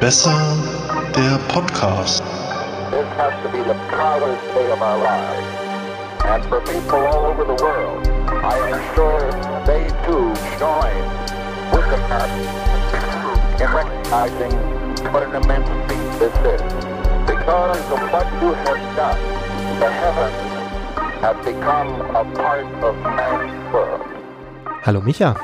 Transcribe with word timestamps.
Besser 0.00 0.30
der 1.12 1.38
Podcast. 1.48 2.22
This 2.92 3.08
has 3.18 3.34
to 3.42 3.48
be 3.50 3.58
the 3.58 3.74
proudest 3.90 4.42
day 4.54 4.70
of 4.70 4.80
our 4.80 4.98
lives. 5.02 5.48
And 6.24 6.44
for 6.46 6.60
people 6.60 7.02
all 7.02 7.26
over 7.26 7.42
the 7.42 7.58
world, 7.60 8.06
I 8.30 8.56
am 8.70 8.78
sure 8.94 9.26
they 9.66 9.90
too 10.06 10.30
join 10.62 10.94
with 11.74 11.86
the 11.90 11.98
us 12.14 12.30
in 13.58 13.68
recognizing 13.74 14.54
what 15.12 15.24
an 15.24 15.34
immense 15.42 15.66
feat 15.90 16.08
this 16.22 16.36
is. 16.46 16.62
Because 17.26 17.82
of 17.90 18.00
what 18.14 18.26
you 18.38 18.54
have 18.54 18.82
done, 18.94 19.20
the 19.82 19.90
heavens 19.90 20.40
have 21.22 21.38
become 21.44 21.90
a 22.14 22.24
part 22.38 22.66
of 22.86 22.94
man's 23.02 23.72
world. 23.74 24.06
Hallo 24.84 25.00
Micha 25.00 25.34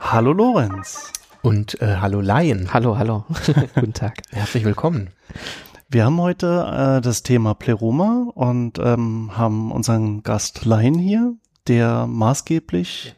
Hallo 0.00 0.32
Lorenz. 0.32 1.13
Und 1.44 1.80
äh, 1.82 1.96
hallo 2.00 2.20
Laien. 2.20 2.72
Hallo, 2.72 2.96
hallo. 2.96 3.24
Guten 3.74 3.92
Tag. 3.92 4.22
Herzlich 4.30 4.64
willkommen. 4.64 5.10
Wir 5.90 6.06
haben 6.06 6.18
heute 6.20 6.96
äh, 6.98 7.00
das 7.02 7.22
Thema 7.22 7.54
Pleroma 7.54 8.28
und 8.34 8.78
ähm, 8.78 9.30
haben 9.36 9.70
unseren 9.70 10.22
Gast 10.22 10.64
Laien 10.64 10.98
hier, 10.98 11.34
der 11.68 12.06
maßgeblich 12.06 13.14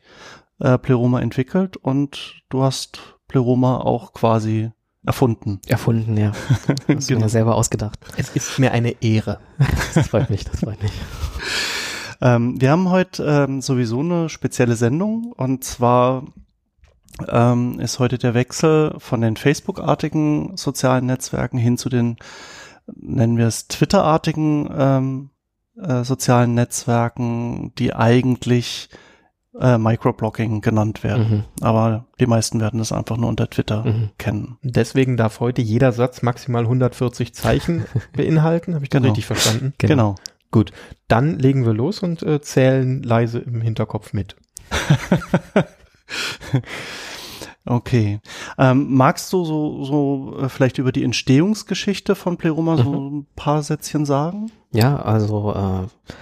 äh, 0.58 0.76
Pleroma 0.76 1.20
entwickelt 1.20 1.76
und 1.76 2.42
du 2.48 2.64
hast 2.64 3.16
Pleroma 3.28 3.78
auch 3.78 4.12
quasi 4.12 4.72
erfunden. 5.04 5.60
Erfunden, 5.68 6.16
ja. 6.16 6.32
Hast 6.88 7.08
du 7.08 7.14
Genau. 7.14 7.20
mir 7.20 7.28
selber 7.28 7.54
ausgedacht. 7.54 8.00
Es 8.16 8.30
ist 8.30 8.58
mir 8.58 8.72
eine 8.72 9.00
Ehre. 9.02 9.38
Das 9.94 10.08
freut 10.08 10.30
mich, 10.30 10.44
das 10.44 10.60
freut 10.60 10.82
mich. 10.82 10.92
Ähm, 12.20 12.60
wir 12.60 12.72
haben 12.72 12.90
heute 12.90 13.22
ähm, 13.24 13.60
sowieso 13.62 14.00
eine 14.00 14.28
spezielle 14.28 14.74
Sendung 14.74 15.32
und 15.36 15.62
zwar 15.62 16.24
ähm, 17.28 17.80
ist 17.80 17.98
heute 17.98 18.18
der 18.18 18.34
Wechsel 18.34 18.94
von 18.98 19.20
den 19.20 19.36
Facebook-artigen 19.36 20.56
sozialen 20.56 21.06
Netzwerken 21.06 21.58
hin 21.58 21.78
zu 21.78 21.88
den, 21.88 22.16
nennen 22.94 23.36
wir 23.38 23.46
es, 23.46 23.68
Twitter-artigen 23.68 24.68
ähm, 24.76 25.30
äh, 25.80 26.04
sozialen 26.04 26.54
Netzwerken, 26.54 27.72
die 27.78 27.94
eigentlich 27.94 28.88
äh, 29.58 29.78
Microblogging 29.78 30.60
genannt 30.60 31.02
werden. 31.02 31.30
Mhm. 31.30 31.64
Aber 31.64 32.06
die 32.20 32.26
meisten 32.26 32.60
werden 32.60 32.78
das 32.78 32.92
einfach 32.92 33.16
nur 33.16 33.28
unter 33.30 33.48
Twitter 33.48 33.84
Mhm. 33.84 34.10
kennen. 34.18 34.58
Deswegen 34.62 35.16
darf 35.16 35.40
heute 35.40 35.62
jeder 35.62 35.92
Satz 35.92 36.20
maximal 36.22 36.64
140 36.64 37.32
Zeichen 37.34 37.86
beinhalten. 38.14 38.74
Habe 38.74 38.84
ich 38.84 38.90
das 38.90 39.00
Genau. 39.00 39.12
richtig 39.12 39.26
verstanden? 39.26 39.72
Genau. 39.78 40.14
Gut, 40.50 40.72
dann 41.08 41.38
legen 41.38 41.64
wir 41.66 41.72
los 41.72 42.02
und 42.02 42.22
äh, 42.22 42.40
zählen 42.40 43.02
leise 43.02 43.38
im 43.38 43.60
Hinterkopf 43.62 44.12
mit. 44.12 44.36
Okay. 47.68 48.20
Ähm, 48.58 48.94
magst 48.94 49.32
du 49.32 49.44
so, 49.44 49.84
so 49.84 50.38
äh, 50.38 50.48
vielleicht 50.48 50.78
über 50.78 50.92
die 50.92 51.02
Entstehungsgeschichte 51.02 52.14
von 52.14 52.36
Pleroma 52.36 52.76
so 52.76 53.10
ein 53.10 53.26
paar 53.34 53.62
Sätzchen 53.64 54.06
sagen? 54.06 54.52
Ja, 54.72 54.96
also 54.96 55.52
äh, 55.52 56.14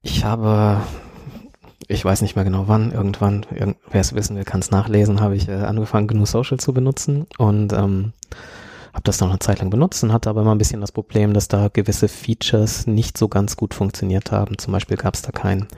ich 0.00 0.24
habe, 0.24 0.80
ich 1.86 2.02
weiß 2.02 2.22
nicht 2.22 2.34
mehr 2.34 2.46
genau 2.46 2.66
wann, 2.66 2.92
irgendwann, 2.92 3.44
irgend, 3.54 3.76
wer 3.90 4.00
es 4.00 4.14
wissen 4.14 4.36
will, 4.36 4.44
kann 4.44 4.60
es 4.60 4.70
nachlesen, 4.70 5.20
habe 5.20 5.36
ich 5.36 5.48
äh, 5.48 5.52
angefangen, 5.52 6.08
GNU 6.08 6.24
Social 6.24 6.58
zu 6.58 6.72
benutzen 6.72 7.26
und 7.36 7.74
ähm, 7.74 8.14
habe 8.94 9.02
das 9.04 9.18
dann 9.18 9.28
eine 9.28 9.40
Zeit 9.40 9.58
lang 9.58 9.68
benutzt 9.68 10.02
und 10.02 10.14
hatte 10.14 10.30
aber 10.30 10.40
immer 10.40 10.54
ein 10.54 10.58
bisschen 10.58 10.80
das 10.80 10.92
Problem, 10.92 11.34
dass 11.34 11.48
da 11.48 11.68
gewisse 11.68 12.08
Features 12.08 12.86
nicht 12.86 13.18
so 13.18 13.28
ganz 13.28 13.56
gut 13.56 13.74
funktioniert 13.74 14.32
haben. 14.32 14.56
Zum 14.56 14.72
Beispiel 14.72 14.96
gab 14.96 15.12
es 15.12 15.20
da 15.20 15.30
kein 15.30 15.68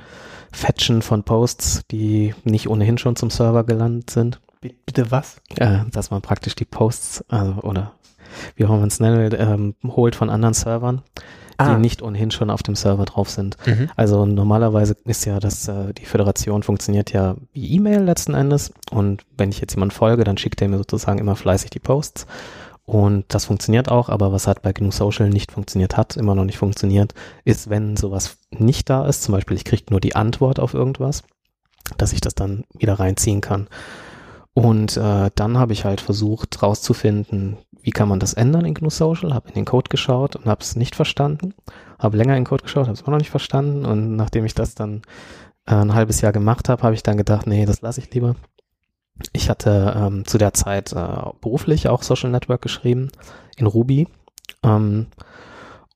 Fetchen 0.53 1.03
von 1.03 1.23
Posts, 1.23 1.83
die 1.91 2.35
nicht 2.45 2.69
ohnehin 2.69 2.99
schon 2.99 3.17
zum 3.17 3.31
Server 3.31 3.65
gelandet 3.65 4.11
sind. 4.11 4.41
Bitte 4.61 5.11
was? 5.11 5.37
äh, 5.57 5.79
dass 5.91 6.11
man 6.11 6.21
praktisch 6.23 6.55
die 6.55 6.65
Posts, 6.67 7.25
also, 7.29 7.55
oder 7.63 7.93
wie 8.57 8.65
auch 8.65 8.69
immer 8.71 8.81
man 8.81 8.89
es 8.89 9.01
nennen 9.01 9.19
will, 9.19 9.39
ähm, 9.41 9.75
holt 9.85 10.15
von 10.15 10.31
anderen 10.31 10.55
Servern, 10.55 11.03
Ah. 11.57 11.75
die 11.75 11.81
nicht 11.81 12.01
ohnehin 12.01 12.31
schon 12.31 12.49
auf 12.49 12.63
dem 12.63 12.75
Server 12.75 13.05
drauf 13.05 13.29
sind. 13.29 13.57
Mhm. 13.67 13.91
Also 13.95 14.25
normalerweise 14.25 14.97
ist 15.05 15.27
ja, 15.27 15.41
dass 15.41 15.69
äh, 15.69 15.93
die 15.93 16.07
Föderation 16.07 16.63
funktioniert 16.63 17.13
ja 17.13 17.37
wie 17.53 17.75
E-Mail 17.75 18.01
letzten 18.01 18.33
Endes 18.35 18.73
und 18.91 19.25
wenn 19.37 19.51
ich 19.51 19.61
jetzt 19.61 19.75
jemand 19.75 19.93
folge, 19.93 20.25
dann 20.25 20.39
schickt 20.39 20.63
er 20.63 20.69
mir 20.69 20.79
sozusagen 20.79 21.19
immer 21.19 21.37
fleißig 21.37 21.69
die 21.71 21.79
Posts 21.79 22.27
und 22.91 23.27
das 23.29 23.45
funktioniert 23.45 23.89
auch, 23.89 24.09
aber 24.09 24.33
was 24.33 24.49
halt 24.49 24.63
bei 24.63 24.73
GNU 24.73 24.91
Social 24.91 25.31
nicht 25.31 25.53
funktioniert 25.53 25.97
hat, 25.97 26.17
immer 26.17 26.35
noch 26.35 26.45
nicht 26.45 26.59
funktioniert, 26.59 27.15
ist, 27.45 27.71
wenn 27.71 27.97
sowas 27.97 28.39
nicht 28.51 28.91
da 28.91 29.07
ist, 29.07 29.23
zum 29.23 29.31
Beispiel 29.31 29.57
ich 29.57 29.65
kriege 29.65 29.85
nur 29.91 30.01
die 30.01 30.17
Antwort 30.17 30.59
auf 30.59 30.75
irgendwas, 30.75 31.23
dass 31.99 32.13
ich 32.13 32.21
das 32.21 32.35
dann 32.35 32.65
wieder 32.77 32.95
reinziehen 32.95 33.43
kann. 33.43 33.69
Und 34.55 34.97
äh, 34.97 35.31
dann 35.33 35.57
habe 35.57 35.73
ich 35.73 35.85
halt 35.85 36.01
versucht 36.01 36.65
rauszufinden, 36.65 37.59
wie 37.81 37.93
kann 37.93 38.09
man 38.09 38.19
das 38.19 38.35
ändern 38.35 38.65
in 38.65 38.75
GNU 38.75 38.91
Social, 38.91 39.35
habe 39.35 39.51
in 39.51 39.55
den 39.55 39.67
Code 39.67 39.89
geschaut 39.89 40.35
und 40.35 40.47
habe 40.47 40.63
es 40.63 40.75
nicht 40.75 40.97
verstanden, 40.97 41.55
habe 41.97 42.17
länger 42.17 42.37
in 42.37 42.41
den 42.41 42.49
Code 42.49 42.65
geschaut, 42.65 42.87
habe 42.87 42.95
es 42.95 43.03
immer 43.03 43.13
noch 43.13 43.19
nicht 43.19 43.31
verstanden 43.31 43.85
und 43.85 44.17
nachdem 44.17 44.45
ich 44.45 44.55
das 44.55 44.75
dann 44.75 45.03
äh, 45.67 45.77
ein 45.77 45.95
halbes 45.95 46.23
Jahr 46.23 46.33
gemacht 46.33 46.69
habe, 46.69 46.83
habe 46.83 46.97
ich 46.97 47.05
dann 47.05 47.17
gedacht, 47.17 47.47
nee, 47.47 47.67
das 47.67 47.83
lasse 47.83 48.01
ich 48.01 48.13
lieber. 48.13 48.35
Ich 49.33 49.51
hatte 49.51 49.95
ähm, 49.97 50.27
zu 50.27 50.39
der 50.39 50.55
Zeit 50.55 50.93
äh, 50.93 51.07
beruflich 51.41 51.89
auch 51.89 52.03
Social 52.03 52.31
Network 52.31 52.63
geschrieben 52.63 53.11
in 53.57 53.67
Ruby. 53.67 54.09
Ähm, 54.63 55.07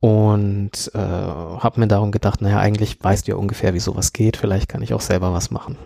und 0.00 0.90
äh, 0.94 0.98
habe 0.98 1.80
mir 1.80 1.88
darum 1.88 2.12
gedacht, 2.12 2.42
naja, 2.42 2.58
eigentlich 2.58 3.02
weißt 3.02 3.26
du 3.26 3.32
ja 3.32 3.38
ungefähr, 3.38 3.72
wie 3.72 3.80
sowas 3.80 4.12
geht, 4.12 4.36
vielleicht 4.36 4.68
kann 4.68 4.82
ich 4.82 4.92
auch 4.92 5.00
selber 5.00 5.32
was 5.32 5.50
machen. 5.50 5.78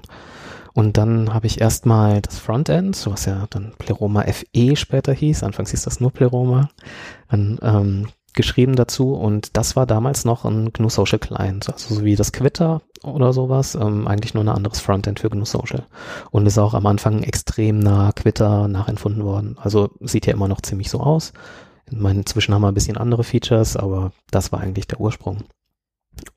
Und 0.74 0.96
dann 0.96 1.32
habe 1.32 1.46
ich 1.46 1.60
erstmal 1.60 2.20
das 2.20 2.38
Frontend, 2.38 3.00
was 3.06 3.26
ja 3.26 3.46
dann 3.50 3.74
Pleroma 3.78 4.24
FE 4.24 4.74
später 4.74 5.12
hieß, 5.12 5.44
anfangs 5.44 5.70
hieß 5.70 5.82
das 5.82 6.00
nur 6.00 6.12
Pleroma, 6.12 6.68
dann, 7.30 7.58
ähm, 7.62 8.08
geschrieben 8.38 8.76
dazu 8.76 9.14
und 9.14 9.56
das 9.56 9.74
war 9.74 9.84
damals 9.84 10.24
noch 10.24 10.44
ein 10.44 10.72
GNU 10.72 10.88
Social 10.88 11.18
Client, 11.18 11.68
also 11.68 11.96
so 11.96 12.04
wie 12.04 12.14
das 12.14 12.30
Quitter 12.30 12.80
oder 13.02 13.32
sowas, 13.32 13.74
ähm, 13.74 14.06
eigentlich 14.06 14.32
nur 14.32 14.44
ein 14.44 14.48
anderes 14.48 14.78
Frontend 14.80 15.18
für 15.18 15.28
GNU 15.28 15.44
Social 15.44 15.84
und 16.30 16.46
ist 16.46 16.56
auch 16.56 16.72
am 16.72 16.86
Anfang 16.86 17.24
extrem 17.24 17.80
nah 17.80 18.12
Quitter 18.12 18.68
nachempfunden 18.68 19.24
worden. 19.24 19.56
Also 19.60 19.90
sieht 20.00 20.26
ja 20.26 20.32
immer 20.32 20.46
noch 20.46 20.60
ziemlich 20.60 20.88
so 20.88 21.00
aus. 21.00 21.32
Ich 21.90 21.98
meine, 21.98 22.20
inzwischen 22.20 22.54
haben 22.54 22.62
wir 22.62 22.68
ein 22.68 22.74
bisschen 22.74 22.96
andere 22.96 23.24
Features, 23.24 23.76
aber 23.76 24.12
das 24.30 24.52
war 24.52 24.60
eigentlich 24.60 24.86
der 24.86 25.00
Ursprung. 25.00 25.38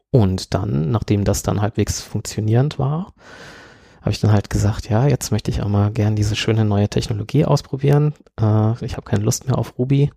Und 0.09 0.55
dann, 0.55 0.89
nachdem 0.89 1.23
das 1.23 1.43
dann 1.43 1.61
halbwegs 1.61 2.01
funktionierend 2.01 2.79
war, 2.79 3.13
habe 4.01 4.11
ich 4.11 4.19
dann 4.19 4.31
halt 4.31 4.49
gesagt, 4.49 4.89
ja, 4.89 5.05
jetzt 5.05 5.31
möchte 5.31 5.51
ich 5.51 5.61
auch 5.61 5.67
mal 5.67 5.91
gern 5.91 6.15
diese 6.15 6.35
schöne 6.35 6.65
neue 6.65 6.89
Technologie 6.89 7.45
ausprobieren. 7.45 8.15
Äh, 8.39 8.83
ich 8.83 8.97
habe 8.97 9.03
keine 9.05 9.23
Lust 9.23 9.45
mehr 9.45 9.59
auf 9.59 9.77
Ruby 9.77 10.11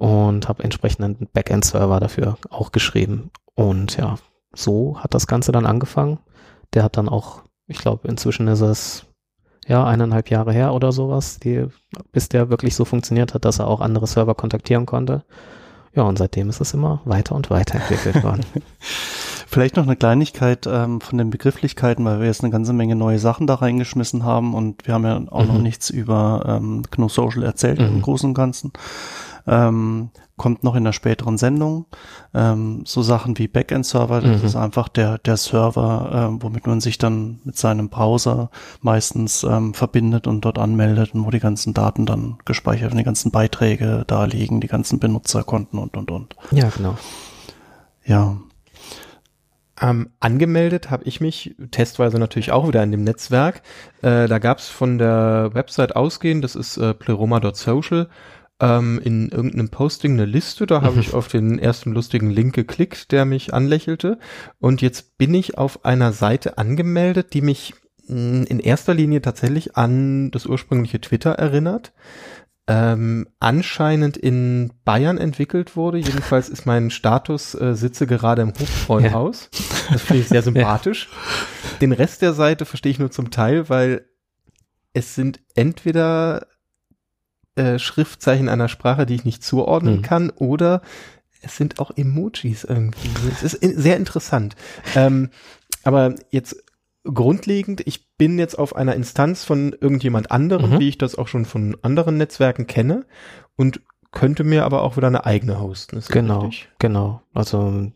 und 0.00 0.48
habe 0.48 0.64
entsprechend 0.64 1.04
einen 1.04 1.28
Backend-Server 1.32 2.00
dafür 2.00 2.38
auch 2.48 2.72
geschrieben. 2.72 3.30
Und 3.54 3.98
ja, 3.98 4.16
so 4.54 4.96
hat 4.98 5.12
das 5.12 5.26
Ganze 5.26 5.52
dann 5.52 5.66
angefangen. 5.66 6.18
Der 6.72 6.82
hat 6.84 6.96
dann 6.96 7.08
auch, 7.08 7.42
ich 7.66 7.78
glaube, 7.78 8.08
inzwischen 8.08 8.48
ist 8.48 8.62
es 8.62 9.04
ja 9.66 9.84
eineinhalb 9.84 10.30
Jahre 10.30 10.54
her 10.54 10.72
oder 10.72 10.90
sowas, 10.90 11.38
die, 11.38 11.66
bis 12.12 12.30
der 12.30 12.48
wirklich 12.48 12.74
so 12.74 12.86
funktioniert 12.86 13.34
hat, 13.34 13.44
dass 13.44 13.58
er 13.58 13.66
auch 13.68 13.82
andere 13.82 14.06
Server 14.06 14.34
kontaktieren 14.34 14.86
konnte. 14.86 15.22
Ja, 15.94 16.04
und 16.04 16.16
seitdem 16.16 16.48
ist 16.48 16.62
es 16.62 16.72
immer 16.72 17.02
weiter 17.04 17.34
und 17.34 17.50
weiter 17.50 17.74
entwickelt 17.74 18.22
worden. 18.24 18.46
Vielleicht 18.80 19.76
noch 19.76 19.82
eine 19.82 19.96
Kleinigkeit 19.96 20.66
ähm, 20.66 21.02
von 21.02 21.18
den 21.18 21.28
Begrifflichkeiten, 21.28 22.04
weil 22.06 22.20
wir 22.20 22.26
jetzt 22.26 22.42
eine 22.42 22.52
ganze 22.52 22.72
Menge 22.72 22.96
neue 22.96 23.18
Sachen 23.18 23.46
da 23.46 23.56
reingeschmissen 23.56 24.24
haben 24.24 24.54
und 24.54 24.86
wir 24.86 24.94
haben 24.94 25.04
ja 25.04 25.20
auch 25.30 25.44
noch 25.44 25.56
Mhm. 25.56 25.62
nichts 25.64 25.90
über 25.90 26.44
ähm, 26.46 26.84
GNU 26.90 27.08
Social 27.10 27.42
erzählt 27.42 27.80
im 27.80 27.96
Mhm. 27.96 28.02
Großen 28.02 28.30
und 28.30 28.34
Ganzen. 28.34 28.72
Ähm, 29.52 30.10
kommt 30.36 30.62
noch 30.64 30.74
in 30.76 30.84
der 30.84 30.92
späteren 30.94 31.36
Sendung. 31.36 31.84
Ähm, 32.32 32.84
so 32.86 33.02
Sachen 33.02 33.36
wie 33.36 33.48
Backend-Server, 33.48 34.20
das 34.22 34.40
Mhm. 34.40 34.46
ist 34.46 34.56
einfach 34.56 34.88
der, 34.88 35.18
der 35.18 35.36
Server, 35.36 36.10
ähm, 36.30 36.42
womit 36.42 36.66
man 36.66 36.80
sich 36.80 36.96
dann 36.98 37.40
mit 37.44 37.58
seinem 37.58 37.88
Browser 37.90 38.50
meistens 38.80 39.42
ähm, 39.42 39.74
verbindet 39.74 40.26
und 40.26 40.42
dort 40.44 40.58
anmeldet 40.58 41.14
und 41.14 41.26
wo 41.26 41.30
die 41.30 41.40
ganzen 41.40 41.74
Daten 41.74 42.06
dann 42.06 42.38
gespeichert 42.46 42.84
werden, 42.90 42.98
die 42.98 43.04
ganzen 43.04 43.32
Beiträge 43.32 44.04
da 44.06 44.24
liegen, 44.24 44.60
die 44.60 44.68
ganzen 44.68 44.98
Benutzerkonten 45.00 45.78
und, 45.78 45.96
und, 45.96 46.10
und. 46.10 46.36
ja, 46.52 46.68
genau. 46.74 46.96
Ja. 48.06 48.36
Ähm, 49.82 50.10
angemeldet 50.20 50.90
habe 50.90 51.04
ich 51.04 51.20
mich 51.20 51.54
testweise 51.70 52.18
natürlich 52.18 52.52
auch 52.52 52.68
wieder 52.68 52.82
in 52.82 52.90
dem 52.92 53.02
Netzwerk. 53.04 53.62
Äh, 54.02 54.28
da 54.28 54.38
gab 54.38 54.58
es 54.58 54.68
von 54.68 54.98
der 54.98 55.50
Website 55.54 55.96
ausgehend, 55.96 56.44
das 56.44 56.54
ist 56.54 56.76
äh, 56.76 56.92
pleroma.social, 56.92 58.08
ähm, 58.60 59.00
in 59.02 59.30
irgendeinem 59.30 59.68
Posting 59.70 60.12
eine 60.14 60.26
Liste. 60.26 60.66
Da 60.66 60.82
habe 60.82 61.00
ich 61.00 61.14
auf 61.14 61.28
den 61.28 61.58
ersten 61.58 61.92
lustigen 61.92 62.30
Link 62.30 62.54
geklickt, 62.54 63.12
der 63.12 63.24
mich 63.24 63.54
anlächelte. 63.54 64.18
Und 64.58 64.82
jetzt 64.82 65.18
bin 65.18 65.34
ich 65.34 65.58
auf 65.58 65.84
einer 65.84 66.12
Seite 66.12 66.58
angemeldet, 66.58 67.34
die 67.34 67.42
mich 67.42 67.74
mh, 68.06 68.44
in 68.48 68.60
erster 68.60 68.94
Linie 68.94 69.22
tatsächlich 69.22 69.76
an 69.76 70.30
das 70.30 70.46
ursprüngliche 70.46 71.00
Twitter 71.00 71.32
erinnert. 71.32 71.92
ähm, 72.68 73.26
anscheinend 73.40 74.16
in 74.16 74.72
Bayern 74.84 75.18
entwickelt 75.18 75.74
wurde. 75.76 75.98
Jedenfalls 75.98 76.48
ist 76.48 76.66
mein 76.66 76.90
Status, 76.90 77.54
äh, 77.54 77.74
sitze 77.74 78.06
gerade 78.06 78.42
im 78.42 78.52
Hofbräuhaus. 78.58 79.50
Das 79.90 80.02
finde 80.02 80.22
ich 80.22 80.28
sehr 80.28 80.42
sympathisch. 80.44 81.08
Den 81.80 81.92
Rest 81.92 82.22
der 82.22 82.32
Seite 82.32 82.66
verstehe 82.66 82.92
ich 82.92 82.98
nur 83.00 83.10
zum 83.10 83.30
Teil, 83.30 83.68
weil 83.68 84.06
es 84.92 85.14
sind 85.16 85.40
entweder 85.54 86.46
äh, 87.60 87.78
Schriftzeichen 87.78 88.48
einer 88.48 88.68
Sprache, 88.68 89.06
die 89.06 89.14
ich 89.14 89.24
nicht 89.24 89.44
zuordnen 89.44 89.98
Mhm. 89.98 90.02
kann, 90.02 90.30
oder 90.30 90.82
es 91.42 91.56
sind 91.56 91.78
auch 91.78 91.90
Emojis 91.96 92.64
irgendwie. 92.64 93.08
Es 93.32 93.42
ist 93.42 93.54
in, 93.54 93.78
sehr 93.78 93.96
interessant. 93.96 94.56
Ähm, 94.94 95.30
aber 95.84 96.14
jetzt 96.30 96.56
grundlegend, 97.04 97.80
ich 97.86 98.14
bin 98.18 98.38
jetzt 98.38 98.58
auf 98.58 98.76
einer 98.76 98.94
Instanz 98.94 99.44
von 99.44 99.74
irgendjemand 99.80 100.30
anderem, 100.30 100.72
Mhm. 100.72 100.78
wie 100.80 100.88
ich 100.88 100.98
das 100.98 101.14
auch 101.16 101.28
schon 101.28 101.44
von 101.46 101.76
anderen 101.82 102.18
Netzwerken 102.18 102.66
kenne 102.66 103.06
und 103.56 103.80
könnte 104.12 104.44
mir 104.44 104.64
aber 104.64 104.82
auch 104.82 104.96
wieder 104.96 105.06
eine 105.06 105.24
eigene 105.24 105.60
hosten. 105.60 106.02
Genau, 106.10 106.40
richtig? 106.40 106.68
genau. 106.78 107.22
Also 107.32 107.90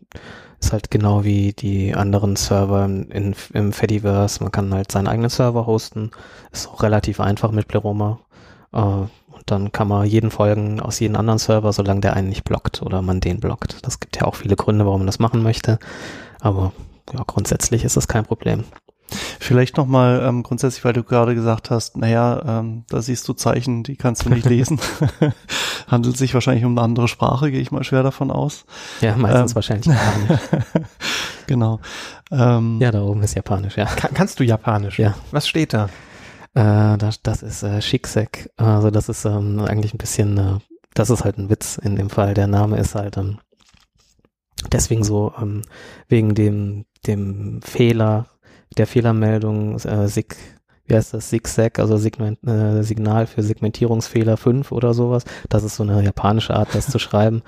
ist 0.59 0.71
halt 0.71 0.89
genau 0.89 1.23
wie 1.25 1.51
die 1.53 1.93
anderen 1.93 2.35
Server 2.37 2.85
in, 2.85 3.35
im 3.53 3.73
Fediverse. 3.73 4.41
Man 4.41 4.51
kann 4.51 4.73
halt 4.73 4.91
seinen 4.91 5.07
eigenen 5.07 5.29
Server 5.29 5.65
hosten. 5.67 6.11
Ist 6.51 6.67
auch 6.69 6.81
relativ 6.81 7.19
einfach 7.19 7.51
mit 7.51 7.67
Pleroma. 7.67 8.21
Äh, 8.73 9.03
und 9.35 9.43
dann 9.51 9.71
kann 9.71 9.87
man 9.87 10.05
jeden 10.07 10.31
folgen 10.31 10.79
aus 10.79 10.99
jedem 10.99 11.15
anderen 11.17 11.39
Server, 11.39 11.71
solange 11.73 12.01
der 12.01 12.15
einen 12.15 12.29
nicht 12.29 12.43
blockt 12.43 12.81
oder 12.81 13.01
man 13.01 13.19
den 13.19 13.39
blockt. 13.39 13.85
Das 13.85 13.99
gibt 13.99 14.17
ja 14.17 14.23
auch 14.23 14.35
viele 14.35 14.55
Gründe, 14.55 14.85
warum 14.85 15.01
man 15.01 15.07
das 15.07 15.19
machen 15.19 15.43
möchte. 15.43 15.79
Aber 16.39 16.71
ja, 17.13 17.23
grundsätzlich 17.25 17.83
ist 17.83 17.97
das 17.97 18.07
kein 18.07 18.25
Problem. 18.25 18.63
Vielleicht 19.39 19.77
nochmal 19.77 20.23
ähm, 20.25 20.41
grundsätzlich, 20.41 20.83
weil 20.83 20.93
du 20.93 21.03
gerade 21.03 21.35
gesagt 21.35 21.69
hast, 21.69 21.95
naja, 21.95 22.41
ähm, 22.59 22.85
da 22.89 23.03
siehst 23.03 23.27
du 23.27 23.33
Zeichen, 23.33 23.83
die 23.83 23.97
kannst 23.97 24.25
du 24.25 24.29
nicht 24.29 24.45
lesen. 24.49 24.79
Handelt 25.87 26.17
sich 26.17 26.33
wahrscheinlich 26.33 26.65
um 26.65 26.71
eine 26.75 26.81
andere 26.81 27.07
Sprache, 27.07 27.51
gehe 27.51 27.61
ich 27.61 27.71
mal 27.71 27.83
schwer 27.83 28.01
davon 28.01 28.31
aus. 28.31 28.65
Ja, 29.01 29.15
meistens 29.15 29.51
Ähm. 29.51 29.55
wahrscheinlich 29.55 29.85
Japanisch. 29.85 30.39
genau. 31.47 31.79
Ähm, 32.31 32.79
Ja, 32.81 32.89
da 32.91 33.01
oben 33.03 33.21
ist 33.21 33.35
Japanisch, 33.35 33.77
ja. 33.77 33.85
Kann, 33.85 34.13
kannst 34.15 34.39
du 34.39 34.43
Japanisch? 34.43 34.97
Ja. 34.97 35.13
Was 35.29 35.47
steht 35.47 35.73
da? 35.73 35.89
Äh, 36.55 36.97
das, 36.97 37.21
das 37.21 37.43
ist 37.43 37.63
äh, 37.63 37.81
Shiksek. 37.81 38.49
Also 38.57 38.89
das 38.89 39.09
ist 39.09 39.25
ähm, 39.25 39.59
eigentlich 39.59 39.93
ein 39.93 39.99
bisschen, 39.99 40.37
äh, 40.37 40.59
das 40.93 41.09
ist 41.09 41.23
halt 41.23 41.37
ein 41.37 41.49
Witz 41.49 41.77
in 41.77 41.95
dem 41.95 42.09
Fall. 42.09 42.33
Der 42.33 42.47
Name 42.47 42.77
ist 42.77 42.95
halt 42.95 43.17
ähm, 43.17 43.39
deswegen 44.71 45.03
so, 45.03 45.33
ähm, 45.39 45.61
wegen 46.07 46.33
dem, 46.33 46.85
dem 47.05 47.61
Fehler, 47.61 48.27
der 48.77 48.87
Fehlermeldung 48.87 49.75
äh, 49.79 50.07
Sig, 50.07 50.37
wie 50.85 50.95
heißt 50.95 51.13
das, 51.13 51.29
Zigzag, 51.29 51.77
also 51.79 51.97
Segment, 51.97 52.41
äh, 52.47 52.83
Signal 52.83 53.27
für 53.27 53.43
Segmentierungsfehler 53.43 54.37
5 54.37 54.71
oder 54.71 54.93
sowas. 54.93 55.25
Das 55.49 55.63
ist 55.63 55.75
so 55.75 55.83
eine 55.83 56.01
japanische 56.03 56.55
Art, 56.55 56.73
das 56.73 56.87
zu 56.87 56.99
schreiben. 56.99 57.43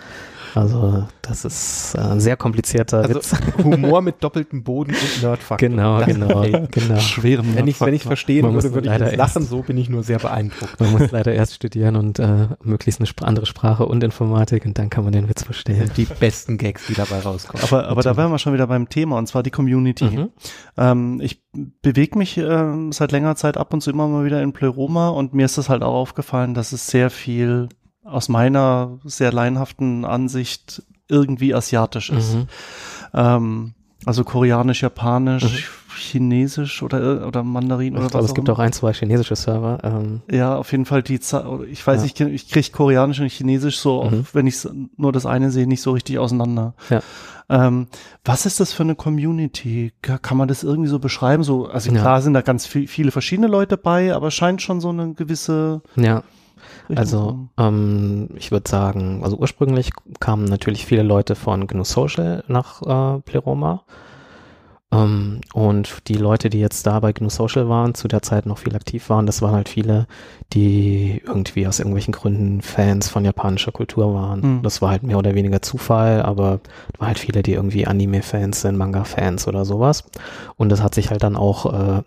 Also 0.55 1.07
das 1.21 1.45
ist 1.45 1.95
äh, 1.95 2.01
ein 2.01 2.19
sehr 2.19 2.37
komplizierter 2.37 2.99
Also 2.99 3.15
Witz. 3.15 3.35
Humor 3.63 4.01
mit 4.01 4.23
doppeltem 4.23 4.63
Boden 4.63 4.91
und 4.93 5.21
Nerdfaktor. 5.23 5.69
Genau, 5.69 5.99
Das- 5.99 6.07
genau, 6.07 6.41
genau. 6.71 6.99
schweren 6.99 7.55
Wenn 7.55 7.67
ich 7.67 7.79
wenn 7.81 7.93
ich 7.93 8.03
verstehen 8.03 8.45
Man 8.45 8.53
würde, 8.53 8.73
würde 8.73 8.87
ich 8.87 8.91
leider 8.91 9.07
jetzt 9.07 9.17
lachen. 9.17 9.45
So 9.45 9.61
bin 9.61 9.77
ich 9.77 9.89
nur 9.89 10.03
sehr 10.03 10.19
beeindruckt. 10.19 10.79
Man 10.79 10.91
muss 10.91 11.11
leider 11.11 11.33
erst 11.33 11.53
studieren 11.55 11.95
und 11.95 12.19
äh, 12.19 12.47
möglichst 12.63 13.01
eine 13.01 13.09
andere 13.27 13.45
Sprache 13.45 13.85
und 13.85 14.03
Informatik 14.03 14.65
und 14.65 14.77
dann 14.77 14.89
kann 14.89 15.03
man 15.03 15.13
den 15.13 15.29
Witz 15.29 15.43
verstehen. 15.43 15.91
Die 15.97 16.05
besten 16.05 16.57
Gags, 16.57 16.87
die 16.87 16.93
dabei 16.93 17.19
rauskommen. 17.19 17.63
Aber, 17.63 17.87
aber 17.87 18.01
da 18.01 18.15
wären 18.17 18.31
wir 18.31 18.39
schon 18.39 18.53
wieder 18.53 18.67
beim 18.67 18.89
Thema, 18.89 19.17
und 19.17 19.27
zwar 19.27 19.43
die 19.43 19.51
Community. 19.51 20.05
Mhm. 20.05 20.29
Ähm, 20.77 21.19
ich 21.21 21.41
bewege 21.81 22.17
mich 22.17 22.37
ähm, 22.37 22.91
seit 22.91 23.11
längerer 23.11 23.35
Zeit 23.35 23.57
ab 23.57 23.73
und 23.73 23.81
zu 23.81 23.89
immer 23.89 24.07
mal 24.07 24.25
wieder 24.25 24.41
in 24.41 24.53
Pleroma 24.53 25.09
und 25.09 25.33
mir 25.33 25.45
ist 25.45 25.57
das 25.57 25.69
halt 25.69 25.83
auch 25.83 25.93
aufgefallen, 25.95 26.53
dass 26.53 26.71
es 26.71 26.87
sehr 26.87 27.09
viel 27.09 27.69
aus 28.07 28.29
meiner 28.29 28.97
sehr 29.03 29.31
laienhaften 29.31 30.05
Ansicht 30.05 30.81
irgendwie 31.09 31.53
asiatisch 31.53 32.09
ist. 32.09 32.35
Mhm. 32.35 32.47
Ähm, 33.13 33.73
also 34.05 34.23
koreanisch, 34.23 34.81
japanisch, 34.83 35.69
chinesisch 35.97 36.83
oder, 36.83 37.27
oder 37.27 37.43
Mandarin 37.43 37.95
oder 37.95 38.05
Ich 38.05 38.11
glaube, 38.11 38.23
was 38.23 38.31
es 38.31 38.35
gibt 38.35 38.49
auch 38.49 38.59
ein, 38.59 38.71
zwei 38.71 38.93
chinesische 38.93 39.35
Server. 39.35 39.79
Ähm, 39.83 40.21
Ja, 40.31 40.55
auf 40.55 40.71
jeden 40.71 40.85
Fall 40.85 41.01
die 41.03 41.19
oder 41.19 41.63
Ich 41.65 41.85
weiß, 41.85 42.01
Ja. 42.01 42.05
ich, 42.05 42.19
ich 42.33 42.49
kriege 42.49 42.69
Koreanisch 42.71 43.19
und 43.19 43.29
Chinesisch 43.31 43.79
so, 43.79 44.03
Mhm. 44.03 44.07
auch 44.21 44.33
wenn 44.33 44.47
ich 44.47 44.55
nur 44.97 45.11
das 45.11 45.25
eine 45.25 45.51
sehe, 45.51 45.67
nicht 45.67 45.81
so 45.81 45.91
richtig 45.91 46.19
auseinander. 46.19 46.73
Ja. 46.89 47.01
Ähm, 47.49 47.87
was 48.25 48.45
ist 48.45 48.59
das 48.59 48.73
für 48.73 48.83
eine 48.83 48.95
Community? 48.95 49.93
Ka- 50.01 50.17
Kann 50.17 50.37
man 50.37 50.47
das 50.49 50.63
irgendwie 50.63 50.89
so 50.89 50.99
beschreiben? 50.99 51.43
So, 51.43 51.67
also 51.67 51.91
Ja. 51.91 52.01
klar 52.01 52.21
sind 52.21 52.33
da 52.33 52.41
ganz 52.41 52.65
viel, 52.65 52.87
viele 52.87 53.11
verschiedene 53.11 53.47
Leute 53.47 53.77
bei, 53.77 54.13
aber 54.13 54.27
es 54.27 54.33
scheint 54.35 54.61
schon 54.61 54.79
so 54.81 54.89
eine 54.89 55.13
gewisse. 55.13 55.81
ja, 55.95 56.23
Richtung 56.89 56.97
also 56.97 57.49
ähm, 57.57 58.29
ich 58.35 58.51
würde 58.51 58.69
sagen, 58.69 59.21
also 59.23 59.37
ursprünglich 59.37 59.91
kamen 60.19 60.45
natürlich 60.45 60.85
viele 60.85 61.03
Leute 61.03 61.35
von 61.35 61.67
GNU 61.67 61.83
Social 61.83 62.43
nach 62.47 62.81
äh, 62.81 63.21
Pleroma. 63.21 63.83
Ähm, 64.89 65.41
und 65.53 66.07
die 66.07 66.13
Leute, 66.13 66.49
die 66.49 66.59
jetzt 66.59 66.87
da 66.87 66.99
bei 66.99 67.11
GNU 67.11 67.29
Social 67.29 67.67
waren, 67.67 67.93
zu 67.93 68.07
der 68.07 68.21
Zeit 68.21 68.45
noch 68.45 68.59
viel 68.59 68.75
aktiv 68.75 69.09
waren, 69.09 69.25
das 69.25 69.41
waren 69.41 69.53
halt 69.53 69.67
viele, 69.67 70.07
die 70.53 71.21
irgendwie 71.25 71.67
aus 71.67 71.79
irgendwelchen 71.79 72.13
Gründen 72.13 72.61
Fans 72.61 73.09
von 73.09 73.25
japanischer 73.25 73.73
Kultur 73.73 74.13
waren. 74.13 74.57
Mhm. 74.57 74.63
Das 74.63 74.81
war 74.81 74.91
halt 74.91 75.03
mehr 75.03 75.17
oder 75.17 75.35
weniger 75.35 75.61
Zufall, 75.61 76.21
aber 76.21 76.61
es 76.93 76.99
waren 76.99 77.07
halt 77.09 77.19
viele, 77.19 77.43
die 77.43 77.53
irgendwie 77.53 77.85
Anime-Fans 77.85 78.61
sind, 78.61 78.77
Manga-Fans 78.77 79.47
oder 79.47 79.65
sowas. 79.65 80.05
Und 80.55 80.69
das 80.69 80.81
hat 80.81 80.95
sich 80.95 81.09
halt 81.09 81.23
dann 81.23 81.35
auch 81.35 81.97
äh, 81.97 82.03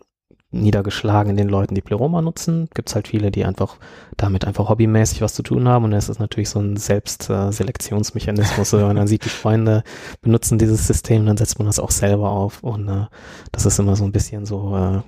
niedergeschlagen 0.52 1.30
in 1.30 1.36
den 1.36 1.48
Leuten, 1.48 1.74
die 1.74 1.80
Pleroma 1.80 2.22
nutzen. 2.22 2.68
Gibt's 2.74 2.94
halt 2.94 3.08
viele, 3.08 3.30
die 3.30 3.44
einfach 3.44 3.76
damit 4.16 4.44
einfach 4.44 4.68
hobbymäßig 4.68 5.22
was 5.22 5.34
zu 5.34 5.42
tun 5.42 5.68
haben. 5.68 5.84
Und 5.84 5.92
es 5.92 6.08
ist 6.08 6.18
natürlich 6.18 6.48
so 6.50 6.60
ein 6.60 6.76
Selbstselektionsmechanismus, 6.76 8.72
wenn 8.72 8.94
man 8.94 9.06
sieht, 9.06 9.24
die 9.24 9.28
Freunde 9.28 9.84
benutzen 10.22 10.58
dieses 10.58 10.86
System, 10.86 11.26
dann 11.26 11.36
setzt 11.36 11.58
man 11.58 11.66
das 11.66 11.78
auch 11.78 11.90
selber 11.90 12.30
auf. 12.30 12.62
Und 12.62 12.88
äh, 12.88 13.06
das 13.52 13.66
ist 13.66 13.78
immer 13.78 13.96
so 13.96 14.04
ein 14.04 14.12
bisschen 14.12 14.44
so 14.44 14.76
äh, 14.76 15.00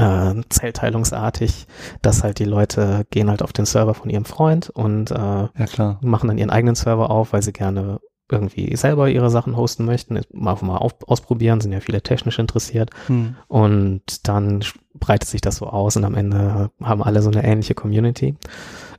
äh, 0.00 0.42
zellteilungsartig, 0.48 1.66
dass 2.02 2.22
halt 2.22 2.38
die 2.38 2.44
Leute 2.44 3.04
gehen 3.10 3.30
halt 3.30 3.42
auf 3.42 3.52
den 3.52 3.66
Server 3.66 3.94
von 3.94 4.10
ihrem 4.10 4.24
Freund 4.24 4.70
und 4.70 5.10
äh, 5.10 5.14
Ja, 5.14 5.98
machen 6.00 6.28
dann 6.28 6.38
ihren 6.38 6.50
eigenen 6.50 6.74
Server 6.74 7.10
auf, 7.10 7.32
weil 7.32 7.42
sie 7.42 7.52
gerne 7.52 8.00
irgendwie 8.30 8.74
selber 8.76 9.08
ihre 9.08 9.30
Sachen 9.30 9.56
hosten 9.56 9.84
möchten, 9.84 10.20
mal 10.32 10.56
mal 10.60 10.78
auf, 10.78 10.94
ausprobieren, 11.06 11.60
sind 11.60 11.72
ja 11.72 11.80
viele 11.80 12.02
technisch 12.02 12.38
interessiert 12.38 12.90
Hm. 13.06 13.36
und 13.48 14.28
dann 14.28 14.64
breitet 14.94 15.28
sich 15.28 15.40
das 15.40 15.56
so 15.56 15.66
aus 15.66 15.96
und 15.96 16.04
am 16.04 16.14
Ende 16.14 16.70
haben 16.82 17.02
alle 17.02 17.22
so 17.22 17.30
eine 17.30 17.44
ähnliche 17.44 17.74
Community. 17.74 18.36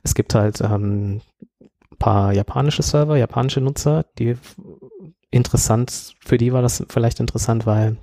Es 0.02 0.14
gibt 0.14 0.34
halt 0.34 0.60
ähm, 0.60 1.20
ein 1.60 1.96
paar 1.98 2.32
japanische 2.32 2.82
Server, 2.82 3.16
japanische 3.16 3.60
Nutzer, 3.60 4.04
die 4.18 4.36
interessant, 5.30 6.14
für 6.20 6.38
die 6.38 6.52
war 6.52 6.62
das 6.62 6.84
vielleicht 6.88 7.20
interessant, 7.20 7.66
weil 7.66 7.96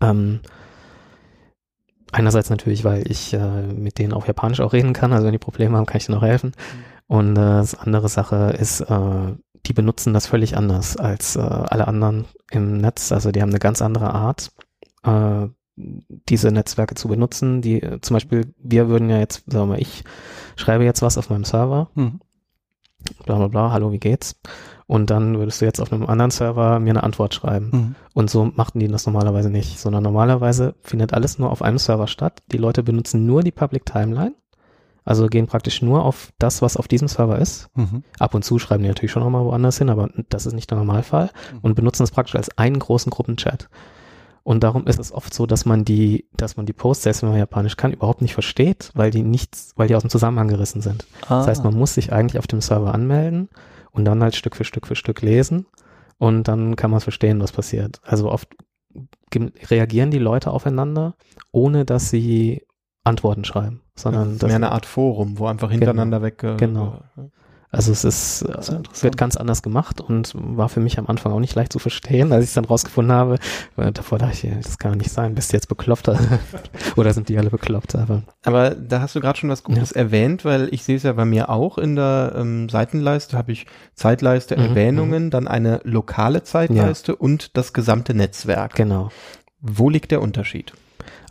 ähm, 0.00 0.40
einerseits 2.12 2.50
natürlich, 2.50 2.84
weil 2.84 3.10
ich 3.10 3.32
äh, 3.32 3.62
mit 3.66 3.98
denen 3.98 4.12
auf 4.12 4.26
Japanisch 4.26 4.60
auch 4.60 4.72
reden 4.72 4.92
kann, 4.92 5.12
also 5.12 5.24
wenn 5.24 5.32
die 5.32 5.38
Probleme 5.38 5.76
haben, 5.76 5.86
kann 5.86 5.96
ich 5.96 6.06
denen 6.06 6.18
auch 6.18 6.22
helfen. 6.22 6.52
Und 7.06 7.32
äh, 7.32 7.40
das 7.40 7.74
andere 7.74 8.08
Sache 8.08 8.54
ist, 8.58 8.80
äh, 8.80 9.34
die 9.66 9.72
benutzen 9.72 10.12
das 10.12 10.26
völlig 10.26 10.56
anders 10.56 10.96
als 10.96 11.36
äh, 11.36 11.40
alle 11.40 11.86
anderen 11.86 12.24
im 12.50 12.78
Netz. 12.78 13.12
Also 13.12 13.30
die 13.30 13.42
haben 13.42 13.50
eine 13.50 13.58
ganz 13.58 13.80
andere 13.80 14.12
Art, 14.12 14.52
äh, 15.04 15.46
diese 15.76 16.50
Netzwerke 16.50 16.94
zu 16.94 17.08
benutzen. 17.08 17.62
Die 17.62 17.80
zum 18.00 18.14
Beispiel, 18.14 18.54
wir 18.58 18.88
würden 18.88 19.08
ja 19.08 19.18
jetzt, 19.18 19.44
sagen 19.50 19.70
wir, 19.70 19.78
ich 19.78 20.04
schreibe 20.56 20.84
jetzt 20.84 21.02
was 21.02 21.18
auf 21.18 21.30
meinem 21.30 21.44
Server, 21.44 21.90
Hm. 21.94 22.20
bla 23.24 23.36
bla 23.36 23.48
bla, 23.48 23.70
hallo, 23.72 23.92
wie 23.92 23.98
geht's? 23.98 24.40
Und 24.86 25.10
dann 25.10 25.38
würdest 25.38 25.60
du 25.60 25.64
jetzt 25.64 25.80
auf 25.80 25.92
einem 25.92 26.06
anderen 26.06 26.30
Server 26.30 26.78
mir 26.78 26.90
eine 26.90 27.02
Antwort 27.02 27.32
schreiben. 27.32 27.72
Hm. 27.72 27.94
Und 28.12 28.30
so 28.30 28.44
machten 28.44 28.80
die 28.80 28.88
das 28.88 29.06
normalerweise 29.06 29.48
nicht, 29.48 29.78
sondern 29.78 30.02
normalerweise 30.02 30.74
findet 30.82 31.14
alles 31.14 31.38
nur 31.38 31.50
auf 31.50 31.62
einem 31.62 31.78
Server 31.78 32.08
statt. 32.08 32.42
Die 32.52 32.58
Leute 32.58 32.82
benutzen 32.82 33.24
nur 33.24 33.42
die 33.42 33.52
Public 33.52 33.86
Timeline, 33.86 34.34
also 35.04 35.26
gehen 35.26 35.46
praktisch 35.46 35.82
nur 35.82 36.04
auf 36.04 36.32
das, 36.38 36.62
was 36.62 36.76
auf 36.76 36.88
diesem 36.88 37.08
Server 37.08 37.38
ist. 37.38 37.68
Mhm. 37.74 38.04
Ab 38.18 38.34
und 38.34 38.44
zu 38.44 38.58
schreiben 38.58 38.82
die 38.82 38.88
natürlich 38.88 39.10
schon 39.10 39.22
nochmal 39.22 39.44
woanders 39.44 39.78
hin, 39.78 39.90
aber 39.90 40.10
das 40.28 40.46
ist 40.46 40.54
nicht 40.54 40.70
der 40.70 40.78
Normalfall 40.78 41.30
und 41.60 41.74
benutzen 41.74 42.04
es 42.04 42.10
praktisch 42.10 42.36
als 42.36 42.56
einen 42.56 42.78
großen 42.78 43.10
Gruppenchat. 43.10 43.68
Und 44.44 44.64
darum 44.64 44.86
ist 44.86 44.98
es 44.98 45.12
oft 45.12 45.32
so, 45.32 45.46
dass 45.46 45.66
man 45.66 45.84
die, 45.84 46.26
dass 46.36 46.56
man 46.56 46.66
die 46.66 46.72
Posts, 46.72 47.04
selbst 47.04 47.22
wenn 47.22 47.30
man 47.30 47.38
Japanisch 47.38 47.76
kann, 47.76 47.92
überhaupt 47.92 48.22
nicht 48.22 48.34
versteht, 48.34 48.90
weil 48.94 49.10
die 49.10 49.22
nichts, 49.22 49.72
weil 49.76 49.86
die 49.86 49.94
aus 49.94 50.02
dem 50.02 50.10
Zusammenhang 50.10 50.48
gerissen 50.48 50.80
sind. 50.80 51.06
Ah. 51.28 51.38
Das 51.38 51.46
heißt, 51.46 51.64
man 51.64 51.74
muss 51.74 51.94
sich 51.94 52.12
eigentlich 52.12 52.38
auf 52.38 52.48
dem 52.48 52.60
Server 52.60 52.92
anmelden 52.92 53.48
und 53.92 54.04
dann 54.04 54.22
halt 54.22 54.34
Stück 54.34 54.56
für 54.56 54.64
Stück 54.64 54.86
für 54.86 54.96
Stück 54.96 55.22
lesen 55.22 55.66
und 56.18 56.48
dann 56.48 56.74
kann 56.76 56.90
man 56.90 57.00
verstehen, 57.00 57.40
was 57.40 57.52
passiert. 57.52 58.00
Also 58.04 58.30
oft 58.30 58.48
reagieren 59.70 60.10
die 60.10 60.18
Leute 60.18 60.50
aufeinander, 60.50 61.14
ohne 61.52 61.84
dass 61.84 62.10
sie 62.10 62.66
Antworten 63.04 63.44
schreiben, 63.44 63.81
sondern 63.94 64.34
das 64.38 64.42
ist 64.42 64.46
mehr 64.48 64.56
eine 64.56 64.72
Art 64.72 64.86
Forum, 64.86 65.38
wo 65.38 65.46
einfach 65.46 65.70
hintereinander 65.70 66.22
weg. 66.22 66.42
äh, 66.42 66.56
Genau. 66.56 66.98
also 67.70 67.90
es 67.92 68.04
ist, 68.04 68.42
ist 68.42 68.42
äh, 68.42 68.46
interessant. 68.48 69.02
wird 69.02 69.16
ganz 69.16 69.36
anders 69.36 69.62
gemacht 69.62 70.00
und 70.00 70.32
war 70.34 70.68
für 70.68 70.80
mich 70.80 70.98
am 70.98 71.06
Anfang 71.06 71.32
auch 71.32 71.40
nicht 71.40 71.54
leicht 71.54 71.72
zu 71.72 71.78
verstehen, 71.78 72.32
als 72.32 72.44
ich 72.44 72.50
es 72.50 72.54
dann 72.54 72.64
rausgefunden 72.66 73.14
habe. 73.14 73.36
Davor 73.76 74.18
dachte 74.18 74.46
ich, 74.46 74.54
das 74.62 74.78
kann 74.78 74.98
nicht 74.98 75.10
sein, 75.10 75.34
bist 75.34 75.52
du 75.52 75.56
jetzt 75.56 75.68
bekloppt? 75.68 76.10
Oder 76.96 77.12
sind 77.14 77.28
die 77.28 77.38
alle 77.38 77.50
bekloppt? 77.50 77.94
Aber 77.96 78.22
Aber 78.44 78.70
da 78.70 79.00
hast 79.00 79.14
du 79.14 79.20
gerade 79.20 79.38
schon 79.38 79.50
was 79.50 79.62
Gutes 79.62 79.92
erwähnt, 79.92 80.44
weil 80.44 80.68
ich 80.72 80.84
sehe 80.84 80.96
es 80.96 81.02
ja 81.02 81.12
bei 81.14 81.24
mir 81.24 81.48
auch 81.48 81.78
in 81.78 81.96
der 81.96 82.34
ähm, 82.36 82.68
Seitenleiste, 82.68 83.36
habe 83.38 83.52
ich 83.52 83.66
Zeitleiste, 83.94 84.56
Mhm, 84.56 84.62
Erwähnungen, 84.62 85.30
dann 85.30 85.48
eine 85.48 85.80
lokale 85.84 86.42
Zeitleiste 86.42 87.16
und 87.16 87.56
das 87.56 87.72
gesamte 87.72 88.14
Netzwerk. 88.14 88.74
genau. 88.74 89.10
Wo 89.64 89.88
liegt 89.88 90.10
der 90.10 90.20
Unterschied? 90.20 90.72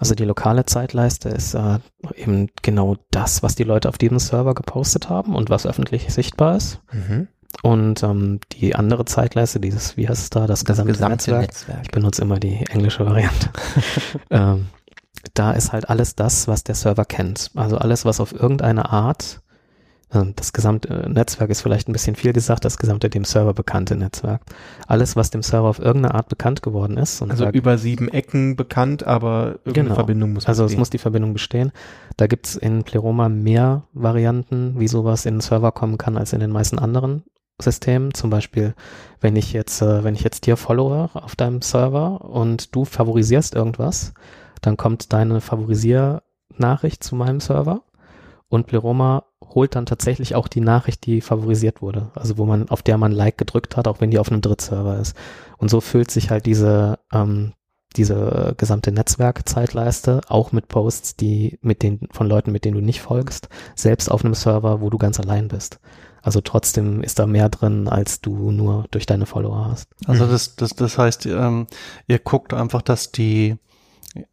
Also 0.01 0.15
die 0.15 0.25
lokale 0.25 0.65
Zeitleiste 0.65 1.29
ist 1.29 1.53
äh, 1.53 1.77
eben 2.15 2.49
genau 2.63 2.95
das, 3.11 3.43
was 3.43 3.53
die 3.53 3.63
Leute 3.63 3.87
auf 3.87 3.99
diesem 3.99 4.17
Server 4.17 4.55
gepostet 4.55 5.09
haben 5.09 5.35
und 5.35 5.51
was 5.51 5.67
öffentlich 5.67 6.11
sichtbar 6.11 6.57
ist. 6.57 6.81
Mhm. 6.91 7.27
Und 7.61 8.01
ähm, 8.01 8.39
die 8.53 8.73
andere 8.73 9.05
Zeitleiste, 9.05 9.59
dieses, 9.59 9.97
wie 9.97 10.09
heißt 10.09 10.23
es 10.23 10.29
da, 10.31 10.47
das, 10.47 10.65
gesamte, 10.65 11.37
Netzwerk. 11.37 11.81
Ich 11.83 11.91
benutze 11.91 12.23
immer 12.23 12.39
die 12.39 12.65
englische 12.71 13.05
Variante. 13.05 13.51
ähm, 14.31 14.69
da 15.35 15.51
ist 15.51 15.71
halt 15.71 15.87
alles 15.87 16.15
das, 16.15 16.47
was 16.47 16.63
der 16.63 16.73
Server 16.73 17.05
kennt. 17.05 17.51
Also 17.53 17.77
alles, 17.77 18.03
was 18.03 18.19
auf 18.19 18.33
irgendeine 18.33 18.89
Art, 18.89 19.41
das 20.35 20.51
gesamte 20.51 21.09
Netzwerk 21.09 21.49
ist 21.49 21.61
vielleicht 21.61 21.87
ein 21.87 21.93
bisschen 21.93 22.15
viel 22.15 22.33
gesagt, 22.33 22.65
das 22.65 22.77
gesamte 22.77 23.09
dem 23.09 23.23
Server 23.23 23.53
bekannte 23.53 23.95
Netzwerk. 23.95 24.41
Alles, 24.87 25.15
was 25.15 25.29
dem 25.31 25.41
Server 25.41 25.69
auf 25.69 25.79
irgendeine 25.79 26.13
Art 26.15 26.27
bekannt 26.27 26.61
geworden 26.61 26.97
ist. 26.97 27.21
Und 27.21 27.31
Also 27.31 27.45
sagt, 27.45 27.55
über 27.55 27.77
sieben 27.77 28.09
Ecken 28.09 28.55
bekannt, 28.57 29.03
aber 29.05 29.59
irgendeine 29.63 29.83
Genau. 29.89 29.95
Verbindung 29.95 30.33
muss 30.33 30.47
also 30.47 30.63
es 30.63 30.67
bestehen. 30.71 30.79
muss 30.79 30.89
die 30.89 30.97
Verbindung 30.97 31.33
bestehen. 31.33 31.71
Da 32.17 32.27
gibt's 32.27 32.55
in 32.55 32.83
Pleroma 32.83 33.29
mehr 33.29 33.83
Varianten, 33.93 34.75
wie 34.77 34.87
sowas 34.89 35.25
in 35.25 35.35
den 35.35 35.41
Server 35.41 35.71
kommen 35.71 35.97
kann, 35.97 36.17
als 36.17 36.33
in 36.33 36.41
den 36.41 36.51
meisten 36.51 36.77
anderen 36.77 37.23
Systemen. 37.61 38.13
Zum 38.13 38.29
Beispiel, 38.29 38.73
wenn 39.21 39.35
ich 39.37 39.53
jetzt, 39.53 39.81
äh, 39.81 40.03
wenn 40.03 40.15
ich 40.15 40.23
jetzt 40.23 40.45
dir 40.45 40.57
followe 40.57 41.09
auf 41.13 41.35
deinem 41.37 41.61
Server 41.61 42.21
und 42.25 42.75
du 42.75 42.83
favorisierst 42.85 43.55
irgendwas, 43.55 44.13
dann 44.61 44.75
kommt 44.77 45.13
deine 45.13 45.39
Favorisiernachricht 45.39 47.03
zu 47.03 47.15
meinem 47.15 47.39
Server 47.39 47.81
und 48.51 48.67
Pleroma 48.67 49.23
holt 49.55 49.75
dann 49.75 49.85
tatsächlich 49.85 50.35
auch 50.35 50.47
die 50.47 50.61
Nachricht, 50.61 51.05
die 51.05 51.21
favorisiert 51.21 51.81
wurde. 51.81 52.11
Also 52.13 52.37
wo 52.37 52.45
man, 52.45 52.69
auf 52.69 52.83
der 52.83 52.97
man 52.97 53.11
Like 53.11 53.37
gedrückt 53.37 53.77
hat, 53.77 53.87
auch 53.87 54.01
wenn 54.01 54.11
die 54.11 54.19
auf 54.19 54.29
einem 54.31 54.41
Drittserver 54.41 54.99
ist. 54.99 55.15
Und 55.57 55.69
so 55.69 55.81
füllt 55.81 56.11
sich 56.11 56.29
halt 56.29 56.45
diese, 56.45 56.99
ähm, 57.11 57.53
diese 57.95 58.53
gesamte 58.57 58.91
Netzwerkzeitleiste 58.91 60.21
auch 60.27 60.51
mit 60.51 60.67
Posts, 60.67 61.15
die 61.15 61.59
mit 61.61 61.81
den, 61.81 62.07
von 62.11 62.27
Leuten, 62.27 62.51
mit 62.51 62.65
denen 62.65 62.75
du 62.75 62.81
nicht 62.83 63.01
folgst, 63.01 63.49
selbst 63.75 64.11
auf 64.11 64.23
einem 64.23 64.33
Server, 64.33 64.81
wo 64.81 64.89
du 64.89 64.97
ganz 64.97 65.19
allein 65.19 65.47
bist. 65.47 65.79
Also 66.21 66.41
trotzdem 66.41 67.01
ist 67.01 67.17
da 67.19 67.25
mehr 67.25 67.49
drin, 67.49 67.87
als 67.87 68.21
du 68.21 68.51
nur 68.51 68.85
durch 68.91 69.05
deine 69.05 69.25
Follower 69.25 69.65
hast. 69.71 69.89
Also 70.05 70.25
Mhm. 70.25 70.29
das, 70.31 70.55
das, 70.55 70.75
das 70.75 70.97
heißt, 70.97 71.25
ähm, 71.25 71.67
ihr 72.07 72.19
guckt 72.19 72.53
einfach, 72.53 72.81
dass 72.81 73.11
die, 73.11 73.57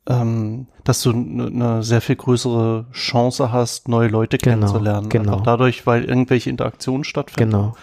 ähm, 0.09 0.67
dass 0.85 1.03
du 1.03 1.11
eine 1.11 1.83
sehr 1.83 2.01
viel 2.01 2.17
größere 2.17 2.87
Chance 2.93 3.53
hast, 3.53 3.89
neue 3.89 4.09
Leute 4.09 4.39
Genau, 4.39 4.57
kennenzulernen. 4.57 5.09
genau. 5.09 5.33
Einfach 5.33 5.45
dadurch, 5.45 5.87
weil 5.87 6.05
irgendwelche 6.05 6.51
Interaktionen 6.51 7.05
stattfinden. 7.05 7.51
Genau. 7.53 7.75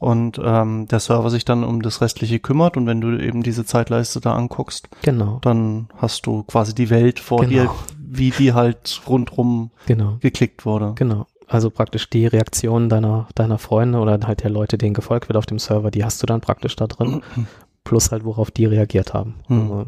Und 0.00 0.40
ähm, 0.42 0.86
der 0.88 1.00
Server 1.00 1.28
sich 1.28 1.44
dann 1.44 1.64
um 1.64 1.82
das 1.82 2.00
Restliche 2.00 2.38
kümmert 2.38 2.76
und 2.76 2.86
wenn 2.86 3.00
du 3.00 3.18
eben 3.20 3.42
diese 3.42 3.64
Zeitleiste 3.64 4.20
da 4.20 4.34
anguckst, 4.34 4.88
Genau. 5.02 5.38
dann 5.42 5.88
hast 5.96 6.26
du 6.26 6.44
quasi 6.44 6.72
die 6.74 6.88
Welt 6.90 7.18
vor 7.18 7.40
Genau. 7.40 7.50
dir, 7.50 7.70
wie 7.98 8.30
die 8.30 8.52
halt 8.52 9.00
rundrum 9.08 9.72
Genau. 9.86 10.18
geklickt 10.20 10.64
wurde. 10.64 10.92
Genau. 10.94 11.26
Also 11.48 11.70
praktisch 11.70 12.08
die 12.10 12.26
Reaktionen 12.26 12.88
deiner, 12.88 13.26
deiner 13.34 13.58
Freunde 13.58 13.98
oder 13.98 14.20
halt 14.24 14.42
der 14.44 14.50
Leute, 14.50 14.78
denen 14.78 14.94
gefolgt 14.94 15.28
wird 15.28 15.36
auf 15.36 15.46
dem 15.46 15.58
Server, 15.58 15.90
die 15.90 16.04
hast 16.04 16.22
du 16.22 16.26
dann 16.26 16.40
praktisch 16.40 16.76
da 16.76 16.86
drin. 16.86 17.22
Plus 17.84 18.12
halt, 18.12 18.24
worauf 18.24 18.50
die 18.50 18.66
reagiert 18.66 19.14
haben. 19.14 19.36
Hm. 19.46 19.60
Also 19.62 19.86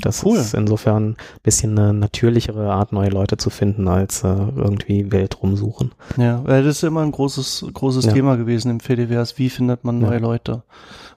das 0.00 0.24
Cool. 0.24 0.38
ist 0.38 0.54
insofern 0.54 1.10
ein 1.10 1.16
bisschen 1.42 1.78
eine 1.78 1.92
natürlichere 1.94 2.72
Art, 2.72 2.92
neue 2.92 3.10
Leute 3.10 3.36
zu 3.36 3.50
finden, 3.50 3.88
als 3.88 4.24
äh, 4.24 4.28
irgendwie 4.28 5.10
wild 5.12 5.42
rumsuchen. 5.42 5.92
Ja, 6.16 6.40
weil 6.44 6.64
das 6.64 6.76
ist 6.76 6.82
immer 6.84 7.02
ein 7.02 7.12
großes, 7.12 7.66
großes 7.72 8.06
Ja. 8.06 8.12
Thema 8.12 8.36
gewesen 8.36 8.70
im 8.70 8.80
Fediverse. 8.80 9.34
Wie 9.38 9.50
findet 9.50 9.84
man 9.84 10.00
Ja. 10.00 10.08
neue 10.08 10.18
Leute? 10.18 10.62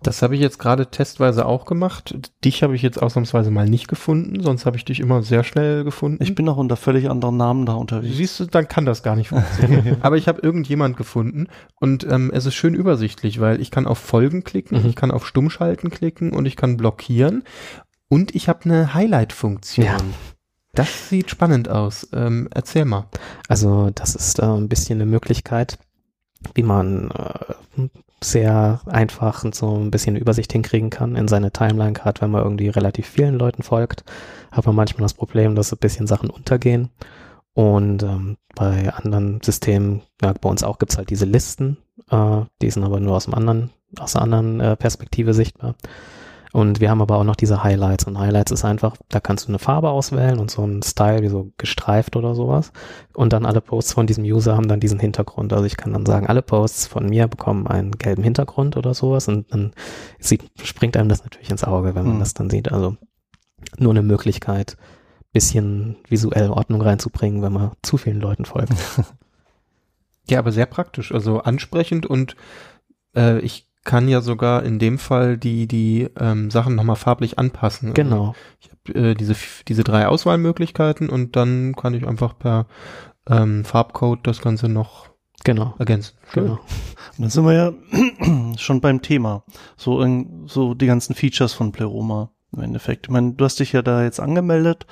Das 0.01 0.21
habe 0.21 0.35
ich 0.35 0.41
jetzt 0.41 0.59
gerade 0.59 0.87
testweise 0.87 1.45
auch 1.45 1.63
gemacht. 1.63 2.13
Dich 2.43 2.61
habe 2.61 2.75
ich 2.75 2.81
jetzt 2.81 3.01
ausnahmsweise 3.01 3.51
mal 3.51 3.69
nicht 3.69 3.87
gefunden, 3.87 4.43
sonst 4.43 4.65
habe 4.65 4.75
ich 4.75 4.83
dich 4.83 4.99
immer 4.99 5.23
sehr 5.23 5.45
schnell 5.45 5.85
gefunden. 5.85 6.21
Ich 6.21 6.35
bin 6.35 6.49
auch 6.49 6.57
unter 6.57 6.75
völlig 6.75 7.09
anderen 7.09 7.37
Namen 7.37 7.65
da 7.65 7.75
unterwegs. 7.75 8.17
Siehst 8.17 8.37
du, 8.41 8.45
dann 8.45 8.67
kann 8.67 8.85
das 8.85 9.01
gar 9.01 9.15
nicht 9.15 9.29
funktionieren. 9.29 9.97
Aber 10.01 10.17
ich 10.17 10.27
habe 10.27 10.41
irgendjemand 10.41 10.97
gefunden 10.97 11.47
und 11.79 12.05
ähm, 12.11 12.31
es 12.33 12.45
ist 12.45 12.55
schön 12.55 12.73
übersichtlich, 12.73 13.39
weil 13.39 13.61
ich 13.61 13.71
kann 13.71 13.87
auf 13.87 13.97
Folgen 13.97 14.43
klicken, 14.43 14.81
Mhm. 14.81 14.89
ich 14.89 14.95
kann 14.97 15.09
auf 15.11 15.25
Stummschalten 15.25 15.89
klicken 15.89 16.33
und 16.33 16.45
ich 16.47 16.57
kann 16.57 16.75
blockieren 16.75 17.43
und 18.13 18.35
ich 18.35 18.47
habe 18.47 18.65
eine 18.65 18.93
Highlight-Funktion. 18.93 19.85
Ja. 19.87 19.97
Das 20.73 21.09
sieht 21.09 21.31
spannend 21.31 21.67
aus. 21.67 22.07
Ähm, 22.13 22.47
erzähl 22.53 22.85
mal. 22.85 23.07
Also 23.47 23.89
das 23.93 24.13
ist 24.15 24.37
äh, 24.37 24.45
ein 24.45 24.69
bisschen 24.69 25.01
eine 25.01 25.09
Möglichkeit, 25.09 25.79
wie 26.53 26.61
man 26.61 27.09
äh, 27.09 27.87
sehr 28.23 28.81
einfach 28.85 29.43
und 29.43 29.55
so 29.55 29.75
ein 29.77 29.89
bisschen 29.89 30.15
Übersicht 30.15 30.51
hinkriegen 30.51 30.91
kann 30.91 31.15
in 31.15 31.27
seine 31.27 31.51
Timeline, 31.51 31.93
gerade 31.93 32.21
wenn 32.21 32.29
man 32.29 32.43
irgendwie 32.43 32.69
relativ 32.69 33.07
vielen 33.07 33.33
Leuten 33.35 33.63
folgt, 33.63 34.03
hat 34.51 34.65
man 34.67 34.75
manchmal 34.75 35.05
das 35.05 35.15
Problem, 35.15 35.55
dass 35.55 35.73
ein 35.73 35.79
bisschen 35.79 36.05
Sachen 36.05 36.29
untergehen. 36.29 36.89
Und 37.55 38.03
ähm, 38.03 38.37
bei 38.53 38.93
anderen 38.93 39.41
Systemen, 39.41 40.03
ja, 40.21 40.33
bei 40.33 40.49
uns 40.49 40.63
auch 40.63 40.77
gibt's 40.77 40.97
halt 40.97 41.09
diese 41.09 41.25
Listen, 41.25 41.77
äh, 42.11 42.41
die 42.61 42.69
sind 42.69 42.83
aber 42.83 42.99
nur 42.99 43.15
aus 43.15 43.25
einem 43.25 43.35
anderen, 43.35 43.69
aus 43.99 44.15
einer 44.15 44.23
anderen 44.23 44.59
äh, 44.59 44.75
Perspektive 44.75 45.33
sichtbar. 45.33 45.73
Und 46.53 46.79
wir 46.79 46.89
haben 46.89 47.01
aber 47.01 47.17
auch 47.17 47.23
noch 47.25 47.35
diese 47.35 47.63
Highlights. 47.63 48.05
Und 48.05 48.17
Highlights 48.17 48.51
ist 48.51 48.63
einfach, 48.63 48.95
da 49.09 49.19
kannst 49.19 49.45
du 49.45 49.49
eine 49.49 49.59
Farbe 49.59 49.89
auswählen 49.89 50.39
und 50.39 50.49
so 50.51 50.61
einen 50.61 50.83
Style 50.83 51.21
wie 51.23 51.27
so 51.27 51.51
gestreift 51.57 52.15
oder 52.15 52.35
sowas. 52.35 52.71
Und 53.15 53.33
dann 53.33 53.45
alle 53.45 53.59
Posts 53.59 53.93
von 53.93 54.07
diesem 54.07 54.23
User 54.23 54.55
haben 54.55 54.67
dann 54.67 54.79
diesen 54.79 54.99
Hintergrund. 54.99 55.51
Also 55.51 55.65
ich 55.65 55.75
kann 55.77 55.91
dann 55.93 56.05
sagen, 56.05 56.27
alle 56.27 56.43
Posts 56.43 56.87
von 56.87 57.07
mir 57.07 57.27
bekommen 57.27 57.67
einen 57.67 57.91
gelben 57.97 58.23
Hintergrund 58.23 58.77
oder 58.77 58.93
sowas. 58.93 59.27
Und 59.27 59.51
dann 59.51 59.73
sieht, 60.19 60.43
springt 60.63 60.95
einem 60.95 61.09
das 61.09 61.23
natürlich 61.23 61.49
ins 61.49 61.63
Auge, 61.65 61.95
wenn 61.95 62.05
man 62.05 62.15
Mhm. 62.15 62.19
das 62.19 62.33
dann 62.35 62.49
sieht. 62.49 62.71
Also 62.71 62.95
nur 63.77 63.91
eine 63.91 64.03
Möglichkeit, 64.03 64.77
bisschen 65.31 65.97
visuell 66.07 66.51
Ordnung 66.51 66.81
reinzubringen, 66.83 67.41
wenn 67.41 67.53
man 67.53 67.71
zu 67.81 67.97
vielen 67.97 68.21
Leuten 68.21 68.45
folgt. 68.45 68.73
Ja, 70.29 70.39
aber 70.39 70.53
sehr 70.53 70.67
praktisch, 70.67 71.11
also 71.11 71.41
ansprechend 71.41 72.05
und 72.05 72.37
äh, 73.13 73.39
ich 73.39 73.67
kann 73.83 74.07
ja 74.07 74.21
sogar 74.21 74.63
in 74.63 74.79
dem 74.79 74.97
Fall 74.97 75.37
die 75.37 75.67
die 75.67 76.09
ähm, 76.19 76.49
Sachen 76.51 76.75
nochmal 76.75 76.95
farblich 76.95 77.37
anpassen. 77.39 77.89
Also 77.89 77.93
Genau. 78.01 78.35
ich 78.61 78.69
habe 78.71 79.09
äh, 79.09 79.13
diese 79.15 79.35
diese 79.67 79.83
drei 79.83 80.07
Auswahlmöglichkeiten 80.07 81.09
und 81.09 81.35
dann 81.35 81.75
kann 81.75 81.93
ich 81.93 82.07
einfach 82.07 82.37
per 82.37 82.67
ähm, 83.29 83.63
Farbcode 83.65 84.25
das 84.25 84.41
Ganze 84.41 84.69
noch 84.69 85.09
Genau. 85.45 85.73
ergänzen. 85.77 86.15
Schön. 86.33 86.43
Genau. 86.43 86.53
Und 87.17 87.19
dann 87.19 87.29
sind 87.29 87.45
wir 87.45 87.53
ja 87.53 87.73
schon 88.57 88.79
beim 88.79 89.01
Thema. 89.01 89.43
So, 89.75 90.01
in, 90.01 90.43
so 90.47 90.73
die 90.73 90.85
ganzen 90.87 91.15
Features 91.15 91.51
von 91.53 91.71
Pleroma 91.73 92.31
im 92.55 92.61
Endeffekt. 92.61 93.07
Ich 93.07 93.11
meine, 93.11 93.33
du 93.33 93.43
hast 93.43 93.59
dich 93.59 93.73
ja 93.73 93.81
da 93.81 94.03
jetzt 94.03 94.19
angemeldet, 94.21 94.85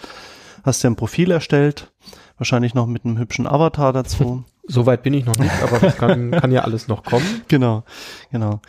hast 0.64 0.84
ja 0.84 0.90
ein 0.90 0.96
Profil 0.98 1.32
erstellt, 1.32 1.94
wahrscheinlich 2.38 2.74
noch 2.74 2.86
mit 2.88 3.06
einem 3.06 3.18
hübschen 3.18 3.48
Avatar 3.48 3.94
dazu. 3.94 4.44
Soweit 4.72 5.04
bin 5.04 5.14
ich 5.14 5.26
noch 5.26 5.38
nicht, 5.38 5.52
aber 5.64 5.80
das 5.80 5.98
kann, 5.98 6.32
kann 6.42 6.52
ja 6.52 6.62
alles 6.62 6.88
noch 6.88 7.04
kommen. 7.04 7.26
Genau, 7.48 7.84
genau. 8.32 8.62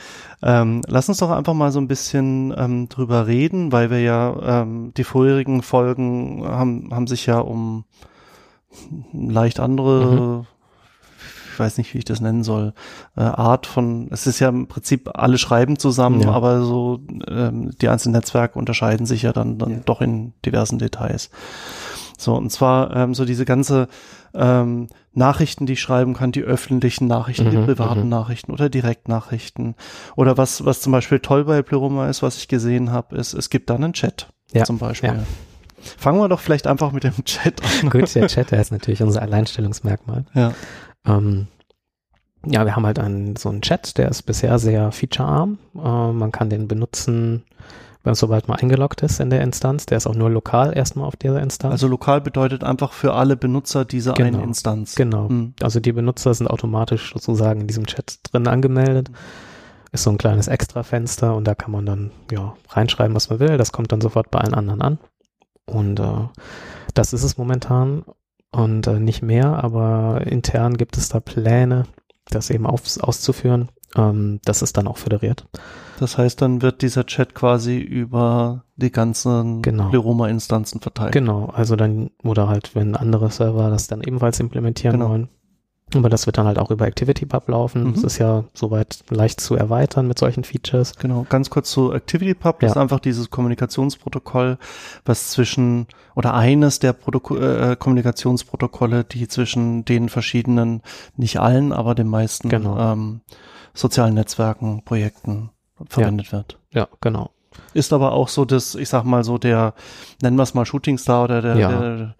Ähm, 0.42 0.82
lass 0.88 1.08
uns 1.08 1.18
doch 1.18 1.30
einfach 1.30 1.54
mal 1.54 1.70
so 1.72 1.80
ein 1.80 1.88
bisschen 1.88 2.52
ähm, 2.56 2.88
drüber 2.88 3.26
reden, 3.26 3.72
weil 3.72 3.90
wir 3.90 4.00
ja 4.00 4.62
ähm, 4.62 4.92
die 4.96 5.04
vorherigen 5.04 5.62
Folgen 5.62 6.44
haben, 6.46 6.88
haben 6.92 7.06
sich 7.06 7.26
ja 7.26 7.38
um 7.38 7.84
leicht 9.12 9.60
andere, 9.60 10.46
ich 11.52 11.58
weiß 11.60 11.76
nicht, 11.78 11.92
wie 11.94 11.98
ich 11.98 12.04
das 12.06 12.20
nennen 12.20 12.42
soll, 12.42 12.72
äh, 13.16 13.20
Art 13.20 13.66
von, 13.66 14.08
es 14.10 14.26
ist 14.26 14.40
ja 14.40 14.48
im 14.48 14.66
Prinzip 14.66 15.10
alle 15.14 15.36
schreiben 15.38 15.78
zusammen, 15.78 16.22
Ja. 16.22 16.30
aber 16.32 16.62
so 16.62 17.00
ähm, 17.28 17.70
die 17.80 17.88
einzelnen 17.88 18.14
Netzwerke 18.16 18.58
unterscheiden 18.58 19.04
sich 19.06 19.22
ja 19.22 19.32
dann, 19.32 19.58
dann 19.58 19.70
Ja. 19.70 19.78
doch 19.84 20.00
in 20.00 20.32
diversen 20.44 20.78
Details. 20.78 21.30
So, 22.22 22.34
und 22.34 22.50
zwar 22.50 22.94
ähm, 22.96 23.14
so 23.14 23.24
diese 23.24 23.44
ganze 23.44 23.88
ähm, 24.34 24.86
Nachrichten, 25.12 25.66
die 25.66 25.74
ich 25.74 25.80
schreiben 25.80 26.14
kann, 26.14 26.32
die 26.32 26.42
öffentlichen 26.42 27.06
Nachrichten, 27.06 27.50
die 27.50 27.56
Mhm, 27.58 27.64
privaten 27.66 28.02
mhm. 28.04 28.08
Nachrichten 28.08 28.52
oder 28.52 28.68
Direktnachrichten. 28.70 29.74
Oder 30.16 30.36
was, 30.38 30.64
was 30.64 30.80
zum 30.80 30.92
Beispiel 30.92 31.20
toll 31.20 31.44
bei 31.44 31.62
Pleroma 31.62 32.08
ist, 32.08 32.22
was 32.22 32.36
ich 32.38 32.48
gesehen 32.48 32.90
habe, 32.90 33.16
ist, 33.16 33.34
es 33.34 33.50
gibt 33.50 33.68
da 33.70 33.74
einen 33.74 33.92
Chat 33.92 34.32
Ja, 34.52 34.64
zum 34.64 34.78
Beispiel. 34.78 35.10
ja. 35.10 35.22
Fangen 35.98 36.20
wir 36.20 36.28
doch 36.28 36.38
vielleicht 36.40 36.68
einfach 36.68 36.92
mit 36.92 37.02
dem 37.04 37.24
Chat 37.24 37.60
an. 37.82 37.90
Gut, 37.90 38.14
der 38.14 38.28
Chat, 38.28 38.52
der 38.52 38.60
ist 38.60 38.70
natürlich 38.70 39.02
unser 39.02 39.20
Alleinstellungsmerkmal. 39.20 40.24
Ja. 40.32 40.52
Ähm, 41.04 41.48
ja, 42.46 42.64
wir 42.64 42.74
haben 42.76 42.86
halt 42.86 42.98
einen, 43.00 43.36
so 43.36 43.48
einen 43.48 43.62
Chat, 43.62 43.98
der 43.98 44.08
ist 44.08 44.22
bisher 44.22 44.58
sehr 44.60 44.92
featurearm. 44.92 45.58
Äh, 45.74 46.12
man 46.12 46.30
kann 46.32 46.50
den 46.50 46.68
benutzen, 46.68 47.44
sobald 48.04 48.48
man 48.48 48.58
eingeloggt 48.58 49.02
ist 49.02 49.20
in 49.20 49.30
der 49.30 49.42
Instanz. 49.42 49.86
Der 49.86 49.96
ist 49.96 50.06
auch 50.06 50.14
nur 50.14 50.30
lokal 50.30 50.76
erstmal 50.76 51.06
auf 51.06 51.16
dieser 51.16 51.40
Instanz. 51.40 51.72
Also 51.72 51.86
lokal 51.88 52.20
bedeutet 52.20 52.64
einfach 52.64 52.92
für 52.92 53.14
alle 53.14 53.36
Benutzer 53.36 53.84
diese 53.84 54.12
Genau. 54.12 54.38
eine 54.38 54.42
Instanz. 54.42 54.94
genau. 54.94 55.28
Hm. 55.28 55.54
Also 55.62 55.80
die 55.80 55.92
Benutzer 55.92 56.34
sind 56.34 56.48
automatisch 56.48 57.12
sozusagen 57.12 57.60
in 57.60 57.66
diesem 57.68 57.86
Chat 57.86 58.18
drin 58.24 58.48
angemeldet. 58.48 59.10
Ist 59.92 60.04
so 60.04 60.10
ein 60.10 60.18
kleines 60.18 60.48
Extra-Fenster 60.48 61.34
und 61.36 61.44
da 61.46 61.54
kann 61.54 61.70
man 61.70 61.86
dann 61.86 62.10
ja 62.30 62.54
reinschreiben, 62.70 63.14
was 63.14 63.28
man 63.30 63.40
will. 63.40 63.56
Das 63.58 63.72
kommt 63.72 63.92
dann 63.92 64.00
sofort 64.00 64.30
bei 64.30 64.40
allen 64.40 64.54
anderen 64.54 64.82
an. 64.82 64.98
Und 65.66 66.00
äh, 66.00 66.28
das 66.94 67.12
ist 67.12 67.22
es 67.22 67.36
momentan 67.36 68.04
und 68.50 68.86
äh, 68.86 68.98
nicht 68.98 69.22
mehr, 69.22 69.62
aber 69.62 70.22
intern 70.26 70.76
gibt 70.76 70.96
es 70.96 71.08
da 71.08 71.20
Pläne, 71.20 71.84
das 72.30 72.50
eben 72.50 72.66
auf, 72.66 72.82
auszuführen. 73.00 73.68
Ähm, 73.96 74.40
das 74.44 74.62
ist 74.62 74.76
dann 74.76 74.88
auch 74.88 74.98
föderiert. 74.98 75.46
Das 76.02 76.18
heißt, 76.18 76.42
dann 76.42 76.62
wird 76.62 76.82
dieser 76.82 77.06
Chat 77.06 77.32
quasi 77.32 77.78
über 77.78 78.64
die 78.74 78.90
ganzen 78.90 79.62
Genau. 79.62 79.88
Pleroma-Instanzen 79.90 80.80
verteilt. 80.80 81.12
Genau, 81.12 81.52
also 81.54 81.76
dann, 81.76 82.10
oder 82.24 82.48
halt, 82.48 82.74
wenn 82.74 82.96
andere 82.96 83.30
Server 83.30 83.70
das 83.70 83.86
dann 83.86 84.02
ebenfalls 84.02 84.40
implementieren 84.40 84.94
Genau. 84.98 85.10
wollen. 85.10 85.28
Aber 85.94 86.08
das 86.08 86.26
wird 86.26 86.38
dann 86.38 86.46
halt 86.46 86.58
auch 86.58 86.72
über 86.72 86.86
ActivityPub 86.86 87.48
laufen. 87.48 87.84
Mhm. 87.84 87.94
Das 87.94 88.02
ist 88.02 88.18
ja 88.18 88.42
soweit 88.52 89.04
leicht 89.10 89.40
zu 89.40 89.54
erweitern 89.54 90.08
mit 90.08 90.18
solchen 90.18 90.42
Features. 90.42 90.96
Genau, 90.96 91.24
ganz 91.28 91.50
kurz 91.50 91.70
zu 91.70 91.92
ActivityPub. 91.92 92.58
Das 92.58 92.70
Ja. 92.70 92.72
ist 92.72 92.76
einfach 92.78 92.98
dieses 92.98 93.30
Kommunikationsprotokoll, 93.30 94.58
was 95.04 95.28
zwischen 95.30 95.86
oder 96.16 96.34
eines 96.34 96.80
der 96.80 96.94
Protoko 96.94 97.36
äh, 97.36 97.76
Kommunikationsprotokolle, 97.78 99.04
die 99.04 99.28
zwischen 99.28 99.84
den 99.84 100.08
verschiedenen, 100.08 100.82
nicht 101.16 101.38
allen, 101.38 101.72
aber 101.72 101.94
den 101.94 102.08
meisten 102.08 102.48
Genau. 102.48 102.76
ähm, 102.92 103.20
sozialen 103.72 104.14
Netzwerken, 104.14 104.82
Projekten 104.84 105.50
verwendet 105.88 106.32
wird. 106.32 106.58
Ja, 106.72 106.88
genau. 107.00 107.30
Ist 107.74 107.92
aber 107.92 108.12
auch 108.12 108.28
so 108.28 108.44
das, 108.46 108.74
ich 108.74 108.88
sag 108.88 109.04
mal 109.04 109.24
so 109.24 109.36
der, 109.36 109.74
nennen 110.22 110.36
wir 110.36 110.42
es 110.42 110.54
mal 110.54 110.64
Shooting 110.64 110.96
Star 110.98 111.24
oder 111.24 111.42
der, 111.42 111.56
Ja. 111.56 111.68
der 111.70 112.14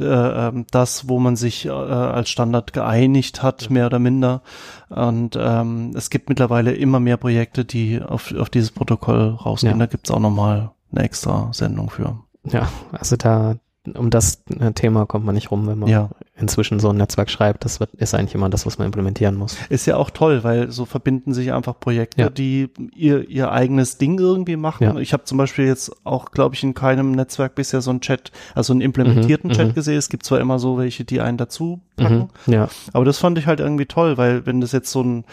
äh, 0.00 0.64
das, 0.70 1.08
wo 1.08 1.18
man 1.20 1.36
sich 1.36 1.66
äh, 1.66 1.70
als 1.70 2.30
Standard 2.30 2.72
geeinigt 2.72 3.42
hat, 3.42 3.70
mehr 3.70 3.86
oder 3.86 3.98
minder. 3.98 4.42
Und 4.88 5.38
ähm, 5.40 5.92
es 5.94 6.10
gibt 6.10 6.28
mittlerweile 6.28 6.72
immer 6.72 6.98
mehr 6.98 7.16
Projekte, 7.16 7.64
die 7.64 8.00
auf, 8.02 8.34
auf 8.34 8.50
dieses 8.50 8.70
Protokoll 8.70 9.36
rausgehen. 9.44 9.74
Ja. 9.78 9.86
Da 9.86 9.86
gibt's 9.86 10.10
auch 10.10 10.18
nochmal 10.20 10.70
eine 10.90 11.04
extra 11.04 11.50
Sendung 11.52 11.90
für. 11.90 12.18
Ja, 12.44 12.68
also 12.90 13.16
da, 13.16 13.56
um 13.94 14.10
das 14.10 14.42
äh, 14.58 14.72
Thema 14.72 15.06
kommt 15.06 15.24
man 15.26 15.34
nicht 15.34 15.50
rum, 15.50 15.66
wenn 15.68 15.78
man 15.78 15.88
Ja. 15.88 16.10
Inzwischen 16.34 16.80
so 16.80 16.88
ein 16.88 16.96
Netzwerk 16.96 17.30
schreibt. 17.30 17.64
Das 17.64 17.78
wird, 17.78 17.94
ist 17.94 18.14
eigentlich 18.14 18.34
immer 18.34 18.48
das, 18.48 18.64
was 18.64 18.78
man 18.78 18.86
implementieren 18.86 19.34
muss. 19.36 19.56
Ist 19.68 19.86
ja 19.86 19.96
auch 19.96 20.08
toll, 20.10 20.42
weil 20.44 20.70
so 20.70 20.86
verbinden 20.86 21.34
sich 21.34 21.52
einfach 21.52 21.78
Projekte, 21.78 22.22
Ja. 22.22 22.30
die 22.30 22.70
ihr, 22.94 23.28
ihr 23.28 23.52
eigenes 23.52 23.98
Ding 23.98 24.18
irgendwie 24.18 24.56
machen. 24.56 24.82
Ja. 24.84 24.96
Ich 24.96 25.12
habe 25.12 25.24
zum 25.24 25.36
Beispiel 25.38 25.66
jetzt 25.66 25.92
auch, 26.04 26.30
glaube 26.32 26.54
ich, 26.54 26.62
in 26.62 26.72
keinem 26.74 27.12
Netzwerk 27.12 27.54
bisher 27.54 27.82
so 27.82 27.90
einen 27.90 28.00
Chat, 28.00 28.32
also 28.54 28.72
einen 28.72 28.80
implementierten 28.80 29.50
Mhm, 29.50 29.54
Chat 29.54 29.68
mhm. 29.68 29.74
gesehen. 29.74 29.98
Es 29.98 30.08
gibt 30.08 30.24
zwar 30.24 30.40
immer 30.40 30.58
so 30.58 30.78
welche, 30.78 31.04
die 31.04 31.20
einen 31.20 31.36
dazu 31.36 31.80
packen, 31.96 32.30
Mhm. 32.46 32.52
Ja, 32.52 32.68
aber 32.94 33.04
das 33.04 33.18
fand 33.18 33.36
ich 33.38 33.46
halt 33.46 33.60
irgendwie 33.60 33.86
toll, 33.86 34.16
weil 34.16 34.46
wenn 34.46 34.60
das 34.62 34.72
jetzt 34.72 34.90
so 34.90 35.02
ein, 35.02 35.24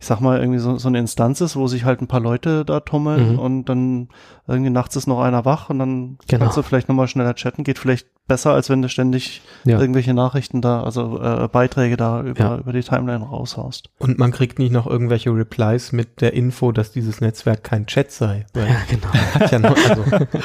ich 0.00 0.06
sag 0.06 0.20
mal, 0.20 0.38
irgendwie 0.38 0.60
so, 0.60 0.78
so 0.78 0.86
eine 0.88 0.98
Instanz 1.00 1.40
ist, 1.40 1.56
wo 1.56 1.66
sich 1.66 1.84
halt 1.84 2.00
ein 2.00 2.06
paar 2.06 2.20
Leute 2.20 2.64
da 2.64 2.78
tummeln 2.80 3.32
Mhm. 3.32 3.38
und 3.40 3.64
dann 3.64 4.08
irgendwie 4.46 4.70
nachts 4.70 4.94
ist 4.94 5.08
noch 5.08 5.20
einer 5.20 5.44
wach 5.44 5.68
und 5.70 5.80
dann 5.80 6.18
Genau. 6.28 6.44
kannst 6.44 6.56
du 6.56 6.62
vielleicht 6.62 6.88
nochmal 6.88 7.08
schneller 7.08 7.34
chatten, 7.34 7.64
geht 7.64 7.78
vielleicht 7.78 8.06
besser, 8.26 8.52
als 8.52 8.70
wenn 8.70 8.80
du 8.82 8.88
ständig 8.88 9.42
Ja. 9.64 9.78
irgendwelche 9.80 10.14
Nachrichten 10.14 10.60
da, 10.60 10.82
also 10.82 11.20
äh, 11.20 11.48
Beiträge 11.48 11.96
da 11.96 12.22
über, 12.22 12.40
Ja. 12.40 12.56
über 12.58 12.72
die 12.72 12.82
Timeline 12.82 13.24
raushaust. 13.24 13.90
Und 13.98 14.18
man 14.18 14.30
kriegt 14.32 14.58
nicht 14.58 14.72
noch 14.72 14.86
irgendwelche 14.86 15.30
Replies 15.30 15.92
mit 15.92 16.20
der 16.20 16.32
Info, 16.32 16.72
dass 16.72 16.92
dieses 16.92 17.20
Netzwerk 17.20 17.64
kein 17.64 17.86
Chat 17.86 18.10
sei. 18.12 18.46
Weil 18.54 18.68
ja 18.68 18.76
genau. 18.88 19.12
hat 19.34 19.50
ja 19.52 19.58
noch, 19.58 19.76
also, 19.76 20.04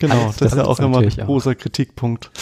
Genau, 0.00 0.24
Alles, 0.24 0.36
das, 0.38 0.46
ist 0.52 0.58
ja 0.58 0.64
das 0.64 0.66
auch 0.68 0.78
immer 0.80 0.88
ein 0.98 1.04
natürlich 1.04 1.22
auch. 1.22 1.26
großer 1.26 1.54
Kritikpunkt. 1.54 2.32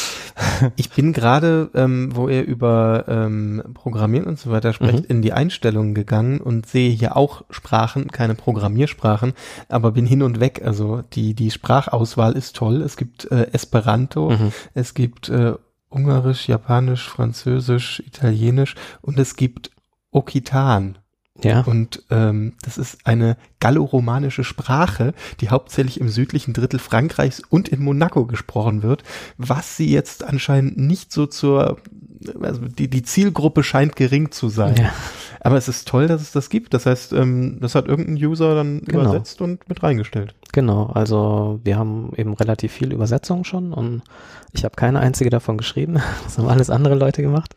ich 0.77 0.89
bin 0.89 1.13
gerade, 1.13 1.69
ähm, 1.75 2.09
wo 2.17 2.29
ihr 2.31 2.43
über 2.45 3.05
ähm, 3.09 3.63
Programmieren 3.75 4.27
und 4.27 4.39
so 4.39 4.51
weiter 4.51 4.73
sprecht, 4.73 5.01
Mhm. 5.01 5.05
in 5.17 5.23
die 5.23 5.35
Einstellungen 5.35 5.95
gegangen 5.95 6.41
und 6.41 6.65
sehe 6.67 6.91
hier 6.91 7.15
auch 7.15 7.45
Sprachen, 7.51 8.09
keine 8.09 8.35
Programmiersprachen, 8.35 9.35
aber 9.69 9.93
bin 9.93 10.07
hin 10.07 10.23
und 10.23 10.41
weg. 10.41 10.63
Also 10.65 11.03
die, 11.13 11.35
die 11.35 11.51
Sprachauswahl 11.51 12.33
ist 12.33 12.57
toll. 12.57 12.81
Es 12.81 12.97
gibt 12.97 13.31
äh, 13.31 13.49
Esperanto, 13.53 14.31
Mhm. 14.31 14.53
Es 14.75 14.95
gibt 14.95 15.29
äh, 15.29 15.55
Ungarisch, 15.89 16.49
Japanisch, 16.49 17.09
Französisch, 17.09 18.03
Italienisch 18.07 18.75
und 19.03 19.19
es 19.19 19.37
gibt 19.37 19.71
Okitan. 20.11 20.99
Ja, 21.43 21.63
Und 21.63 22.05
ähm, 22.11 22.55
das 22.63 22.79
ist 22.79 23.07
eine 23.07 23.37
galloromanische 23.59 24.45
Sprache, 24.45 25.15
die 25.41 25.49
hauptsächlich 25.49 25.99
im 25.99 26.09
südlichen 26.09 26.53
Drittel 26.53 26.79
Frankreichs 26.79 27.41
und 27.41 27.69
in 27.69 27.83
Monaco 27.83 28.27
gesprochen 28.27 28.83
wird, 28.83 29.03
was 29.39 29.77
sie 29.77 29.91
jetzt 29.91 30.25
anscheinend 30.25 30.77
nicht 30.77 31.11
so 31.11 31.27
zur, 31.27 31.79
also 32.41 32.61
die, 32.61 32.89
die 32.89 33.03
Zielgruppe 33.03 33.65
scheint 33.65 33.97
gering 33.97 34.31
zu 34.31 34.51
sein. 34.51 34.77
ja, 34.77 34.93
Aber 35.45 35.57
es 35.57 35.67
ist 35.67 35.89
toll, 35.89 36.07
dass 36.07 36.23
es 36.23 36.31
das 36.31 36.51
gibt. 36.51 36.73
Das 36.73 36.87
heißt, 36.87 37.13
ähm, 37.15 37.59
das 37.61 37.75
hat 37.75 37.89
irgendein 37.89 38.15
User 38.25 38.55
dann 38.55 38.81
Genau. 38.85 39.01
übersetzt 39.03 39.41
und 39.43 39.69
mit 39.69 39.83
reingestellt. 39.83 40.35
genau. 40.53 40.87
Also 40.95 41.59
wir 41.65 41.77
haben 41.77 42.13
eben 42.17 42.33
relativ 42.35 42.71
viel 42.73 42.93
Übersetzung 42.93 43.43
schon 43.43 43.73
und 43.73 44.03
ich 44.53 44.65
habe 44.65 44.77
keine 44.77 45.01
einzige 45.01 45.31
davon 45.31 45.59
geschrieben. 45.59 45.95
Das 46.25 46.39
haben 46.39 46.49
alles 46.49 46.71
andere 46.71 46.95
Leute 46.95 47.23
gemacht. 47.23 47.57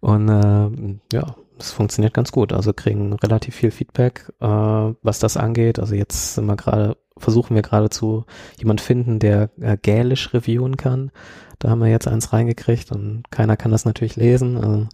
Und 0.00 0.28
äh, 0.28 1.16
ja, 1.16 1.36
das 1.56 1.70
funktioniert 1.70 2.14
ganz 2.14 2.32
gut. 2.32 2.52
Also 2.52 2.72
kriegen 2.72 3.12
relativ 3.12 3.54
viel 3.54 3.70
Feedback, 3.70 4.32
äh, 4.40 4.46
was 4.46 5.18
das 5.20 5.36
angeht. 5.36 5.78
Also 5.78 5.94
jetzt 5.94 6.34
sind 6.34 6.46
wir 6.46 6.56
gerade, 6.56 6.96
versuchen 7.20 7.54
wir 7.54 7.62
geradezu 7.62 8.24
jemand 8.58 8.80
finden, 8.80 9.18
der 9.18 9.50
äh, 9.60 9.76
Gälisch 9.80 10.32
reviewen 10.34 10.76
kann. 10.76 11.10
Da 11.58 11.68
haben 11.68 11.80
wir 11.80 11.88
jetzt 11.88 12.08
eins 12.08 12.32
reingekriegt 12.32 12.90
und 12.90 13.24
keiner 13.30 13.54
kann 13.54 13.70
das 13.70 13.84
natürlich 13.84 14.16
lesen, 14.16 14.56
also, 14.56 14.86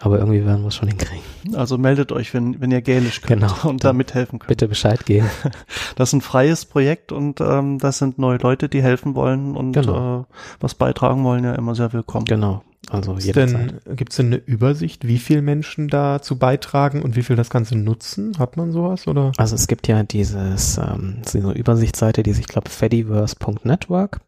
aber 0.00 0.18
irgendwie 0.18 0.46
werden 0.46 0.62
wir 0.62 0.68
es 0.68 0.74
schon 0.74 0.88
hinkriegen. 0.88 1.22
Also 1.54 1.76
meldet 1.76 2.12
euch, 2.12 2.32
wenn, 2.32 2.62
wenn 2.62 2.70
ihr 2.70 2.80
Gälisch 2.80 3.20
könnt 3.20 3.42
Genau. 3.42 3.68
und 3.68 3.84
da 3.84 3.92
mithelfen 3.92 4.38
könnt. 4.38 4.48
Bitte 4.48 4.66
Bescheid 4.66 5.04
geben. 5.04 5.28
Das 5.96 6.08
ist 6.08 6.12
ein 6.14 6.22
freies 6.22 6.64
Projekt 6.64 7.12
und 7.12 7.40
ähm, 7.42 7.78
das 7.78 7.98
sind 7.98 8.18
neue 8.18 8.38
Leute, 8.38 8.68
die 8.70 8.82
helfen 8.82 9.14
wollen 9.14 9.54
und 9.54 9.72
Genau. 9.72 10.22
äh, 10.22 10.24
was 10.60 10.74
beitragen 10.74 11.22
wollen, 11.24 11.44
ja 11.44 11.54
immer 11.54 11.74
sehr 11.74 11.92
willkommen. 11.92 12.24
Genau. 12.24 12.62
Also 12.90 13.14
denn, 13.14 13.80
gibt 13.96 14.12
es 14.12 14.16
denn 14.16 14.26
eine 14.26 14.36
Übersicht, 14.36 15.06
wie 15.06 15.18
viel 15.18 15.42
Menschen 15.42 15.88
dazu 15.88 16.38
beitragen 16.38 17.02
und 17.02 17.16
wie 17.16 17.22
viel 17.22 17.36
das 17.36 17.50
Ganze 17.50 17.76
nutzen? 17.76 18.38
Hat 18.38 18.56
man 18.56 18.72
sowas 18.72 19.06
oder? 19.06 19.32
Also 19.36 19.54
es 19.54 19.66
gibt 19.66 19.88
ja 19.88 20.02
dieses, 20.02 20.78
ähm, 20.78 21.22
so 21.26 21.38
eine 21.38 21.52
Übersichtsseite, 21.52 22.22
die 22.22 22.32
sich, 22.32 22.46
glaube 22.46 22.70
Fediverse.network. 22.70 24.20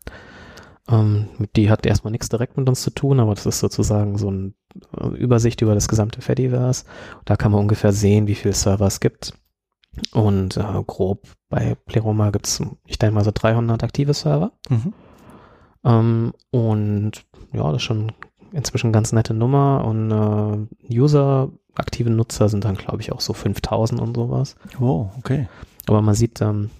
Ähm, 0.89 1.29
die 1.57 1.71
hat 1.71 1.85
erstmal 1.85 2.13
nichts 2.13 2.29
direkt 2.29 2.57
mit 2.57 2.69
uns 2.69 2.83
zu 2.83 2.91
tun, 2.91 3.21
aber 3.21 3.35
das 3.35 3.47
ist 3.47 3.59
sozusagen 3.59 4.19
so 4.19 4.29
eine 4.29 4.53
Übersicht 5.17 5.61
über 5.61 5.75
das 5.75 5.89
gesamte 5.89 6.23
Fediverse. 6.23 6.85
Da 7.25 7.37
kann 7.37 7.53
man 7.53 7.61
ungefähr 7.61 7.93
sehen, 7.93 8.27
wie 8.27 8.35
viele 8.35 8.55
Server 8.55 8.87
es 8.87 9.01
gibt. 9.01 9.35
Und 10.13 10.57
äh, 10.57 10.83
grob 10.87 11.27
bei 11.49 11.75
Pleroma 11.87 12.31
gibt 12.31 12.47
es, 12.47 12.63
ich 12.87 12.99
denke 12.99 13.15
mal, 13.15 13.25
so 13.25 13.31
300 13.33 13.83
aktive 13.83 14.15
Server. 14.15 14.53
Mhm. 14.69 14.93
Ähm, 15.85 16.33
und 16.51 17.25
ja, 17.53 17.65
das 17.73 17.77
ist 17.77 17.83
schon 17.83 18.13
inzwischen 18.53 18.93
ganz 18.93 19.13
nette 19.13 19.35
Nummer. 19.35 19.85
Und 19.85 20.11
äh, 20.11 20.95
User, 20.99 21.51
aktive 21.75 22.11
Nutzer 22.11 22.49
sind 22.49 22.65
dann, 22.65 22.77
glaube 22.77 23.01
ich, 23.01 23.13
auch 23.13 23.21
so 23.21 23.33
5000 23.33 24.01
und 24.01 24.17
sowas. 24.17 24.57
Oh, 24.81 25.11
okay. 25.19 25.49
Aber 25.87 26.03
man 26.03 26.15
sieht, 26.15 26.41
ähm, 26.41 26.71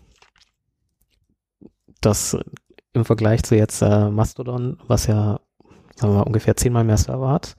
dass 2.01 2.37
im 2.93 3.05
Vergleich 3.05 3.43
zu 3.43 3.57
jetzt 3.57 3.83
äh, 3.83 4.09
Mastodon, 4.11 4.79
was 4.87 5.07
ja, 5.07 5.41
sagen 5.95 6.13
wir 6.13 6.19
mal, 6.19 6.23
ungefähr 6.23 6.57
zehnmal 6.57 6.85
mehr 6.85 6.97
Server 6.97 7.31
hat, 7.31 7.57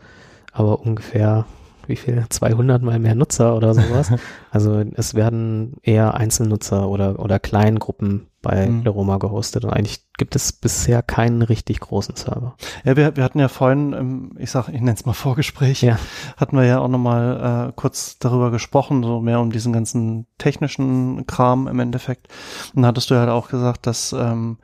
aber 0.52 0.80
ungefähr, 0.80 1.46
wie 1.86 1.96
viel, 1.96 2.26
200 2.28 2.82
mal 2.82 3.00
mehr 3.00 3.16
Nutzer 3.16 3.56
oder 3.56 3.74
sowas. 3.74 4.12
also 4.52 4.84
es 4.96 5.14
werden 5.14 5.76
eher 5.84 6.16
Einzelnutzer 6.16 6.90
oder, 6.90 7.20
oder 7.20 7.40
Kleingruppen 7.40 8.28
bei 8.48 8.68
Mhm. 8.68 8.84
Leroma 8.84 9.18
gehostet 9.18 9.66
und 9.66 9.72
eigentlich 9.72 10.06
gibt 10.18 10.36
es 10.36 10.54
bisher 10.54 11.02
keinen 11.04 11.42
richtig 11.42 11.82
großen 11.82 12.16
Server. 12.16 12.56
Ja, 12.86 12.96
wir, 12.96 13.16
wir 13.18 13.24
hatten 13.24 13.40
ja 13.40 13.50
vorhin, 13.50 14.32
ich 14.40 14.52
sag, 14.52 14.70
ich 14.70 14.80
nenne 14.80 14.94
es 14.94 15.06
mal 15.06 15.14
Vorgespräch, 15.14 15.82
Ja. 15.82 16.00
hatten 16.38 16.56
wir 16.58 16.64
ja 16.66 16.80
auch 16.80 16.88
nochmal 16.88 17.70
äh, 17.70 17.74
kurz 17.76 18.18
darüber 18.20 18.50
gesprochen, 18.50 19.04
so 19.04 19.20
mehr 19.20 19.42
um 19.42 19.52
diesen 19.52 19.74
ganzen 19.74 20.26
technischen 20.38 21.28
Kram 21.28 21.68
im 21.68 21.80
Endeffekt. 21.80 22.28
Und 22.74 22.84
da 22.84 22.88
hattest 22.88 23.10
du 23.10 23.16
ja 23.16 23.20
halt 23.22 23.30
auch 23.30 23.50
gesagt, 23.50 23.86
dass 23.86 24.14
ähm, 24.14 24.58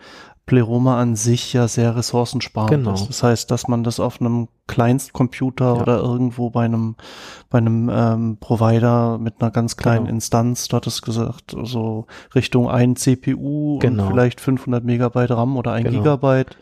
Pleroma 0.46 1.00
an 1.00 1.16
sich 1.16 1.54
ja 1.54 1.68
sehr 1.70 1.96
ressourcensparend 1.96 2.70
Genau. 2.72 2.94
ist. 2.94 3.08
Das 3.08 3.24
heißt, 3.24 3.50
dass 3.50 3.68
man 3.70 3.84
das 3.84 4.00
auf 4.02 4.20
einem 4.20 4.50
Kleinstcomputer 4.68 5.76
Ja. 5.76 5.82
oder 5.82 5.98
irgendwo 6.00 6.50
bei 6.50 6.66
einem 6.66 6.96
bei 7.50 7.60
einem 7.60 7.90
ähm, 7.94 8.38
Provider 8.40 9.18
mit 9.20 9.36
einer 9.42 9.52
ganz 9.52 9.78
kleinen 9.78 10.06
Genau. 10.06 10.16
Instanz, 10.16 10.68
du 10.68 10.76
hattest 10.78 11.02
gesagt, 11.04 11.56
so 11.64 12.08
Richtung 12.36 12.70
ein 12.70 12.96
CPU 12.96 13.80
Genau. 13.80 14.04
und 14.08 14.12
vielleicht 14.12 14.42
500 14.42 14.84
Megabyte 14.84 15.32
RAM 15.32 15.56
oder 15.56 15.72
ein 15.72 15.84
Genau. 15.86 16.00
Gigabyte. 16.00 16.58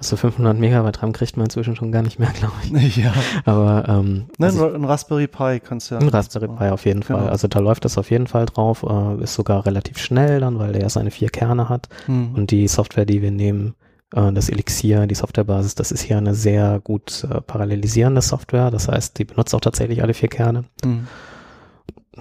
Also 0.00 0.16
500 0.16 0.58
Megabyte 0.58 1.02
RAM 1.02 1.12
kriegt 1.12 1.36
man 1.36 1.44
inzwischen 1.44 1.76
schon 1.76 1.92
gar 1.92 2.00
nicht 2.00 2.18
mehr, 2.18 2.30
glaube 2.38 2.54
ich. 2.62 2.96
ja. 3.04 3.12
Aber 3.44 3.84
ähm, 3.86 4.28
Ne, 4.38 4.46
also 4.46 4.72
ein 4.72 4.84
Raspberry 4.84 5.26
Pi 5.26 5.60
kannst 5.60 5.90
du 5.90 5.96
ja. 5.96 6.00
Ein 6.00 6.08
Raspberry 6.08 6.48
Pi 6.48 6.70
auf 6.70 6.86
jeden 6.86 7.00
Genau. 7.02 7.18
Fall. 7.20 7.28
Also 7.28 7.48
da 7.48 7.58
läuft 7.58 7.84
das 7.84 7.98
auf 7.98 8.10
jeden 8.10 8.26
Fall 8.26 8.46
drauf, 8.46 8.82
äh, 8.82 9.22
ist 9.22 9.34
sogar 9.34 9.66
relativ 9.66 9.98
schnell 9.98 10.40
dann, 10.40 10.58
weil 10.58 10.72
der 10.72 10.88
seine 10.88 11.10
vier 11.10 11.28
Kerne 11.28 11.68
hat. 11.68 11.90
Hm. 12.06 12.34
Und 12.34 12.50
die 12.50 12.66
Software, 12.66 13.04
die 13.04 13.20
wir 13.20 13.30
nehmen, 13.30 13.74
äh, 14.14 14.32
das 14.32 14.48
Elixir, 14.48 15.06
die 15.06 15.14
Softwarebasis, 15.14 15.74
das 15.74 15.92
ist 15.92 16.00
hier 16.00 16.16
eine 16.16 16.34
sehr 16.34 16.80
gut 16.82 17.26
äh, 17.30 17.42
parallelisierende 17.42 18.22
Software. 18.22 18.70
Das 18.70 18.88
heißt, 18.88 19.18
die 19.18 19.26
benutzt 19.26 19.54
auch 19.54 19.60
tatsächlich 19.60 20.02
alle 20.02 20.14
vier 20.14 20.30
Kerne. 20.30 20.64
Hm. 20.82 21.06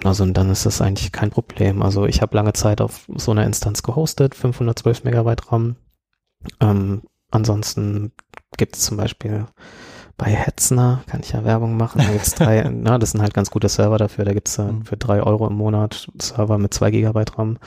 Also 0.03 0.23
und 0.23 0.33
dann 0.33 0.49
ist 0.49 0.65
das 0.65 0.81
eigentlich 0.81 1.13
kein 1.13 1.29
Problem. 1.29 1.81
Also 1.81 2.05
ich 2.05 2.21
habe 2.21 2.35
lange 2.35 2.51
Zeit 2.53 2.81
auf 2.81 3.05
so 3.15 3.31
einer 3.31 3.45
Instanz 3.45 3.83
gehostet, 3.83 4.35
512 4.35 5.05
Megabyte 5.05 5.49
RAM. 5.51 5.75
Ähm, 6.61 7.01
ansonsten 7.31 8.11
gibt 8.57 8.75
es 8.75 8.83
zum 8.83 8.97
Beispiel 8.97 9.45
bei 10.17 10.31
Hetzner, 10.31 11.01
kann 11.07 11.21
ich 11.21 11.31
ja 11.31 11.45
Werbung 11.45 11.77
machen, 11.77 12.01
da 12.05 12.11
gibt's 12.11 12.35
drei, 12.35 12.69
na, 12.73 12.97
das 12.97 13.11
sind 13.11 13.21
halt 13.21 13.33
ganz 13.33 13.51
gute 13.51 13.69
Server 13.69 13.97
dafür, 13.97 14.25
da 14.25 14.33
gibt's 14.33 14.57
äh, 14.57 14.63
Mhm. 14.63 14.83
für 14.85 14.97
drei 14.97 15.21
Euro 15.23 15.47
im 15.47 15.55
Monat 15.55 16.07
Server 16.19 16.57
mit 16.57 16.73
zwei 16.73 16.91
Gigabyte 16.91 17.37
RAM 17.37 17.57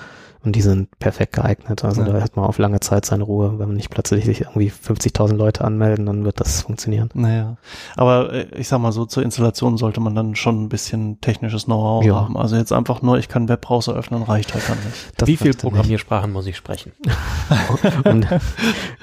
und 0.45 0.57
die 0.57 0.63
sind 0.63 0.99
perfekt 0.99 1.35
geeignet, 1.35 1.85
also 1.85 2.03
Ja. 2.03 2.09
da 2.13 2.21
hat 2.21 2.37
man 2.37 2.45
auf 2.45 2.59
lange 2.59 2.81
Zeit 2.81 3.05
seine 3.07 3.23
Ruhe, 3.25 3.59
wenn 3.59 3.69
man 3.69 3.77
nicht 3.77 3.91
plötzlich 3.91 4.25
sich 4.25 4.41
irgendwie 4.43 4.71
50.000 4.71 5.35
Leute 5.37 5.65
anmelden, 5.65 6.07
dann 6.07 6.25
wird 6.25 6.41
das 6.41 6.63
funktionieren. 6.63 7.11
Naja, 7.15 7.57
aber 7.97 8.33
äh, 8.33 8.47
ich 8.57 8.69
sag 8.69 8.81
mal 8.81 8.93
so, 8.93 9.05
zur 9.07 9.23
Installation 9.23 9.77
sollte 9.77 10.01
man 10.01 10.15
dann 10.15 10.35
schon 10.35 10.65
ein 10.65 10.69
bisschen 10.69 11.21
technisches 11.21 11.67
Know-how 11.67 12.05
Ja. 12.05 12.15
haben. 12.17 12.37
Also 12.37 12.57
jetzt 12.57 12.73
einfach 12.73 13.03
nur, 13.03 13.19
ich 13.19 13.29
kann 13.29 13.49
Webbrowser 13.49 13.95
öffnen, 13.95 14.23
reicht 14.23 14.53
halt 14.55 14.69
dann 14.69 14.79
nicht. 14.85 15.13
Das 15.17 15.29
Wie 15.29 15.37
viel 15.37 15.53
dann 15.53 15.57
nicht. 15.57 15.61
Programmiersprachen 15.63 16.33
muss 16.33 16.47
ich 16.47 16.57
sprechen? 16.57 16.93
um, 18.05 18.25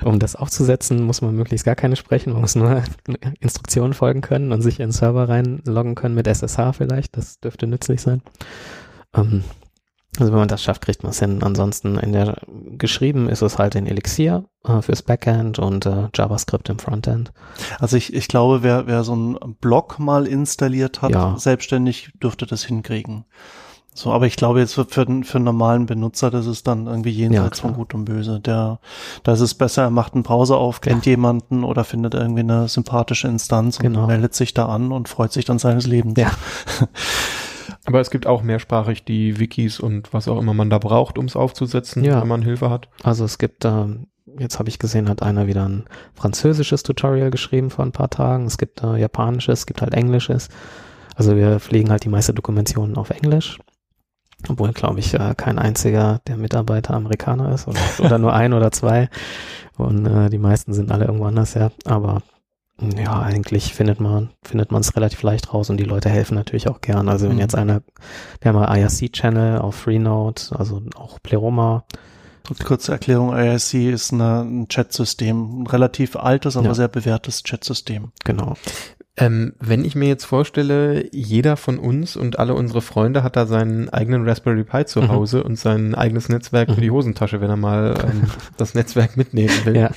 um 0.03 0.19
das 0.19 0.35
aufzusetzen, 0.35 1.03
muss 1.03 1.21
man 1.21 1.35
möglichst 1.35 1.65
gar 1.65 1.75
keine 1.75 1.95
sprechen. 1.95 2.33
Man 2.33 2.41
muss 2.41 2.55
nur 2.55 2.83
Instruktionen 3.39 3.93
folgen 3.93 4.21
können 4.21 4.51
und 4.51 4.61
sich 4.61 4.79
in 4.79 4.87
den 4.87 4.91
Server 4.91 5.29
reinloggen 5.29 5.95
können 5.95 6.15
mit 6.15 6.27
SSH 6.27 6.73
vielleicht. 6.73 7.15
Das 7.17 7.39
dürfte 7.39 7.67
nützlich 7.67 8.01
sein. 8.01 8.21
Ähm, 9.15 9.43
also 10.19 10.31
wenn 10.31 10.39
man 10.39 10.47
das 10.47 10.61
schafft, 10.63 10.81
kriegt 10.81 11.03
man 11.03 11.11
es 11.11 11.19
hin. 11.19 11.41
Ansonsten 11.43 11.97
in 11.97 12.11
der 12.13 12.37
geschrieben 12.77 13.29
ist 13.29 13.41
es 13.41 13.57
halt 13.57 13.75
in 13.75 13.87
Elixir 13.87 14.45
äh, 14.65 14.81
fürs 14.81 15.01
Backend 15.01 15.59
und 15.59 15.85
äh, 15.85 16.09
JavaScript 16.15 16.69
im 16.69 16.79
Frontend. 16.79 17.31
Also 17.79 17.97
ich, 17.97 18.13
ich 18.13 18.27
glaube, 18.27 18.63
wer, 18.63 18.87
wer 18.87 19.03
so 19.03 19.13
einen 19.13 19.37
Blog 19.61 19.99
mal 19.99 20.27
installiert 20.27 21.01
hat, 21.01 21.11
Ja. 21.11 21.35
selbstständig 21.37 22.11
dürfte 22.21 22.45
das 22.45 22.63
hinkriegen. 22.63 23.25
So, 23.91 24.11
aber 24.13 24.27
ich 24.27 24.35
glaube 24.37 24.59
jetzt 24.59 24.75
für, 24.75 24.85
für, 24.85 25.05
den- 25.05 25.23
für 25.25 25.39
einen 25.39 25.45
normalen 25.45 25.85
Benutzer, 25.85 26.29
das 26.29 26.45
ist 26.45 26.67
dann 26.67 26.85
irgendwie 26.87 27.09
jenseits 27.09 27.59
klar. 27.59 27.71
von 27.73 27.77
Gut 27.77 27.93
und 27.95 28.05
Böse. 28.05 28.39
Der, 28.39 28.79
da 29.23 29.33
ist 29.33 29.39
es 29.41 29.55
besser, 29.55 29.81
er 29.83 29.89
macht 29.89 30.13
einen 30.13 30.23
Browser 30.23 30.57
auf, 30.57 30.79
kennt 30.79 31.05
jemanden 31.05 31.63
oder 31.65 31.83
findet 31.83 32.13
irgendwie 32.13 32.41
eine 32.41 32.67
sympathische 32.69 33.27
Instanz 33.27 33.77
und 33.77 33.83
Genau. 33.83 34.07
meldet 34.07 34.35
sich 34.35 34.53
da 34.53 34.67
an 34.67 34.91
und 34.93 35.09
freut 35.09 35.33
sich 35.33 35.43
dann 35.43 35.59
seines 35.59 35.85
Lebens. 35.87 36.13
Ja. 36.17 36.31
Aber 37.89 37.99
es 38.01 38.11
gibt 38.11 38.27
auch 38.27 38.43
mehrsprachig 38.43 39.03
die 39.03 39.39
Wikis 39.39 39.79
und 39.79 40.13
was 40.13 40.27
auch 40.27 40.39
immer 40.39 40.53
man 40.53 40.69
da 40.69 40.77
braucht, 40.77 41.17
um 41.17 41.25
es 41.25 41.35
aufzusetzen, 41.35 42.03
Ja. 42.03 42.21
wenn 42.21 42.27
man 42.27 42.43
Hilfe 42.43 42.69
hat. 42.69 42.87
Also 43.01 43.25
es 43.25 43.39
gibt, 43.39 43.65
ähm, 43.65 44.05
jetzt 44.37 44.59
habe 44.59 44.69
ich 44.69 44.77
gesehen, 44.77 45.09
hat 45.09 45.23
einer 45.23 45.47
wieder 45.47 45.67
ein 45.67 45.85
französisches 46.13 46.83
Tutorial 46.83 47.31
geschrieben 47.31 47.71
vor 47.71 47.83
ein 47.83 47.91
paar 47.91 48.11
Tagen. 48.11 48.45
Es 48.45 48.59
gibt 48.59 48.83
äh, 48.83 48.95
japanisches, 48.97 49.61
es 49.61 49.65
gibt 49.65 49.81
halt 49.81 49.95
englisches. 49.95 50.49
Also 51.15 51.35
wir 51.35 51.59
pflegen 51.59 51.89
halt 51.89 52.03
die 52.03 52.09
meiste 52.09 52.31
Dokumentation 52.31 52.95
auf 52.95 53.09
Englisch. 53.09 53.57
Obwohl, 54.47 54.71
glaube 54.71 54.99
ich, 54.99 55.15
äh, 55.15 55.33
kein 55.35 55.57
einziger 55.57 56.21
der 56.27 56.37
Mitarbeiter 56.37 56.93
Amerikaner 56.93 57.51
ist 57.53 57.67
oder, 57.67 57.79
oder 57.97 58.19
nur 58.19 58.33
ein 58.41 58.53
oder 58.53 58.71
zwei. 58.71 59.09
Und 59.77 60.05
äh, 60.05 60.29
die 60.29 60.37
meisten 60.37 60.73
sind 60.73 60.91
alle 60.91 61.05
irgendwo 61.05 61.25
anders, 61.25 61.55
ja. 61.55 61.71
Aber 61.85 62.21
ja, 62.97 63.21
eigentlich 63.21 63.73
findet 63.73 63.99
man 63.99 64.29
findet 64.43 64.71
man 64.71 64.81
es 64.81 64.95
relativ 64.95 65.21
leicht 65.23 65.53
raus 65.53 65.69
und 65.69 65.77
die 65.77 65.83
Leute 65.83 66.09
helfen 66.09 66.35
natürlich 66.35 66.67
auch 66.69 66.81
gern. 66.81 67.09
Also 67.09 67.27
wenn 67.27 67.35
Mhm. 67.35 67.41
jetzt 67.41 67.55
einer, 67.55 67.81
wir 68.41 68.49
haben 68.53 68.57
einen 68.57 68.81
IRC-Channel 68.81 69.59
auf 69.59 69.75
Freenode, 69.75 70.41
also 70.57 70.81
auch 70.95 71.19
Pleroma, 71.21 71.83
Und 72.49 72.63
Kurze 72.65 72.91
Erklärung, 72.93 73.31
IRC 73.31 73.91
ist 73.91 74.11
eine, 74.11 74.41
ein 74.41 74.67
Chatsystem, 74.69 75.61
ein 75.61 75.67
relativ 75.67 76.15
altes, 76.15 76.57
aber 76.57 76.67
Ja. 76.69 76.73
sehr 76.73 76.87
bewährtes 76.87 77.43
Chatsystem. 77.43 78.11
genau. 78.25 78.55
Ähm, 79.17 79.53
wenn 79.59 79.83
ich 79.85 79.93
mir 79.95 80.07
jetzt 80.07 80.23
vorstelle, 80.25 81.13
jeder 81.13 81.57
von 81.57 81.77
uns 81.77 82.15
und 82.15 82.39
alle 82.39 82.55
unsere 82.55 82.81
Freunde 82.81 83.21
hat 83.21 83.35
da 83.35 83.45
seinen 83.45 83.89
eigenen 83.89 84.27
Raspberry 84.27 84.63
Pi 84.63 84.85
zu 84.85 85.01
Mhm. 85.01 85.09
Hause 85.09 85.43
und 85.43 85.57
sein 85.59 85.93
eigenes 85.93 86.29
Netzwerk 86.29 86.69
für 86.69 86.77
Mhm. 86.77 86.81
die 86.81 86.91
Hosentasche, 86.91 87.39
wenn 87.41 87.49
er 87.49 87.57
mal 87.57 87.93
ähm, 88.03 88.23
das 88.57 88.73
Netzwerk 88.75 89.15
mitnehmen 89.17 89.53
will. 89.65 89.75
Ja. 89.75 89.91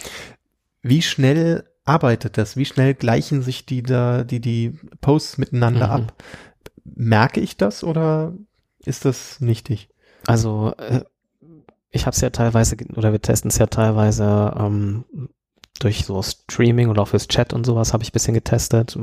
Wie 0.83 1.01
schnell 1.03 1.65
arbeitet 1.85 2.39
das? 2.39 2.57
Wie 2.57 2.65
schnell 2.65 2.95
gleichen 2.95 3.43
sich 3.43 3.67
die 3.67 3.83
da, 3.83 4.25
die, 4.25 4.41
die 4.41 4.79
Posts 5.01 5.39
miteinander 5.39 5.87
Mhm. 5.89 5.93
ab? 5.93 6.15
Merke 6.85 7.41
ich 7.41 7.57
das 7.57 7.85
oder 7.85 8.33
ist 8.85 9.05
das 9.05 9.41
nichtig? 9.41 9.89
Also 10.27 10.75
äh, 10.79 11.03
ich 11.91 12.07
habe 12.07 12.15
es 12.15 12.21
ja 12.21 12.31
teilweise, 12.31 12.77
oder 12.97 13.13
wir 13.13 13.21
testen 13.21 13.51
es 13.51 13.59
ja 13.59 13.67
teilweise 13.67 14.55
ähm, 14.59 15.05
durch 15.79 16.05
so 16.05 16.23
Streaming 16.23 16.89
oder 16.89 17.03
auch 17.03 17.09
fürs 17.09 17.29
Chat 17.29 17.53
und 17.53 17.67
sowas 17.67 17.93
habe 17.93 18.03
ich 18.03 18.11
ein 18.11 18.13
bisschen 18.13 18.35
getestet, 18.35 18.97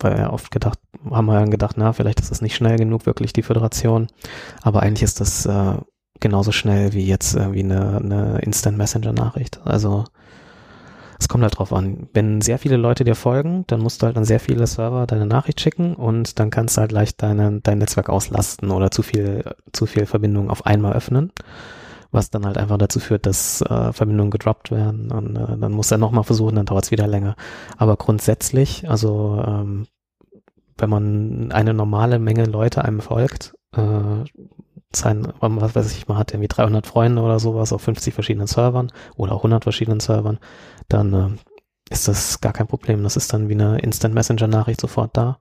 weil 0.00 0.18
wir 0.18 0.32
oft 0.32 0.50
gedacht, 0.50 0.78
haben 1.10 1.26
wir 1.26 1.34
dann 1.38 1.50
gedacht, 1.50 1.76
na, 1.78 1.92
vielleicht 1.92 2.20
ist 2.20 2.32
es 2.32 2.40
nicht 2.40 2.56
schnell 2.56 2.76
genug, 2.76 3.06
wirklich 3.06 3.32
die 3.32 3.42
Föderation. 3.42 4.08
Aber 4.62 4.82
eigentlich 4.82 5.02
ist 5.04 5.20
das 5.20 5.46
äh, 5.46 5.76
genauso 6.20 6.50
schnell 6.50 6.92
wie 6.92 7.06
jetzt 7.06 7.34
äh, 7.36 7.52
wie 7.52 7.62
eine, 7.62 7.98
eine 7.98 8.38
Instant 8.40 8.76
Messenger 8.76 9.12
Nachricht. 9.12 9.60
Also 9.64 10.04
es 11.24 11.28
kommt 11.28 11.42
halt 11.42 11.58
drauf 11.58 11.72
an. 11.72 12.06
Wenn 12.12 12.42
sehr 12.42 12.58
viele 12.58 12.76
Leute 12.76 13.02
dir 13.02 13.14
folgen, 13.14 13.64
dann 13.68 13.80
musst 13.80 14.02
du 14.02 14.06
halt 14.06 14.18
an 14.18 14.26
sehr 14.26 14.40
viele 14.40 14.66
Server 14.66 15.06
deine 15.06 15.24
Nachricht 15.24 15.58
schicken 15.58 15.94
und 15.94 16.38
dann 16.38 16.50
kannst 16.50 16.76
du 16.76 16.82
halt 16.82 16.92
leicht 16.92 17.22
deine, 17.22 17.60
dein 17.62 17.78
Netzwerk 17.78 18.10
auslasten 18.10 18.70
oder 18.70 18.90
zu 18.90 19.02
viel, 19.02 19.42
zu 19.72 19.86
viel 19.86 20.04
Verbindungen 20.04 20.50
auf 20.50 20.66
einmal 20.66 20.92
öffnen. 20.92 21.32
Was 22.10 22.28
dann 22.28 22.44
halt 22.44 22.58
einfach 22.58 22.76
dazu 22.76 23.00
führt, 23.00 23.24
dass 23.24 23.62
äh, 23.62 23.92
Verbindungen 23.94 24.30
gedroppt 24.30 24.70
werden 24.70 25.10
und 25.10 25.34
äh, 25.34 25.56
dann 25.56 25.72
muss 25.72 25.90
er 25.90 25.96
nochmal 25.96 26.24
versuchen, 26.24 26.56
dann 26.56 26.66
dauert 26.66 26.84
es 26.84 26.90
wieder 26.90 27.06
länger. 27.06 27.36
Aber 27.78 27.96
grundsätzlich, 27.96 28.88
also 28.88 29.42
ähm, 29.44 29.86
wenn 30.76 30.90
man 30.90 31.52
eine 31.52 31.72
normale 31.72 32.18
Menge 32.18 32.44
Leute 32.44 32.84
einem 32.84 33.00
folgt, 33.00 33.54
äh, 33.74 34.24
sein, 34.96 35.32
was 35.40 35.74
weiß 35.74 35.92
ich, 35.96 36.08
man 36.08 36.18
hat 36.18 36.32
irgendwie 36.32 36.48
300 36.48 36.86
Freunde 36.86 37.22
oder 37.22 37.38
sowas 37.38 37.72
auf 37.72 37.82
50 37.82 38.14
verschiedenen 38.14 38.46
Servern 38.46 38.92
oder 39.16 39.32
auch 39.32 39.38
100 39.38 39.62
verschiedenen 39.62 40.00
Servern, 40.00 40.38
dann 40.88 41.12
äh, 41.12 41.92
ist 41.92 42.08
das 42.08 42.40
gar 42.40 42.52
kein 42.52 42.66
Problem. 42.66 43.02
Das 43.02 43.16
ist 43.16 43.32
dann 43.32 43.48
wie 43.48 43.54
eine 43.54 43.78
Instant 43.78 44.14
Messenger 44.14 44.46
Nachricht 44.46 44.80
sofort 44.80 45.16
da. 45.16 45.38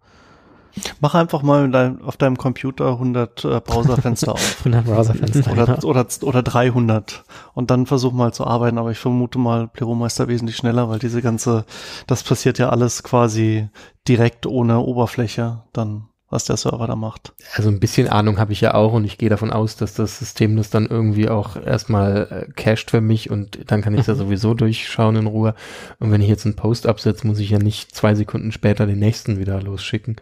Mach 0.99 1.13
einfach 1.13 1.43
mal 1.43 1.69
deinem, 1.69 2.01
auf 2.01 2.17
deinem 2.17 2.37
Computer 2.37 2.93
100 2.93 3.45
äh, 3.45 3.61
Browserfenster 3.61 4.33
auf. 4.33 4.57
100 4.65 4.85
Browserfenster. 4.85 5.51
Oder, 5.51 5.65
genau. 5.65 5.87
oder, 5.87 6.07
oder 6.23 6.43
300 6.43 7.23
und 7.53 7.69
dann 7.69 7.85
versuch 7.85 8.11
mal 8.11 8.33
zu 8.33 8.45
arbeiten, 8.45 8.79
aber 8.79 8.91
ich 8.91 8.97
vermute 8.97 9.37
mal, 9.37 9.67
Pleroma 9.67 10.07
ist 10.07 10.19
da 10.19 10.27
wesentlich 10.27 10.57
schneller, 10.57 10.89
weil 10.89 10.99
diese 10.99 11.21
ganze, 11.21 11.65
das 12.07 12.23
passiert 12.23 12.57
ja 12.57 12.69
alles 12.69 13.03
quasi 13.03 13.69
direkt 14.07 14.47
ohne 14.47 14.79
Oberfläche, 14.79 15.63
dann 15.73 16.07
was 16.33 16.45
der 16.45 16.57
Server 16.57 16.87
da 16.87 16.95
macht. 16.95 17.31
Also 17.55 17.69
ein 17.69 17.79
bisschen 17.79 18.07
Ahnung 18.07 18.39
habe 18.39 18.51
ich 18.53 18.61
ja 18.61 18.73
auch 18.73 18.93
und 18.93 19.05
ich 19.05 19.17
gehe 19.17 19.29
davon 19.29 19.51
aus, 19.51 19.75
dass 19.75 19.93
das 19.93 20.17
System 20.17 20.57
das 20.57 20.71
dann 20.71 20.87
irgendwie 20.87 21.29
auch 21.29 21.55
erstmal 21.55 22.47
äh, 22.49 22.51
cached 22.53 22.91
für 22.91 23.01
mich 23.01 23.29
und 23.29 23.71
dann 23.71 23.81
kann 23.81 23.95
ich 23.95 24.05
da 24.05 24.15
sowieso 24.15 24.53
durchschauen 24.55 25.15
in 25.15 25.27
Ruhe. 25.27 25.53
Und 25.99 26.11
wenn 26.11 26.21
ich 26.21 26.27
jetzt 26.27 26.45
einen 26.45 26.55
Post 26.55 26.87
absetze, 26.87 27.27
muss 27.27 27.39
ich 27.39 27.51
ja 27.51 27.59
nicht 27.59 27.95
zwei 27.95 28.15
Sekunden 28.15 28.51
später 28.51 28.87
den 28.87 28.99
nächsten 28.99 29.39
wieder 29.39 29.61
losschicken. 29.61 30.17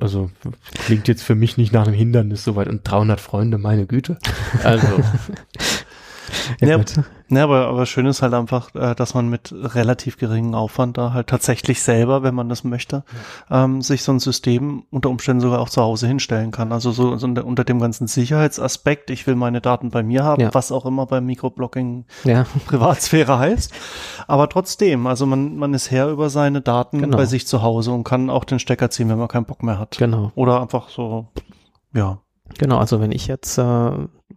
Also 0.00 0.30
klingt 0.86 1.06
jetzt 1.06 1.22
für 1.22 1.34
mich 1.34 1.58
nicht 1.58 1.72
nach 1.72 1.86
einem 1.86 1.94
Hindernis 1.94 2.44
soweit 2.44 2.68
und 2.68 2.80
300 2.82 3.20
Freunde, 3.20 3.58
meine 3.58 3.86
Güte. 3.86 4.18
Also 4.64 4.86
Ja, 6.60 6.68
Ja. 6.78 6.84
Ne, 7.28 7.42
aber, 7.42 7.66
aber 7.68 7.86
schön 7.86 8.04
ist 8.04 8.20
halt 8.20 8.34
einfach, 8.34 8.74
äh, 8.74 8.94
dass 8.94 9.14
man 9.14 9.30
mit 9.30 9.54
relativ 9.56 10.18
geringem 10.18 10.54
Aufwand 10.54 10.98
da 10.98 11.14
halt 11.14 11.28
tatsächlich 11.28 11.80
selber, 11.82 12.22
wenn 12.22 12.34
man 12.34 12.50
das 12.50 12.62
möchte, 12.62 13.04
ähm, 13.50 13.80
sich 13.80 14.02
so 14.02 14.12
ein 14.12 14.18
System 14.18 14.82
unter 14.90 15.08
Umständen 15.08 15.40
sogar 15.40 15.60
auch 15.60 15.70
zu 15.70 15.80
Hause 15.80 16.06
hinstellen 16.08 16.50
kann. 16.50 16.72
Also 16.72 16.90
so, 16.92 17.16
so 17.16 17.26
unter, 17.26 17.46
unter 17.46 17.64
dem 17.64 17.80
ganzen 17.80 18.06
Sicherheitsaspekt, 18.06 19.08
ich 19.08 19.26
will 19.26 19.34
meine 19.34 19.62
Daten 19.62 19.88
bei 19.90 20.02
mir 20.02 20.24
haben, 20.24 20.42
Ja. 20.42 20.52
was 20.52 20.72
auch 20.72 20.84
immer 20.84 21.06
beim 21.06 21.24
Microblocking 21.24 22.04
ja, 22.24 22.44
Privatsphäre 22.66 23.38
heißt. 23.38 23.72
Aber 24.26 24.48
trotzdem, 24.50 25.06
also 25.06 25.24
man, 25.24 25.56
man 25.56 25.72
ist 25.72 25.90
Herr 25.90 26.08
über 26.10 26.28
seine 26.28 26.60
Daten 26.60 27.00
Genau. 27.00 27.16
bei 27.16 27.24
sich 27.24 27.46
zu 27.46 27.62
Hause 27.62 27.92
und 27.92 28.04
kann 28.04 28.28
auch 28.28 28.44
den 28.44 28.58
Stecker 28.58 28.90
ziehen, 28.90 29.08
wenn 29.08 29.18
man 29.18 29.28
keinen 29.28 29.46
Bock 29.46 29.62
mehr 29.62 29.78
hat. 29.78 29.96
genau. 29.96 30.32
Oder 30.34 30.60
einfach 30.60 30.90
so, 30.90 31.28
ja. 31.94 32.18
Genau, 32.58 32.76
also 32.76 33.00
wenn 33.00 33.12
ich 33.12 33.26
jetzt, 33.28 33.56
äh, 33.56 33.90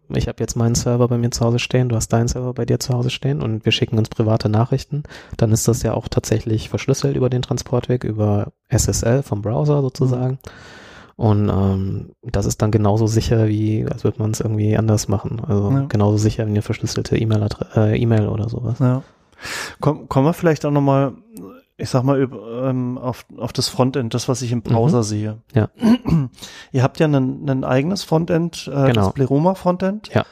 ich 0.10 0.28
habe 0.28 0.38
jetzt 0.42 0.56
meinen 0.56 0.76
Server 0.76 1.08
bei 1.08 1.18
mir 1.18 1.32
zu 1.32 1.44
Hause 1.46 1.60
stehen, 1.60 1.90
du 1.90 1.96
hast 1.96 2.10
deinen 2.10 2.28
Server 2.28 2.54
bei 2.54 2.66
dir 2.66 2.80
zu 2.80 2.94
Hause 2.94 3.10
stehen 3.10 3.42
und 3.42 3.66
wir 3.66 3.72
schicken 3.72 3.98
uns 3.98 4.10
private 4.10 4.50
Nachrichten, 4.50 5.04
dann 5.38 5.52
ist 5.52 5.68
das 5.68 5.84
ja 5.84 5.94
auch 5.94 6.08
tatsächlich 6.08 6.70
verschlüsselt 6.70 7.16
über 7.16 7.30
den 7.30 7.42
Transportweg, 7.42 8.04
über 8.04 8.52
SSL 8.70 9.24
vom 9.24 9.42
Browser 9.42 9.82
sozusagen. 9.82 10.40
Und 11.18 11.48
ähm, 11.50 12.10
das 12.24 12.46
ist 12.46 12.62
dann 12.62 12.72
genauso 12.72 13.08
sicher, 13.08 13.48
wie 13.48 13.86
als 13.90 14.04
würde 14.04 14.22
man 14.22 14.32
es 14.32 14.42
irgendwie 14.42 14.76
anders 14.78 15.08
machen. 15.08 15.42
Also 15.48 15.72
Ja. 15.72 15.86
genauso 15.88 16.18
sicher 16.18 16.46
wie 16.46 16.50
eine 16.50 16.62
verschlüsselte 16.62 17.18
E-Mail 17.18 17.48
äh, 17.76 17.98
E-Mail 17.98 18.28
oder 18.28 18.50
sowas. 18.50 18.80
Ja. 18.80 19.02
Komm, 19.80 20.10
kommen 20.10 20.26
wir 20.28 20.34
vielleicht 20.34 20.66
auch 20.66 20.72
nochmal, 20.72 21.14
ich 21.78 21.90
sag 21.90 22.04
mal, 22.04 22.22
ähm, 22.22 22.98
auf, 22.98 23.26
auf 23.38 23.52
das 23.52 23.68
Frontend, 23.68 24.14
das, 24.14 24.30
was 24.30 24.42
ich 24.42 24.52
im 24.52 24.62
Browser 24.62 25.04
sehe. 25.04 25.42
Mhm. 25.54 25.60
Ja. 25.60 25.70
Ihr 26.72 26.84
habt 26.84 27.00
ja 27.00 27.08
ein, 27.08 27.50
ein 27.50 27.64
eigenes 27.64 28.04
Frontend, 28.04 28.68
äh, 28.68 28.88
Genau. 28.88 28.94
das 28.94 29.14
Pleroma 29.14 29.56
Frontend. 29.56 30.10
Ja. 30.14 30.26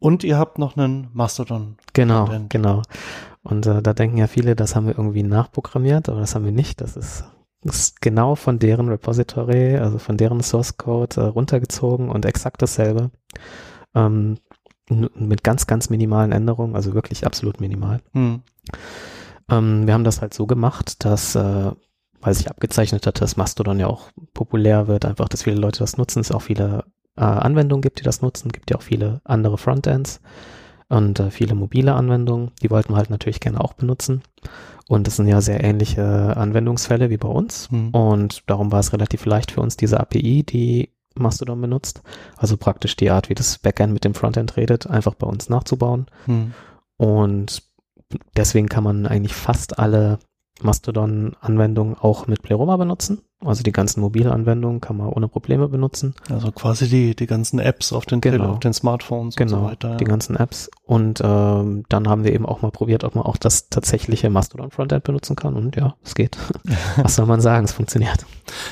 Und 0.00 0.22
ihr 0.22 0.36
habt 0.36 0.58
noch 0.58 0.76
einen 0.76 1.08
Mastodon. 1.14 1.76
Genau, 1.94 2.26
Frontend. 2.26 2.50
genau. 2.50 2.82
Und 3.42 3.66
äh, 3.66 3.80
da 3.80 3.94
denken 3.94 4.18
ja 4.18 4.26
viele, 4.26 4.54
das 4.54 4.74
haben 4.76 4.86
wir 4.86 4.98
irgendwie 4.98 5.22
nachprogrammiert, 5.22 6.08
aber 6.10 6.20
das 6.20 6.34
haben 6.34 6.44
wir 6.44 6.52
nicht. 6.52 6.80
Das 6.82 6.96
ist, 6.96 7.24
ist 7.62 8.02
genau 8.02 8.34
von 8.34 8.58
deren 8.58 8.88
Repository, 8.88 9.76
also 9.78 9.98
von 9.98 10.16
deren 10.18 10.42
Source 10.42 10.76
Code 10.76 11.20
äh, 11.20 11.24
runtergezogen 11.24 12.10
und 12.10 12.26
exakt 12.26 12.60
dasselbe. 12.60 13.12
Ähm, 13.94 14.38
mit 14.90 15.42
ganz, 15.42 15.66
ganz 15.66 15.88
minimalen 15.88 16.32
Änderungen, 16.32 16.74
also 16.76 16.92
wirklich 16.92 17.24
absolut 17.24 17.60
minimal. 17.60 18.00
Hm. 18.12 18.42
Ähm, 19.50 19.86
wir 19.86 19.94
haben 19.94 20.04
das 20.04 20.20
halt 20.20 20.34
so 20.34 20.46
gemacht, 20.46 21.04
dass 21.04 21.34
äh, 21.34 21.72
weil 22.24 22.34
sich 22.34 22.50
abgezeichnet 22.50 23.06
hat, 23.06 23.20
dass 23.20 23.36
Mastodon 23.36 23.78
ja 23.78 23.86
auch 23.86 24.10
populär 24.32 24.88
wird, 24.88 25.04
einfach, 25.04 25.28
dass 25.28 25.42
viele 25.42 25.60
Leute 25.60 25.80
das 25.80 25.98
nutzen, 25.98 26.20
es 26.20 26.32
auch 26.32 26.42
viele 26.42 26.84
äh, 27.16 27.22
Anwendungen 27.22 27.82
gibt, 27.82 28.00
die 28.00 28.04
das 28.04 28.22
nutzen, 28.22 28.50
gibt 28.50 28.70
ja 28.70 28.78
auch 28.78 28.82
viele 28.82 29.20
andere 29.24 29.58
Frontends 29.58 30.20
und 30.88 31.20
äh, 31.20 31.30
viele 31.30 31.54
mobile 31.54 31.94
Anwendungen, 31.94 32.52
die 32.62 32.70
wollten 32.70 32.92
wir 32.92 32.96
halt 32.96 33.10
natürlich 33.10 33.40
gerne 33.40 33.60
auch 33.60 33.74
benutzen. 33.74 34.22
Und 34.88 35.06
das 35.06 35.16
sind 35.16 35.28
ja 35.28 35.40
sehr 35.40 35.62
ähnliche 35.64 36.36
Anwendungsfälle 36.36 37.08
wie 37.08 37.16
bei 37.16 37.28
uns. 37.28 37.70
Hm. 37.70 37.90
Und 37.90 38.42
darum 38.50 38.70
war 38.70 38.80
es 38.80 38.92
relativ 38.92 39.24
leicht 39.24 39.50
für 39.50 39.62
uns, 39.62 39.76
diese 39.76 39.98
API, 39.98 40.42
die 40.42 40.90
Mastodon 41.14 41.60
benutzt, 41.60 42.02
also 42.36 42.56
praktisch 42.56 42.96
die 42.96 43.10
Art, 43.10 43.28
wie 43.28 43.34
das 43.34 43.58
Backend 43.58 43.92
mit 43.92 44.04
dem 44.04 44.14
Frontend 44.14 44.56
redet, 44.56 44.86
einfach 44.86 45.14
bei 45.14 45.26
uns 45.26 45.48
nachzubauen. 45.48 46.06
Hm. 46.26 46.52
Und 46.96 47.62
deswegen 48.36 48.68
kann 48.68 48.84
man 48.84 49.06
eigentlich 49.06 49.34
fast 49.34 49.78
alle 49.78 50.18
Mastodon-Anwendungen 50.62 51.96
auch 51.96 52.26
mit 52.26 52.42
Pleroma 52.42 52.76
benutzen. 52.76 53.22
Also 53.44 53.62
die 53.62 53.72
ganzen 53.72 54.00
Mobilanwendungen 54.00 54.80
kann 54.80 54.96
man 54.96 55.08
ohne 55.08 55.28
Probleme 55.28 55.68
benutzen. 55.68 56.14
Also 56.30 56.50
quasi 56.52 56.88
die, 56.88 57.14
die 57.14 57.26
ganzen 57.26 57.58
Apps 57.58 57.92
auf 57.92 58.06
den, 58.06 58.20
Genau. 58.20 58.52
auf 58.52 58.60
den 58.60 58.72
Smartphones 58.72 59.36
Genau, 59.36 59.56
und 59.56 59.60
so 59.62 59.66
weiter. 59.70 59.96
die 59.96 60.04
ganzen 60.04 60.36
Apps. 60.36 60.70
Und 60.86 61.20
ähm, 61.24 61.84
dann 61.88 62.08
haben 62.08 62.24
wir 62.24 62.32
eben 62.32 62.46
auch 62.46 62.62
mal 62.62 62.70
probiert, 62.70 63.04
ob 63.04 63.14
man 63.14 63.24
auch 63.24 63.36
das 63.36 63.68
tatsächliche 63.68 64.28
Mastodon-Frontend 64.30 65.04
benutzen 65.04 65.36
kann. 65.36 65.54
Und 65.54 65.76
ja, 65.76 65.94
es 66.04 66.14
geht. 66.14 66.36
Was 66.96 67.16
soll 67.16 67.26
man 67.26 67.40
sagen? 67.40 67.64
Es 67.64 67.72
funktioniert. 67.72 68.26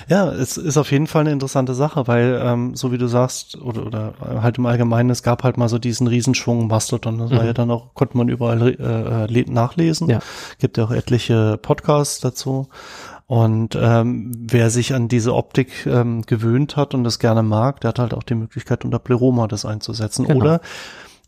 Ja, 0.08 0.30
es 0.30 0.56
ist 0.56 0.76
auf 0.76 0.90
jeden 0.92 1.06
Fall 1.06 1.22
eine 1.22 1.32
interessante 1.32 1.74
Sache, 1.74 2.06
weil, 2.06 2.40
ähm, 2.42 2.74
so 2.74 2.92
wie 2.92 2.98
du 2.98 3.06
sagst, 3.06 3.56
oder, 3.60 3.86
oder 3.86 4.12
halt 4.42 4.58
im 4.58 4.66
Allgemeinen, 4.66 5.10
es 5.10 5.22
gab 5.22 5.42
halt 5.44 5.56
mal 5.56 5.68
so 5.68 5.78
diesen 5.78 6.06
Riesenschwung 6.06 6.66
Mastodon. 6.66 7.18
Das 7.18 7.30
war 7.30 7.40
Mhm. 7.40 7.46
ja 7.46 7.52
dann 7.52 7.70
auch, 7.70 7.94
konnte 7.94 8.16
man 8.16 8.28
überall 8.28 8.68
äh, 8.78 9.26
le- 9.32 9.50
nachlesen. 9.50 10.08
Ja. 10.08 10.20
Gibt 10.58 10.76
ja 10.78 10.84
auch 10.84 10.90
etliche 10.90 11.58
Podcasts 11.60 12.20
dazu. 12.20 12.68
Und 13.32 13.78
ähm, 13.80 14.30
wer 14.36 14.68
sich 14.68 14.92
an 14.92 15.08
diese 15.08 15.34
Optik 15.34 15.86
ähm, 15.86 16.20
gewöhnt 16.20 16.76
hat 16.76 16.92
und 16.92 17.02
das 17.02 17.18
gerne 17.18 17.42
mag, 17.42 17.80
der 17.80 17.88
hat 17.88 17.98
halt 17.98 18.12
auch 18.12 18.24
die 18.24 18.34
Möglichkeit, 18.34 18.84
unter 18.84 18.98
Pleroma 18.98 19.48
das 19.48 19.64
einzusetzen. 19.64 20.26
Genau. 20.26 20.38
Oder 20.40 20.60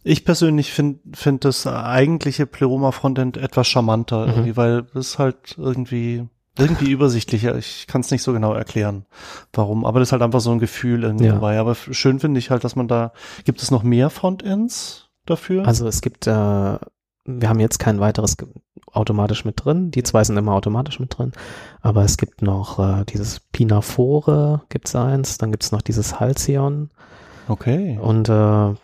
ich 0.02 0.26
persönlich 0.26 0.70
finde 0.70 0.98
find 1.14 1.46
das 1.46 1.66
eigentliche 1.66 2.44
Pleroma-Frontend 2.44 3.38
etwas 3.38 3.68
charmanter, 3.68 4.26
Mhm. 4.26 4.32
irgendwie, 4.32 4.56
weil 4.58 4.84
es 4.94 5.18
halt 5.18 5.54
irgendwie 5.56 6.28
irgendwie 6.58 6.90
übersichtlicher. 6.90 7.56
Ich 7.56 7.86
kann 7.86 8.02
es 8.02 8.10
nicht 8.10 8.22
so 8.22 8.34
genau 8.34 8.52
erklären, 8.52 9.06
warum. 9.54 9.86
Aber 9.86 9.98
das 9.98 10.08
ist 10.08 10.12
halt 10.12 10.20
einfach 10.20 10.40
so 10.42 10.50
ein 10.52 10.58
Gefühl 10.58 11.04
irgendwie 11.04 11.24
Ja. 11.24 11.32
dabei. 11.32 11.58
Aber 11.58 11.74
schön 11.74 12.20
finde 12.20 12.38
ich 12.38 12.50
halt, 12.50 12.64
dass 12.64 12.76
man 12.76 12.86
da, 12.86 13.12
gibt 13.46 13.62
es 13.62 13.70
noch 13.70 13.82
mehr 13.82 14.10
Frontends 14.10 15.08
dafür? 15.24 15.66
Also 15.66 15.88
es 15.88 16.02
gibt, 16.02 16.26
äh, 16.26 16.30
wir 16.30 17.48
haben 17.48 17.60
jetzt 17.60 17.78
kein 17.78 17.98
weiteres 17.98 18.36
automatisch 18.94 19.44
mit 19.44 19.64
drin. 19.64 19.90
Die 19.90 20.02
zwei 20.02 20.24
sind 20.24 20.36
immer 20.36 20.52
automatisch 20.52 21.00
mit 21.00 21.16
drin. 21.16 21.32
Aber 21.82 22.02
es 22.02 22.16
gibt 22.16 22.42
noch 22.42 22.78
äh, 22.78 23.04
dieses 23.04 23.40
Pinafore, 23.40 24.62
gibt's 24.68 24.94
eins. 24.94 25.38
Dann 25.38 25.50
gibt's 25.50 25.72
noch 25.72 25.82
dieses 25.82 26.20
Halcyon. 26.20 26.90
okay. 27.48 27.98
Und 28.00 28.28
äh, 28.28 28.74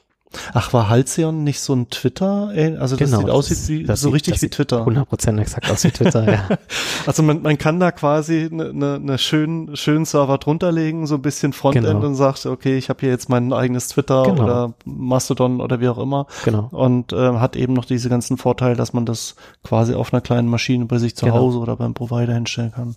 Ach, 0.54 0.72
war 0.72 0.88
Halcyon 0.88 1.42
nicht 1.42 1.60
so 1.60 1.74
ein 1.74 1.90
Twitter? 1.90 2.52
äh, 2.54 2.76
Also 2.76 2.94
das 2.96 3.10
Genau, 3.10 3.20
sieht 3.22 3.30
aus 3.30 3.48
das- 3.48 3.68
wie, 3.68 3.82
das 3.82 4.00
so 4.00 4.08
sieht- 4.08 4.14
richtig 4.14 4.34
das 4.34 4.42
wie 4.42 4.46
sieht 4.46 4.52
Twitter. 4.54 4.84
100% 4.86 5.40
exakt 5.40 5.68
aus 5.70 5.82
wie 5.82 5.90
Twitter, 5.90 6.30
ja. 6.30 6.48
Also 7.06 7.22
man, 7.24 7.42
man 7.42 7.58
kann 7.58 7.80
da 7.80 7.90
quasi 7.90 8.48
eine 8.52 8.72
ne, 8.72 9.00
ne 9.00 9.18
schönen, 9.18 9.74
schönen 9.76 10.04
Server 10.04 10.38
drunter 10.38 10.70
legen, 10.70 11.06
so 11.08 11.16
ein 11.16 11.22
bisschen 11.22 11.52
Frontend 11.52 11.86
Genau. 11.86 12.06
und 12.06 12.14
sagt, 12.14 12.46
okay, 12.46 12.78
ich 12.78 12.88
habe 12.90 13.00
hier 13.00 13.08
jetzt 13.08 13.28
mein 13.28 13.52
eigenes 13.52 13.88
Twitter 13.88 14.22
Genau. 14.22 14.42
oder 14.44 14.74
Mastodon 14.84 15.60
oder 15.60 15.80
wie 15.80 15.88
auch 15.88 15.98
immer 15.98 16.26
Genau. 16.44 16.68
und 16.70 17.12
ähm, 17.12 17.40
hat 17.40 17.56
eben 17.56 17.72
noch 17.72 17.84
diese 17.84 18.08
ganzen 18.08 18.36
Vorteile, 18.36 18.76
dass 18.76 18.92
man 18.92 19.06
das 19.06 19.34
quasi 19.64 19.94
auf 19.94 20.12
einer 20.12 20.20
kleinen 20.20 20.48
Maschine 20.48 20.84
bei 20.84 20.98
sich 20.98 21.16
zu 21.16 21.24
Genau. 21.26 21.38
Hause 21.38 21.58
oder 21.58 21.74
beim 21.76 21.94
Provider 21.94 22.34
hinstellen 22.34 22.70
kann. 22.72 22.94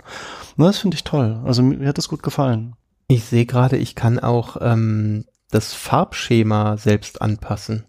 Na, 0.56 0.68
das 0.68 0.78
finde 0.78 0.96
ich 0.96 1.04
toll. 1.04 1.40
Also 1.46 1.64
mir, 1.64 1.78
mir 1.78 1.88
hat 1.88 1.98
das 1.98 2.10
gut 2.10 2.22
gefallen. 2.22 2.74
Ich 3.08 3.24
sehe 3.26 3.46
gerade, 3.46 3.78
ich 3.78 3.96
kann 3.96 4.20
auch 4.20 4.58
ähm, 4.62 5.26
das 5.52 5.74
Farbschema 5.74 6.78
selbst 6.78 7.22
anpassen. 7.22 7.86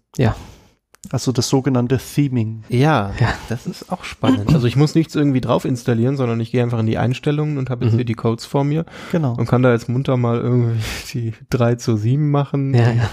Also 1.11 1.31
das 1.31 1.49
sogenannte 1.49 1.97
Theming. 1.99 2.63
Ja, 2.67 3.11
Ja. 3.19 3.33
das 3.49 3.67
ist 3.67 3.91
auch 3.91 4.03
spannend. 4.03 4.51
Also 4.53 4.65
ich 4.65 4.75
muss 4.75 4.95
nichts 4.95 5.13
irgendwie 5.15 5.39
drauf 5.41 5.63
installieren, 5.65 6.17
sondern 6.17 6.39
ich 6.39 6.51
gehe 6.51 6.63
einfach 6.63 6.79
in 6.79 6.87
die 6.87 6.97
Einstellungen 6.97 7.57
und 7.59 7.69
habe 7.69 7.85
jetzt 7.85 7.93
Mhm. 7.93 7.97
hier 7.97 8.05
die 8.05 8.15
Codes 8.15 8.45
vor 8.45 8.63
mir 8.63 8.85
Genau. 9.11 9.33
und 9.35 9.45
kann 9.47 9.61
da 9.61 9.71
jetzt 9.71 9.87
munter 9.87 10.17
mal 10.17 10.39
irgendwie 10.39 10.79
die 11.13 11.33
3 11.51 11.75
zu 11.75 11.95
7 11.95 12.31
machen. 12.31 12.73
Ja, 12.73 12.91
ja. 12.91 13.09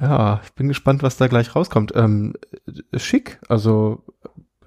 Ja, 0.00 0.40
ich 0.44 0.52
bin 0.54 0.68
gespannt, 0.68 1.02
was 1.02 1.18
da 1.18 1.26
gleich 1.28 1.54
rauskommt. 1.54 1.92
Ähm, 1.94 2.32
äh, 2.92 2.98
schick, 2.98 3.38
also 3.48 4.02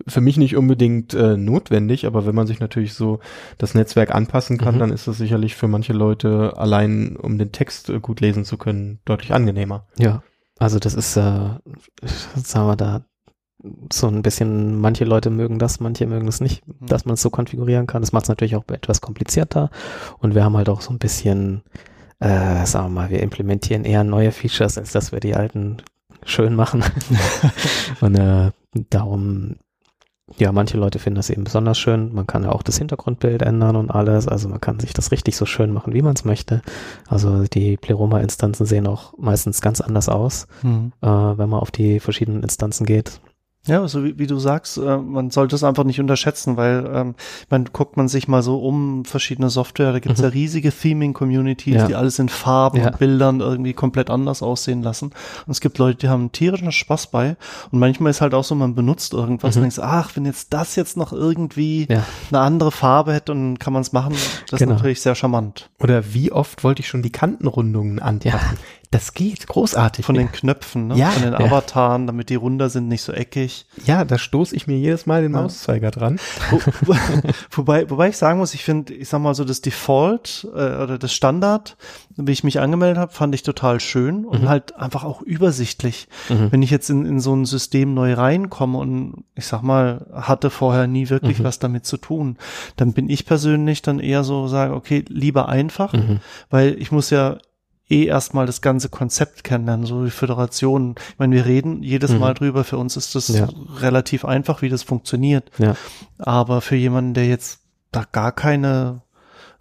für 0.08 0.22
mich 0.22 0.38
nicht 0.38 0.56
unbedingt 0.56 1.14
äh, 1.14 1.36
notwendig, 1.38 2.06
aber 2.06 2.26
wenn 2.26 2.36
man 2.36 2.48
sich 2.48 2.60
natürlich 2.60 2.94
so 2.94 3.20
das 3.58 3.74
Netzwerk 3.74 4.14
anpassen 4.14 4.58
kann, 4.58 4.76
Mhm. 4.76 4.80
dann 4.80 4.92
ist 4.92 5.08
das 5.08 5.18
sicherlich 5.18 5.56
für 5.56 5.68
manche 5.68 5.94
Leute 5.94 6.54
allein, 6.58 7.16
um 7.16 7.38
den 7.38 7.52
Text 7.52 7.90
äh, 7.90 8.00
gut 8.00 8.22
lesen 8.22 8.46
zu 8.46 8.58
können, 8.58 9.00
deutlich 9.06 9.34
angenehmer. 9.34 9.88
Ja, 9.98 10.22
also 10.60 10.78
das 10.80 10.94
ist, 10.94 11.18
äh, 11.18 11.50
sagen 12.36 12.68
wir 12.68 12.76
da, 12.76 13.06
so 13.92 14.08
ein 14.08 14.22
bisschen, 14.22 14.80
manche 14.80 15.06
Leute 15.06 15.32
mögen 15.32 15.58
das, 15.58 15.80
manche 15.80 16.06
mögen 16.06 16.28
es 16.28 16.40
nicht, 16.40 16.68
Mhm. 16.68 16.86
dass 16.86 17.06
man 17.06 17.16
es 17.16 17.22
so 17.22 17.30
konfigurieren 17.32 17.88
kann. 17.88 18.02
Das 18.04 18.12
macht 18.12 18.26
es 18.26 18.30
natürlich 18.30 18.56
auch 18.56 18.66
etwas 18.68 19.02
komplizierter 19.02 19.72
und 20.20 20.36
wir 20.36 20.44
haben 20.44 20.56
halt 20.56 20.70
auch 20.70 20.82
so 20.82 20.92
ein 20.94 21.00
bisschen, 21.00 21.64
äh, 22.20 22.64
sagen 22.66 22.88
wir 22.88 23.02
mal, 23.02 23.10
wir 23.10 23.24
implementieren 23.24 23.86
eher 23.86 24.04
neue 24.04 24.32
Features, 24.32 24.78
als 24.78 24.92
dass 24.92 25.12
wir 25.12 25.20
die 25.20 25.36
alten 25.36 25.78
schön 26.26 26.54
machen. 26.56 26.84
und 28.02 28.16
äh, 28.16 28.52
darum, 28.92 29.56
ja, 30.38 30.52
manche 30.52 30.78
Leute 30.78 30.98
finden 31.00 31.18
das 31.18 31.30
eben 31.30 31.44
besonders 31.44 31.78
schön. 31.78 32.14
Man 32.14 32.26
kann 32.26 32.44
ja 32.44 32.52
auch 32.52 32.64
das 32.64 32.78
Hintergrundbild 32.78 33.44
ändern 33.44 33.76
und 33.76 33.92
alles. 33.92 34.28
Also 34.28 34.50
man 34.50 34.60
kann 34.60 34.80
sich 34.80 34.94
das 34.94 35.12
richtig 35.12 35.38
so 35.38 35.46
schön 35.46 35.72
machen, 35.72 35.94
wie 35.94 36.02
man 36.02 36.16
es 36.16 36.26
möchte. 36.26 36.62
Also 37.08 37.44
die 37.44 37.78
Pleroma-Instanzen 37.78 38.66
sehen 38.66 38.88
auch 38.88 39.14
meistens 39.18 39.62
ganz 39.62 39.82
anders 39.82 40.10
aus, 40.10 40.48
Hm. 40.62 40.92
äh, 41.02 41.08
wenn 41.08 41.50
man 41.50 41.60
auf 41.60 41.70
die 41.72 42.00
verschiedenen 42.00 42.42
Instanzen 42.42 42.86
geht. 42.86 43.22
Ja, 43.68 43.82
also 43.82 44.04
wie, 44.04 44.20
wie 44.20 44.28
du 44.28 44.38
sagst, 44.38 44.78
äh, 44.78 44.98
man 44.98 45.32
sollte 45.32 45.56
es 45.56 45.64
einfach 45.64 45.84
nicht 45.86 46.00
unterschätzen, 46.00 46.56
weil 46.56 46.90
ähm, 46.94 47.16
man 47.50 47.66
guckt 47.74 47.98
man 47.98 48.08
sich 48.08 48.28
mal 48.28 48.44
so 48.44 48.60
um 48.60 49.06
verschiedene 49.06 49.50
Software, 49.50 49.92
da 49.92 50.00
gibt's 50.00 50.20
Mhm. 50.20 50.26
ja 50.26 50.30
riesige 50.30 50.72
Theming-Communities, 50.72 51.74
Ja. 51.76 51.88
die 51.88 51.96
alles 51.96 52.20
in 52.20 52.30
Farben 52.30 52.78
Ja. 52.80 52.88
und 52.88 53.00
Bildern 53.00 53.40
irgendwie 53.40 53.74
komplett 53.74 54.10
anders 54.10 54.42
aussehen 54.44 54.84
lassen. 54.84 55.08
Und 55.48 55.52
es 55.52 55.62
gibt 55.62 55.78
Leute, 55.78 55.98
die 56.00 56.10
haben 56.10 56.22
einen 56.22 56.32
tierischen 56.32 56.72
Spaß 56.72 57.08
bei. 57.08 57.38
Und 57.72 57.80
manchmal 57.80 58.12
ist 58.12 58.22
halt 58.22 58.34
auch 58.34 58.44
so, 58.44 58.54
man 58.56 58.76
benutzt 58.76 59.14
irgendwas 59.14 59.56
Mhm. 59.56 59.64
und 59.64 59.76
denkt, 59.76 59.80
ach, 59.88 60.12
wenn 60.16 60.26
jetzt 60.26 60.54
das 60.54 60.76
jetzt 60.76 60.96
noch 60.98 61.12
irgendwie 61.12 61.88
Ja. 61.90 62.04
eine 62.30 62.40
andere 62.42 62.72
Farbe 62.72 63.14
hätte, 63.14 63.32
dann 63.34 63.58
kann 63.60 63.74
man 63.74 63.82
es 63.82 63.92
machen. 63.94 64.14
Das 64.50 64.60
Genau. 64.60 64.74
ist 64.74 64.78
natürlich 64.78 65.02
sehr 65.02 65.16
charmant. 65.16 65.70
Oder 65.80 66.14
wie 66.14 66.32
oft 66.32 66.64
wollte 66.64 66.82
ich 66.82 66.88
schon 66.88 67.02
die 67.02 67.12
Kantenrundungen 67.12 68.00
anpassen? 68.00 68.58
Das 68.96 69.14
geht, 69.14 69.48
großartig. 69.48 70.06
Von 70.06 70.16
den 70.16 70.32
Knöpfen, 70.32 70.88
ne? 70.88 70.96
Ja. 70.98 71.10
von 71.12 71.24
den 71.24 71.34
Ja. 71.34 71.40
Avataren, 71.40 72.08
damit 72.08 72.30
die 72.30 72.36
runder 72.36 72.70
sind, 72.70 72.88
nicht 72.88 73.02
so 73.02 73.12
eckig. 73.12 73.66
ja, 73.86 74.06
da 74.06 74.18
stoße 74.18 74.56
ich 74.56 74.68
mir 74.68 74.78
jedes 74.78 75.06
Mal 75.06 75.22
den 75.22 75.34
Ja. 75.34 75.42
Mauszeiger 75.42 75.92
dran. 75.92 76.20
Wo, 76.50 76.60
wo, 76.82 76.96
wobei, 77.52 77.90
wobei 77.90 78.10
ich 78.10 78.18
sagen 78.18 78.40
muss, 78.40 78.54
ich 78.54 78.64
finde, 78.64 78.94
ich 78.94 79.10
sag 79.10 79.20
mal 79.20 79.34
so, 79.36 79.44
das 79.44 79.62
Default 79.62 80.48
äh, 80.54 80.58
oder 80.82 80.98
das 80.98 81.14
Standard, 81.14 81.78
wie 82.16 82.32
ich 82.32 82.44
mich 82.44 82.60
angemeldet 82.60 82.98
habe, 82.98 83.12
fand 83.12 83.36
ich 83.36 83.44
total 83.44 83.80
schön 83.80 84.26
und 84.26 84.44
Mhm. 84.44 84.50
halt 84.50 84.76
einfach 84.78 85.04
auch 85.04 85.22
übersichtlich. 85.22 86.08
Mhm. 86.30 86.52
Wenn 86.52 86.62
ich 86.62 86.70
jetzt 86.72 86.90
in, 86.90 87.06
in 87.06 87.20
so 87.20 87.36
ein 87.36 87.46
System 87.46 87.94
neu 87.94 88.14
reinkomme 88.14 88.78
und 88.78 89.24
ich 89.36 89.46
sag 89.48 89.62
mal, 89.62 90.06
hatte 90.14 90.50
vorher 90.50 90.88
nie 90.88 91.10
wirklich 91.10 91.40
Mhm. 91.40 91.44
was 91.44 91.60
damit 91.60 91.86
zu 91.86 91.98
tun, 91.98 92.38
dann 92.78 92.94
bin 92.94 93.10
ich 93.10 93.26
persönlich 93.26 93.82
dann 93.82 94.00
eher 94.00 94.24
so 94.24 94.48
sagen, 94.48 94.74
okay, 94.74 95.04
lieber 95.08 95.50
einfach, 95.50 95.94
Mhm. 95.94 96.20
weil 96.50 96.76
ich 96.80 96.92
muss 96.92 97.10
ja 97.10 97.38
eh 97.90 98.06
erstmal 98.06 98.46
das 98.46 98.62
ganze 98.62 98.90
Konzept 98.90 99.44
kennenlernen, 99.44 99.86
so 99.86 100.06
wie 100.06 100.10
Föderationen. 100.10 100.96
Ich 101.14 101.20
meine, 101.20 101.36
wir 101.36 101.46
reden 101.46 101.84
jedes 101.84 102.12
Mhm. 102.12 102.20
Mal 102.20 102.34
drüber, 102.34 102.64
für 102.64 102.78
uns 102.78 102.98
ist 102.98 103.14
das 103.16 103.28
Ja. 103.28 103.48
relativ 103.80 104.26
einfach, 104.26 104.62
wie 104.62 104.70
das 104.70 104.84
funktioniert. 104.84 105.52
Ja. 105.58 105.76
Aber 106.18 106.62
für 106.62 106.76
jemanden, 106.76 107.14
der 107.14 107.28
jetzt 107.28 107.60
da 107.92 108.04
gar 108.12 108.32
keine 108.32 109.02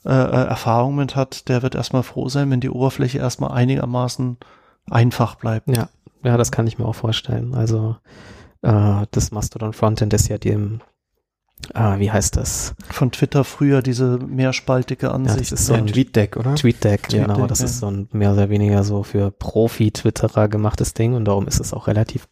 äh, 0.06 0.10
äh, 0.10 0.46
Erfahrung 0.48 0.96
mit 0.96 1.16
hat, 1.16 1.48
der 1.48 1.62
wird 1.62 1.74
erstmal 1.74 2.02
froh 2.02 2.28
sein, 2.28 2.50
wenn 2.50 2.60
die 2.60 2.68
Oberfläche 2.68 3.18
erstmal 3.18 3.52
einigermaßen 3.52 4.36
einfach 4.90 5.36
bleibt. 5.36 5.74
Ja, 5.74 5.88
ja, 6.22 6.36
das 6.36 6.52
kann 6.52 6.66
ich 6.66 6.78
mir 6.78 6.84
auch 6.84 6.94
vorstellen. 6.94 7.54
Also 7.54 7.96
äh, 8.60 9.06
das 9.10 9.30
Mastodon 9.30 9.72
Frontend 9.72 10.12
ist 10.12 10.28
ja 10.28 10.36
dem, 10.36 10.80
äh, 11.72 11.98
wie 11.98 12.10
heißt 12.10 12.36
das? 12.36 12.74
Von 12.90 13.10
Twitter 13.10 13.44
früher 13.44 13.82
diese 13.82 14.18
mehrspaltige 14.18 15.10
Ansicht. 15.12 15.52
ist 15.52 15.66
so 15.66 15.72
Ja, 15.74 15.78
ein 15.78 15.86
TweetDeck, 15.86 16.36
oder? 16.36 16.54
TweetDeck, 16.54 17.08
TweetDeck, 17.08 17.26
genau. 17.26 17.46
Das 17.46 17.60
ja. 17.60 17.66
ist 17.66 17.78
so 17.80 17.90
ein 17.90 18.08
mehr 18.12 18.32
oder 18.32 18.50
weniger 18.50 18.84
so 18.84 19.02
für 19.02 19.30
Profi-Twitterer 19.30 20.48
gemachtes 20.48 20.94
Ding 20.94 21.14
und 21.14 21.24
darum 21.24 21.46
ist 21.46 21.60
es 21.60 21.72
auch 21.72 21.86
relativ, 21.86 22.28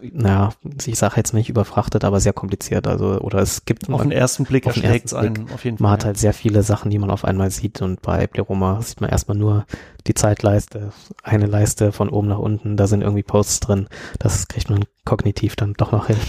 naja, 0.00 0.50
ich 0.86 0.98
sage 0.98 1.14
jetzt 1.16 1.34
nicht 1.34 1.48
überfrachtet, 1.48 2.04
aber 2.04 2.20
sehr 2.20 2.32
kompliziert. 2.32 2.86
Also, 2.88 3.20
oder 3.20 3.38
es 3.40 3.64
gibt 3.66 3.88
auf 3.90 4.02
den 4.02 4.12
ersten 4.12 4.44
Blick 4.44 4.66
auf 4.66 4.74
den 4.74 4.82
erschlägt 4.82 5.06
es 5.06 5.12
ersten 5.12 5.36
einen 5.38 5.50
auf 5.52 5.64
jeden 5.64 5.76
Fall. 5.78 5.82
Man 5.84 5.92
hat 5.92 6.04
halt 6.04 6.18
sehr 6.18 6.32
viele 6.32 6.62
Sachen, 6.62 6.90
die 6.90 6.98
man 6.98 7.10
auf 7.10 7.24
einmal 7.24 7.50
sieht 7.50 7.82
und 7.82 8.02
bei 8.02 8.26
Pleroma 8.26 8.80
sieht 8.82 9.00
man 9.00 9.10
erstmal 9.10 9.36
nur 9.36 9.66
die 10.06 10.14
Zeitleiste, 10.14 10.90
eine 11.22 11.46
Leiste 11.46 11.92
von 11.92 12.08
oben 12.08 12.28
nach 12.28 12.38
unten, 12.38 12.76
da 12.76 12.86
sind 12.86 13.02
irgendwie 13.02 13.22
Posts 13.22 13.60
drin. 13.60 13.88
Das 14.18 14.48
kriegt 14.48 14.70
man 14.70 14.84
kognitiv 15.04 15.54
dann 15.54 15.74
doch 15.74 15.92
noch 15.92 16.06
hin. 16.08 16.16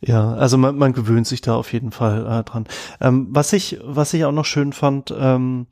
Ja, 0.00 0.32
also 0.34 0.56
man, 0.56 0.76
man 0.76 0.92
gewöhnt 0.92 1.26
sich 1.26 1.42
da 1.42 1.54
auf 1.56 1.72
jeden 1.72 1.92
Fall 1.92 2.26
äh, 2.26 2.44
dran. 2.44 2.64
Ähm, 3.00 3.28
was 3.30 3.52
ich, 3.52 3.78
was 3.84 4.14
ich 4.14 4.24
auch 4.24 4.32
noch 4.32 4.46
schön 4.46 4.72
fand, 4.72 5.14
ähm, 5.16 5.66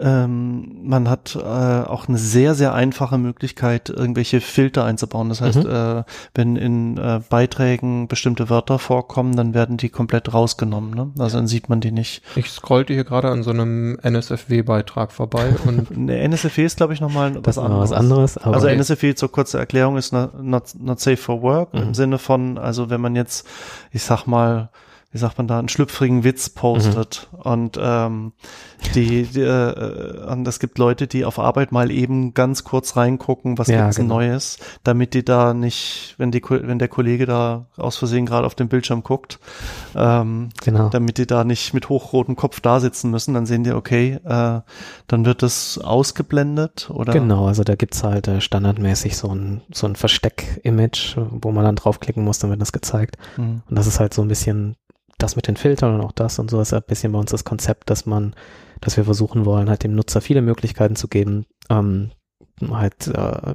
ähm, 0.00 0.88
man 0.88 1.08
hat 1.08 1.36
äh, 1.36 1.40
auch 1.40 2.08
eine 2.08 2.18
sehr, 2.18 2.54
sehr 2.54 2.74
einfache 2.74 3.16
Möglichkeit, 3.16 3.88
irgendwelche 3.90 4.40
Filter 4.40 4.84
einzubauen. 4.84 5.28
Das 5.28 5.40
heißt, 5.40 5.64
Mhm. 5.64 5.70
äh, 5.70 6.04
wenn 6.34 6.56
in 6.56 6.98
äh, 6.98 7.20
Beiträgen 7.28 8.08
bestimmte 8.08 8.50
Wörter 8.50 8.78
vorkommen, 8.78 9.36
dann 9.36 9.54
werden 9.54 9.76
die 9.76 9.88
komplett 9.90 10.34
rausgenommen. 10.34 10.90
Ne? 10.94 11.10
Also 11.18 11.36
dann 11.38 11.46
sieht 11.46 11.68
man 11.68 11.80
die 11.80 11.92
nicht. 11.92 12.22
Ich 12.36 12.50
scrollte 12.50 12.92
hier 12.92 13.04
gerade 13.04 13.30
an 13.30 13.42
so 13.42 13.50
einem 13.50 13.98
NSFW-Beitrag 14.02 15.12
vorbei 15.12 15.54
und 15.66 15.90
Eine 15.92 16.18
NSFW 16.18 16.64
ist, 16.64 16.76
glaube 16.76 16.92
ich, 16.94 17.00
nochmal 17.00 17.34
was 17.44 17.58
anderes. 17.58 17.90
was 17.90 17.96
anderes. 17.98 18.36
Also 18.38 18.66
Okay. 18.66 18.76
NSFW 18.76 19.14
zur 19.14 19.30
kurzen 19.30 19.58
Erklärung 19.58 19.96
ist 19.96 20.12
not, 20.12 20.32
not, 20.80 21.00
safe 21.00 21.16
for 21.16 21.42
work 21.42 21.68
im 21.72 21.88
Mhm. 21.88 21.94
Sinne 21.94 22.18
von, 22.18 22.58
also 22.58 22.90
wenn 22.90 23.00
man 23.00 23.14
jetzt, 23.14 23.46
ich 23.92 24.02
sag 24.02 24.26
mal, 24.26 24.70
wie 25.14 25.18
sagt 25.18 25.38
man 25.38 25.46
da, 25.46 25.58
einen 25.60 25.68
schlüpfrigen 25.68 26.24
Witz 26.24 26.50
postet 26.50 27.28
Mhm. 27.32 27.38
und 27.40 27.78
ähm, 27.80 28.32
die, 28.94 29.22
die 29.22 29.40
äh, 29.40 30.26
und 30.26 30.46
es 30.46 30.58
gibt 30.58 30.76
Leute, 30.76 31.06
die 31.06 31.24
auf 31.24 31.38
Arbeit 31.38 31.70
mal 31.72 31.90
eben 31.90 32.34
ganz 32.34 32.64
kurz 32.64 32.96
reingucken, 32.96 33.56
was 33.56 33.68
Ja, 33.68 33.82
gibt's 33.84 33.96
genau. 33.96 34.16
Neues, 34.16 34.58
damit 34.82 35.14
die 35.14 35.24
da 35.24 35.54
nicht, 35.54 36.16
wenn 36.18 36.32
die 36.32 36.42
wenn 36.48 36.78
der 36.78 36.88
Kollege 36.88 37.26
da 37.26 37.66
aus 37.76 37.96
Versehen 37.96 38.26
gerade 38.26 38.44
auf 38.46 38.56
den 38.56 38.68
Bildschirm 38.68 39.04
guckt, 39.04 39.38
ähm, 39.94 40.48
genau. 40.62 40.88
damit 40.88 41.16
die 41.18 41.26
da 41.26 41.44
nicht 41.44 41.72
mit 41.74 41.88
hochrotem 41.88 42.34
Kopf 42.36 42.60
da 42.60 42.80
sitzen 42.80 43.10
müssen, 43.10 43.34
dann 43.34 43.46
sehen 43.46 43.62
die, 43.64 43.70
okay, 43.72 44.18
äh, 44.24 44.60
dann 45.06 45.24
wird 45.24 45.42
das 45.42 45.78
ausgeblendet 45.78 46.90
oder 46.90 47.12
Genau, 47.12 47.46
also 47.46 47.62
da 47.62 47.76
gibt's 47.76 48.02
halt 48.02 48.26
äh, 48.28 48.40
standardmäßig 48.40 49.16
so 49.16 49.28
ein, 49.34 49.62
so 49.72 49.86
ein 49.86 49.94
Versteck-Image, 49.96 51.16
wo 51.30 51.52
man 51.52 51.64
dann 51.64 51.76
draufklicken 51.76 52.24
muss, 52.24 52.40
dann 52.40 52.50
wird 52.50 52.60
das 52.60 52.72
gezeigt. 52.72 53.16
Mhm. 53.36 53.62
Und 53.68 53.78
das 53.78 53.86
ist 53.86 54.00
halt 54.00 54.12
so 54.12 54.22
ein 54.22 54.28
bisschen 54.28 54.74
das 55.24 55.36
mit 55.36 55.48
den 55.48 55.56
Filtern 55.56 55.94
und 55.94 56.00
auch 56.02 56.12
das 56.12 56.38
und 56.38 56.50
so 56.50 56.60
ist 56.60 56.72
ein 56.72 56.82
bisschen 56.86 57.12
bei 57.12 57.18
uns 57.18 57.30
das 57.30 57.44
Konzept, 57.44 57.90
dass 57.90 58.06
man, 58.06 58.34
dass 58.80 58.96
wir 58.96 59.04
versuchen 59.04 59.44
wollen, 59.44 59.68
halt 59.68 59.82
dem 59.82 59.94
Nutzer 59.94 60.20
viele 60.20 60.42
Möglichkeiten 60.42 60.96
zu 60.96 61.08
geben, 61.08 61.46
ähm, 61.70 62.10
halt 62.70 63.08
äh, 63.08 63.54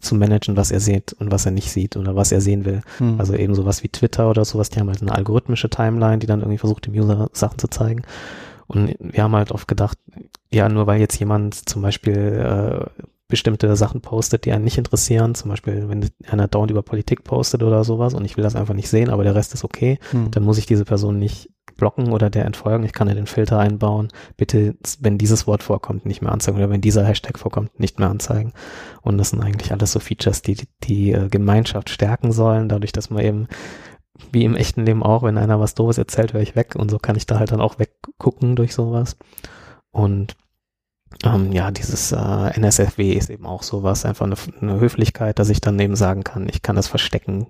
zu 0.00 0.14
managen, 0.14 0.56
was 0.56 0.70
er 0.70 0.80
sieht 0.80 1.12
und 1.12 1.30
was 1.30 1.44
er 1.44 1.52
nicht 1.52 1.70
sieht 1.70 1.96
oder 1.96 2.16
was 2.16 2.32
er 2.32 2.40
sehen 2.40 2.64
will. 2.64 2.80
Mhm. 2.98 3.20
Also 3.20 3.34
eben 3.34 3.54
sowas 3.54 3.82
wie 3.82 3.88
Twitter 3.88 4.30
oder 4.30 4.44
sowas, 4.44 4.70
die 4.70 4.80
haben 4.80 4.88
halt 4.88 5.02
eine 5.02 5.14
algorithmische 5.14 5.68
Timeline, 5.68 6.18
die 6.18 6.26
dann 6.26 6.40
irgendwie 6.40 6.58
versucht, 6.58 6.86
dem 6.86 6.94
User 6.94 7.28
Sachen 7.32 7.58
zu 7.58 7.68
zeigen. 7.68 8.02
Und 8.66 8.94
wir 9.00 9.22
haben 9.22 9.34
halt 9.34 9.52
oft 9.52 9.68
gedacht, 9.68 9.98
ja, 10.50 10.68
nur 10.68 10.86
weil 10.86 11.00
jetzt 11.00 11.18
jemand 11.18 11.68
zum 11.68 11.82
Beispiel 11.82 12.16
äh, 12.16 13.02
bestimmte 13.30 13.74
Sachen 13.76 14.00
postet, 14.02 14.44
die 14.44 14.52
einen 14.52 14.64
nicht 14.64 14.76
interessieren, 14.78 15.34
zum 15.34 15.50
Beispiel, 15.50 15.88
wenn 15.88 16.08
einer 16.28 16.48
dauernd 16.48 16.70
über 16.70 16.82
Politik 16.82 17.24
postet 17.24 17.62
oder 17.62 17.84
sowas 17.84 18.12
und 18.14 18.24
ich 18.24 18.36
will 18.36 18.44
das 18.44 18.56
einfach 18.56 18.74
nicht 18.74 18.88
sehen, 18.90 19.08
aber 19.08 19.24
der 19.24 19.34
Rest 19.34 19.54
ist 19.54 19.64
okay, 19.64 19.98
Mhm. 20.12 20.30
dann 20.32 20.42
muss 20.42 20.58
ich 20.58 20.66
diese 20.66 20.84
Person 20.84 21.18
nicht 21.18 21.48
blocken 21.76 22.12
oder 22.12 22.28
der 22.28 22.44
entfolgen. 22.44 22.84
Ich 22.84 22.92
kann 22.92 23.08
ja 23.08 23.14
den 23.14 23.26
Filter 23.26 23.58
einbauen. 23.58 24.08
Bitte, 24.36 24.74
wenn 25.00 25.16
dieses 25.16 25.46
Wort 25.46 25.62
vorkommt, 25.62 26.04
nicht 26.04 26.20
mehr 26.20 26.30
anzeigen 26.32 26.58
oder 26.58 26.68
wenn 26.68 26.82
dieser 26.82 27.04
Hashtag 27.04 27.38
vorkommt, 27.38 27.80
nicht 27.80 27.98
mehr 27.98 28.10
anzeigen. 28.10 28.52
Und 29.00 29.16
das 29.16 29.30
sind 29.30 29.40
eigentlich 29.42 29.72
alles 29.72 29.92
so 29.92 29.98
Features, 30.00 30.42
die 30.42 30.54
die, 30.56 30.68
die 30.82 31.12
äh, 31.12 31.28
Gemeinschaft 31.30 31.88
stärken 31.88 32.32
sollen, 32.32 32.68
dadurch, 32.68 32.92
dass 32.92 33.08
man 33.08 33.24
eben 33.24 33.46
wie 34.32 34.44
im 34.44 34.56
echten 34.56 34.84
Leben 34.84 35.02
auch, 35.02 35.22
wenn 35.22 35.38
einer 35.38 35.58
was 35.58 35.74
Doofes 35.74 35.96
erzählt, 35.96 36.34
höre 36.34 36.42
ich 36.42 36.54
weg 36.54 36.74
und 36.76 36.90
so 36.90 36.98
kann 36.98 37.16
ich 37.16 37.24
da 37.24 37.38
halt 37.38 37.50
dann 37.52 37.62
auch 37.62 37.78
weggucken 37.78 38.56
durch 38.56 38.74
sowas. 38.74 39.16
Und 39.90 40.36
ähm, 41.24 41.52
ja, 41.52 41.70
dieses 41.70 42.12
äh, 42.12 42.16
NSFW 42.16 43.12
ist 43.12 43.30
eben 43.30 43.44
auch 43.44 43.62
sowas, 43.62 44.04
einfach 44.04 44.26
eine, 44.26 44.36
eine 44.60 44.80
Höflichkeit, 44.80 45.38
dass 45.38 45.50
ich 45.50 45.60
dann 45.60 45.78
eben 45.78 45.96
sagen 45.96 46.24
kann, 46.24 46.48
ich 46.48 46.62
kann 46.62 46.76
das 46.76 46.88
verstecken. 46.88 47.46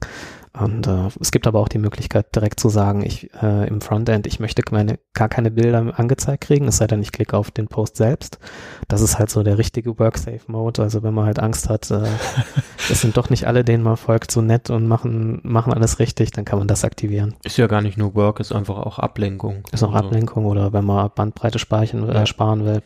Und 0.59 0.89
äh, 0.89 1.09
es 1.21 1.31
gibt 1.31 1.47
aber 1.47 1.61
auch 1.61 1.69
die 1.69 1.79
Möglichkeit, 1.79 2.35
direkt 2.35 2.59
zu 2.59 2.69
sagen, 2.69 3.03
ich 3.05 3.31
äh, 3.41 3.69
im 3.69 3.81
Frontend, 3.81 4.27
ich 4.27 4.41
möchte 4.41 4.63
meine, 4.73 4.99
gar 5.15 5.29
keine 5.29 5.53
Bilder 5.53 5.97
angezeigt 5.97 6.43
kriegen, 6.43 6.67
es 6.67 6.79
sei 6.79 6.89
denn, 6.89 7.01
ich 7.01 7.13
klicke 7.13 7.37
auf 7.37 7.53
den 7.53 7.69
Post 7.69 7.97
selbst. 7.97 8.41
Das 8.89 9.01
ist 9.01 9.21
halt 9.21 9.31
so 9.31 9.45
der 9.45 9.59
richtige 9.59 9.97
Work-Safe-Mode. 9.97 10.83
Also 10.83 11.05
wenn 11.05 11.15
man 11.15 11.27
halt 11.27 11.39
Angst 11.39 11.69
hat, 11.69 11.89
äh, 11.93 12.03
das 12.89 13.01
sind 13.01 13.17
doch 13.17 13.31
nicht 13.31 13.47
alle, 13.47 13.63
denen 13.63 13.85
man 13.85 13.97
folgt, 13.97 14.33
so 14.33 14.41
nett 14.41 14.71
und 14.71 14.89
machen, 14.89 15.41
machen 15.45 15.73
alles 15.73 16.01
richtig, 16.01 16.33
dann 16.33 16.45
kann 16.45 16.59
man 16.59 16.67
das 16.67 16.85
aktivieren. 16.85 17.37
ist 17.45 17.57
ja 17.57 17.69
gar 17.69 17.83
nicht 17.83 17.97
nur 17.97 18.17
Work, 18.17 18.41
ist 18.41 18.53
einfach 18.53 18.79
auch 18.79 18.99
Ablenkung. 18.99 19.63
Ist 19.71 19.85
auch 19.85 19.95
Also, 19.95 20.09
Ablenkung 20.09 20.47
oder 20.47 20.73
wenn 20.73 20.85
man 20.85 21.11
Bandbreite 21.15 21.61
speichern, 21.61 22.09
äh, 22.09 22.27
sparen 22.27 22.65
will, 22.65 22.83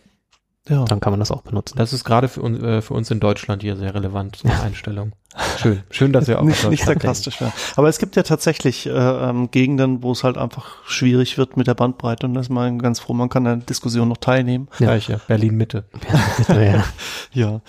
ja. 0.69 0.85
dann 0.85 1.01
kann 1.01 1.13
man 1.13 1.21
das 1.21 1.31
auch 1.31 1.43
benutzen. 1.43 1.77
Das 1.77 1.93
ist 1.93 2.05
gerade 2.05 2.29
für, 2.29 2.43
uns 2.43 2.63
äh, 2.63 2.81
für 2.81 2.95
uns 2.95 3.11
in 3.11 3.21
Deutschland 3.21 3.63
hier 3.63 3.77
sehr 3.77 3.95
relevant, 3.95 4.37
so 4.37 4.49
eine 4.49 4.61
Einstellung. 4.63 5.13
Schön, 5.59 5.83
schön, 5.91 6.13
dass 6.13 6.29
wir 6.29 6.39
auch 6.39 6.45
nicht, 6.45 6.69
nicht 6.71 6.85
sarkastisch, 6.85 7.41
ja. 7.41 7.53
Aber 7.77 7.89
es 7.89 7.99
gibt 7.99 8.15
ja 8.15 8.23
tatsächlich 8.23 8.87
äh, 8.87 8.91
ähm, 8.91 9.51
Gegenden, 9.51 10.03
wo 10.03 10.13
es 10.13 10.23
halt 10.23 10.39
einfach 10.39 10.85
schwierig 10.87 11.39
wird 11.39 11.57
mit 11.57 11.67
der 11.67 11.75
Bandbreite 11.75 12.27
und 12.27 12.35
da 12.35 12.41
ist 12.41 12.51
man 12.51 12.79
ganz 12.79 13.01
froh, 13.01 13.15
man 13.15 13.29
kann 13.29 13.47
an 13.47 13.59
der 13.61 13.67
Diskussion 13.67 14.09
noch 14.09 14.19
teilnehmen. 14.19 14.69
Ja, 14.79 14.95
ich, 14.95 15.09
ja. 15.09 15.21
Berlin 15.27 15.57
Mitte. 15.57 15.85
ja. 16.49 16.85
Ja. 17.33 17.61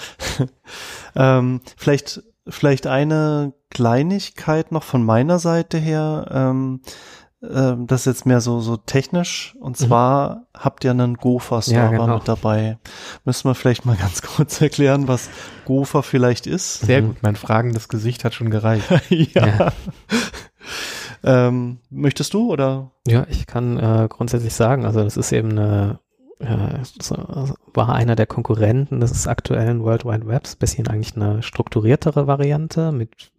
ähm, 1.16 1.62
vielleicht, 1.76 2.22
vielleicht 2.48 2.86
eine 2.86 3.54
Kleinigkeit 3.72 4.72
noch 4.72 4.84
von 4.84 5.04
meiner 5.04 5.40
Seite 5.40 5.80
her. 5.80 6.28
Ähm, 6.30 6.82
ähm, 7.54 7.88
das 7.88 8.02
ist 8.02 8.06
jetzt 8.06 8.26
mehr 8.26 8.42
so, 8.42 8.60
so 8.62 8.78
technisch. 8.78 9.56
Und 9.60 9.78
zwar 9.78 10.44
habt 10.54 10.84
ihr 10.84 10.92
einen 10.92 11.16
Gopher-Server 11.16 11.94
Ja, 11.94 12.00
genau. 12.02 12.16
mit 12.18 12.28
dabei. 12.28 12.78
Müssen 13.26 13.50
wir 13.50 13.56
vielleicht 13.56 13.86
mal 13.86 13.96
ganz 14.00 14.22
kurz 14.22 14.60
erklären, 14.62 15.08
was 15.08 15.30
Gopher 15.66 16.04
vielleicht 16.04 16.48
ist? 16.48 16.80
Sehr 16.82 17.02
Mhm. 17.02 17.08
gut, 17.08 17.18
mein 17.24 17.36
fragendes 17.36 17.88
Gesicht 17.90 18.24
hat 18.24 18.34
schon 18.34 18.50
gereicht. 18.50 18.86
ja. 19.10 19.48
Ja. 19.48 19.72
Ähm, 21.24 21.80
möchtest 21.90 22.34
du 22.36 22.52
oder? 22.52 22.92
Ja, 23.08 23.26
ich 23.30 23.48
kann 23.48 23.80
äh, 23.80 24.08
grundsätzlich 24.10 24.54
sagen, 24.54 24.86
also 24.86 25.04
das 25.04 25.18
ist 25.18 25.32
eben 25.32 25.52
eine, 25.52 26.00
äh, 26.40 26.78
war 27.74 27.94
einer 27.96 28.16
der 28.16 28.28
Konkurrenten 28.28 29.00
des 29.00 29.26
aktuellen 29.28 29.84
World 29.84 30.06
Wide 30.06 30.28
Webs, 30.28 30.56
bisschen 30.56 30.88
eigentlich 30.88 31.16
eine 31.16 31.42
strukturiertere 31.42 32.28
Variante 32.28 32.92
mit 32.92 33.32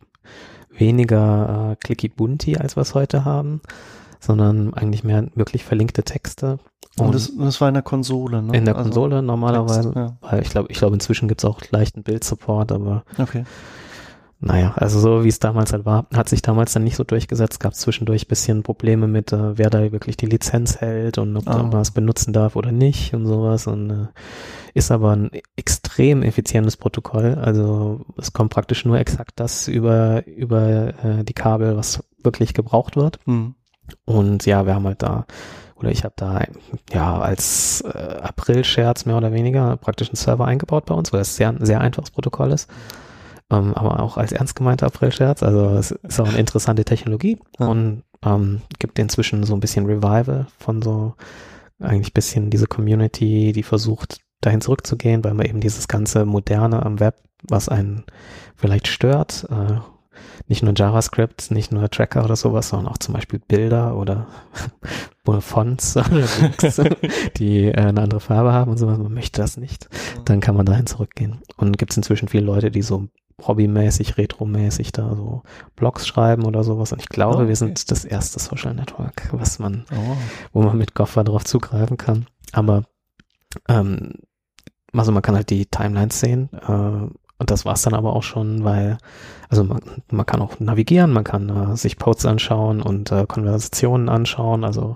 weniger 0.71 1.73
äh, 1.73 1.77
clicky 1.77 2.09
bunti, 2.09 2.57
als 2.57 2.77
wir 2.77 2.81
es 2.83 2.95
heute 2.95 3.25
haben, 3.25 3.61
sondern 4.21 4.75
eigentlich 4.75 5.05
mehr 5.05 5.27
wirklich 5.35 5.65
verlinkte 5.65 6.03
Texte. 6.03 6.59
Und 6.99 7.15
das, 7.15 7.31
das 7.37 7.61
war 7.61 7.69
in 7.69 7.75
der 7.75 7.83
Konsole, 7.83 8.43
ne? 8.43 8.57
in 8.57 8.65
der 8.65 8.75
Also 8.77 8.89
Konsole 8.91 9.23
normalerweise, 9.23 9.93
Text, 9.93 9.97
ja. 9.97 10.17
weil 10.23 10.43
ich 10.43 10.49
glaube, 10.51 10.69
ich 10.71 10.79
glaube 10.79 10.95
inzwischen 10.95 11.29
gibt 11.29 11.43
es 11.43 11.45
auch 11.45 11.61
leichten 11.71 12.03
Bildsupport, 12.03 12.73
aber 12.73 13.05
Okay. 13.19 13.45
naja, 14.39 14.73
also 14.77 14.99
so 15.01 15.23
wie 15.25 15.29
es 15.29 15.39
damals 15.39 15.73
halt 15.75 15.85
war, 15.85 16.07
hat 16.15 16.29
sich 16.31 16.41
damals 16.41 16.73
dann 16.73 16.85
nicht 16.85 16.97
so 16.97 17.05
durchgesetzt, 17.05 17.61
gab 17.61 17.75
zwischendurch 17.75 18.29
bisschen 18.29 18.63
Probleme 18.63 19.09
mit, 19.09 19.31
äh, 19.33 19.59
wer 19.59 19.69
da 19.69 19.93
wirklich 19.93 20.17
die 20.17 20.25
Lizenz 20.27 20.77
hält 20.81 21.19
und 21.19 21.37
ob 21.37 21.47
Ah. 21.49 21.63
man 21.63 21.81
es 21.83 21.91
benutzen 21.91 22.33
darf 22.33 22.57
oder 22.57 22.73
nicht 22.73 23.13
und 23.13 23.27
sowas 23.27 23.67
und 23.67 23.91
äh, 23.91 24.07
ist 24.73 24.91
aber 24.91 25.13
ein 25.17 25.31
extrem 25.57 26.23
effizientes 26.23 26.79
Protokoll, 26.79 27.35
also 27.35 28.07
es 28.17 28.33
kommt 28.33 28.53
praktisch 28.55 28.87
nur 28.87 28.99
exakt 28.99 29.33
das 29.41 29.69
über, 29.69 30.27
über 30.27 30.95
äh, 31.05 31.25
die 31.25 31.35
Kabel, 31.35 31.77
was 31.77 32.03
wirklich 32.23 32.55
gebraucht 32.55 32.97
wird 32.97 33.19
Hm. 33.27 33.55
Und 34.05 34.47
ja, 34.47 34.67
wir 34.67 34.75
haben 34.75 34.87
halt 34.87 35.03
da, 35.03 35.27
oder 35.77 35.91
ich 35.91 36.05
habe 36.05 36.15
da 36.17 36.43
ja 36.93 37.19
als 37.19 37.83
äh, 37.83 38.19
April-Scherz 38.23 39.05
mehr 39.05 39.17
oder 39.17 39.33
weniger 39.33 39.77
praktisch 39.77 40.09
einen 40.09 40.17
Server 40.17 40.47
eingebaut 40.47 40.87
bei 40.87 40.95
uns, 40.95 41.13
weil 41.13 41.21
es 41.21 41.37
sehr, 41.37 41.49
ein 41.49 41.65
sehr 41.65 41.81
einfaches 41.81 42.11
Protokoll 42.11 42.53
ist. 42.53 42.71
Ähm, 43.51 43.75
aber 43.75 44.01
auch 44.01 44.17
als 44.17 44.33
ernst 44.33 44.57
gemeinter 44.57 44.87
April-Scherz. 44.87 45.43
Also 45.43 45.71
es 45.71 45.93
ist 45.93 46.21
auch 46.21 46.29
eine 46.29 46.39
interessante 46.39 46.85
Technologie 46.85 47.39
Ja. 47.59 47.69
und 47.69 48.03
ähm, 48.25 48.63
gibt 48.79 48.99
inzwischen 48.99 49.45
so 49.45 49.55
ein 49.55 49.61
bisschen 49.61 49.87
Revival 49.87 50.47
von 50.59 50.83
so 50.83 51.15
eigentlich 51.81 52.15
bisschen 52.15 52.51
diese 52.51 52.67
Community, 52.67 53.53
die 53.53 53.63
versucht, 53.63 54.21
dahin 54.41 54.61
zurückzugehen, 54.61 55.25
weil 55.25 55.35
man 55.35 55.47
eben 55.47 55.61
dieses 55.61 55.89
ganze 55.89 56.25
Moderne 56.25 56.85
am 56.85 57.01
Web, 57.01 57.17
was 57.49 57.69
einen 57.69 58.05
vielleicht 58.57 58.89
stört, 58.89 59.47
äh, 59.51 59.79
nicht 60.49 60.63
nur 60.63 60.73
JavaScript, 60.77 61.51
nicht 61.51 61.73
nur 61.73 61.89
Tracker 61.91 62.25
oder 62.25 62.37
sowas, 62.37 62.69
sondern 62.69 62.93
auch 62.93 62.99
zum 62.99 63.15
Beispiel 63.15 63.39
Bilder 63.39 63.97
oder, 63.97 64.27
Fonts 65.41 65.97
oder 65.97 66.09
Links, 66.41 66.81
die 67.37 67.65
äh, 67.67 67.75
eine 67.77 68.03
andere 68.03 68.21
Farbe 68.21 68.53
haben 68.53 68.71
und 68.71 68.79
sowas. 68.79 68.99
Man 68.99 69.13
möchte 69.13 69.41
das 69.41 69.57
nicht. 69.57 69.89
Dann 70.25 70.41
kann 70.41 70.57
man 70.57 70.67
dahin 70.67 70.87
zurückgehen. 70.87 71.41
Und 71.57 71.79
gibt 71.79 71.93
es 71.93 71.97
inzwischen 71.97 72.29
viele 72.29 72.47
Leute, 72.47 72.71
die 72.71 72.83
so 72.83 73.09
hobbymäßig, 73.47 74.17
retromäßig 74.17 74.93
da 74.93 75.15
so 75.15 75.43
Blogs 75.75 76.07
schreiben 76.07 76.45
oder 76.45 76.65
sowas. 76.65 76.93
Und 76.93 77.01
ich 77.03 77.09
glaube, 77.09 77.37
Oh, 77.37 77.39
okay. 77.41 77.49
wir 77.49 77.57
sind 77.57 77.91
das 77.91 78.05
erste 78.05 78.39
Social 78.41 78.73
Network, 78.75 79.29
was 79.33 79.59
man 79.59 79.85
Oh. 79.93 80.17
wo 80.53 80.63
man 80.63 80.79
mit 80.79 80.95
Gopher 80.95 81.25
drauf 81.25 81.45
zugreifen 81.45 81.97
kann. 81.97 82.27
Aber 82.53 82.85
ähm, 83.69 84.15
also 84.93 85.13
man 85.13 85.23
kann 85.23 85.35
halt 85.35 85.51
die 85.51 85.67
Timelines 85.67 86.19
sehen 86.21 86.49
äh, 86.53 87.09
und 87.39 87.51
das 87.51 87.65
war's 87.65 87.83
dann 87.83 87.95
aber 87.95 88.15
auch 88.15 88.23
schon, 88.23 88.65
weil 88.65 88.99
also 89.49 89.63
man, 89.65 89.81
man 90.11 90.27
kann 90.27 90.41
auch 90.43 90.59
navigieren, 90.59 91.13
man 91.13 91.25
kann 91.25 91.49
äh, 91.73 91.77
sich 91.77 91.99
Posts 91.99 92.27
anschauen 92.27 92.83
und 92.83 93.13
äh, 93.13 93.27
Konversationen 93.27 94.09
anschauen, 94.09 94.65
also 94.65 94.95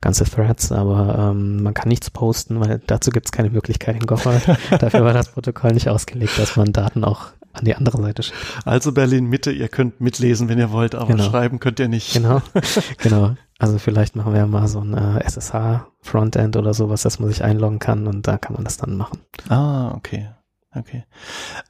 ganze 0.00 0.24
Threads, 0.24 0.70
aber 0.72 1.32
ähm, 1.32 1.62
man 1.62 1.74
kann 1.74 1.88
nichts 1.88 2.10
posten, 2.10 2.60
weil 2.60 2.80
dazu 2.86 3.10
gibt's 3.10 3.32
keine 3.32 3.50
Möglichkeit 3.50 3.96
in 3.96 4.06
Gopher. 4.06 4.40
Dafür 4.78 5.04
war 5.04 5.12
das 5.12 5.28
Protokoll 5.32 5.72
nicht 5.72 5.88
ausgelegt, 5.88 6.38
dass 6.38 6.56
man 6.56 6.72
Daten 6.72 7.02
auch 7.04 7.26
an 7.52 7.64
die 7.64 7.74
andere 7.74 8.00
Seite 8.00 8.22
schickt. 8.22 8.38
Also 8.64 8.92
Berlin 8.92 9.26
Mitte, 9.26 9.50
ihr 9.50 9.68
könnt 9.68 10.00
mitlesen, 10.00 10.48
wenn 10.48 10.58
ihr 10.58 10.70
wollt, 10.70 10.94
aber 10.94 11.08
Genau. 11.08 11.24
schreiben 11.24 11.58
könnt 11.58 11.80
ihr 11.80 11.88
nicht. 11.88 12.12
Genau, 12.12 12.40
genau. 12.98 13.34
Also 13.58 13.78
vielleicht 13.78 14.14
machen 14.14 14.34
wir 14.34 14.46
mal 14.46 14.68
so 14.68 14.78
ein 14.80 14.94
äh, 14.94 15.18
SSH-Frontend 15.24 16.56
oder 16.56 16.74
sowas, 16.74 17.02
dass 17.02 17.18
man 17.18 17.28
sich 17.28 17.42
einloggen 17.42 17.80
kann 17.80 18.06
und 18.06 18.28
da 18.28 18.38
kann 18.38 18.54
man 18.54 18.62
das 18.64 18.76
dann 18.76 18.96
machen. 18.96 19.18
Ah, 19.48 19.92
okay. 19.96 20.28
Okay. 20.74 21.04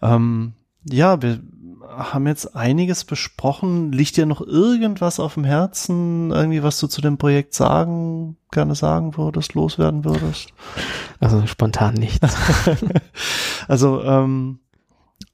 Ähm, 0.03 0.55
ja, 0.84 1.20
wir 1.22 1.40
haben 1.88 2.26
jetzt 2.26 2.55
einiges 2.55 3.05
besprochen. 3.05 3.92
Liegt 3.92 4.16
dir 4.16 4.26
noch 4.26 4.40
irgendwas 4.40 5.20
auf 5.20 5.34
dem 5.34 5.44
Herzen? 5.44 6.30
Irgendwie, 6.30 6.62
was 6.62 6.78
du 6.78 6.86
zu 6.86 7.01
dem 7.01 7.18
Projekt 7.18 7.55
sagen, 7.55 8.36
gerne 8.51 8.74
sagen 8.74 9.16
würdest, 9.16 9.55
loswerden 9.55 10.05
würdest? 10.05 10.53
Also 11.20 11.46
spontan 11.46 11.94
nichts. 11.94 12.36
also, 13.68 14.03
ähm, 14.03 14.61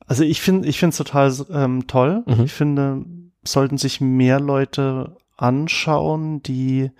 also 0.06 0.22
ich 0.22 0.40
finde, 0.40 0.68
ich 0.68 0.78
finde 0.78 0.90
es 0.90 0.98
total 0.98 1.34
ähm, 1.50 1.86
toll. 1.86 2.22
Mhm. 2.26 2.44
Ich 2.44 2.52
finde, 2.52 3.04
sollten 3.44 3.78
sich 3.78 4.00
mehr 4.00 4.40
Leute 4.40 5.16
anschauen, 5.36 6.42
die, 6.42 6.90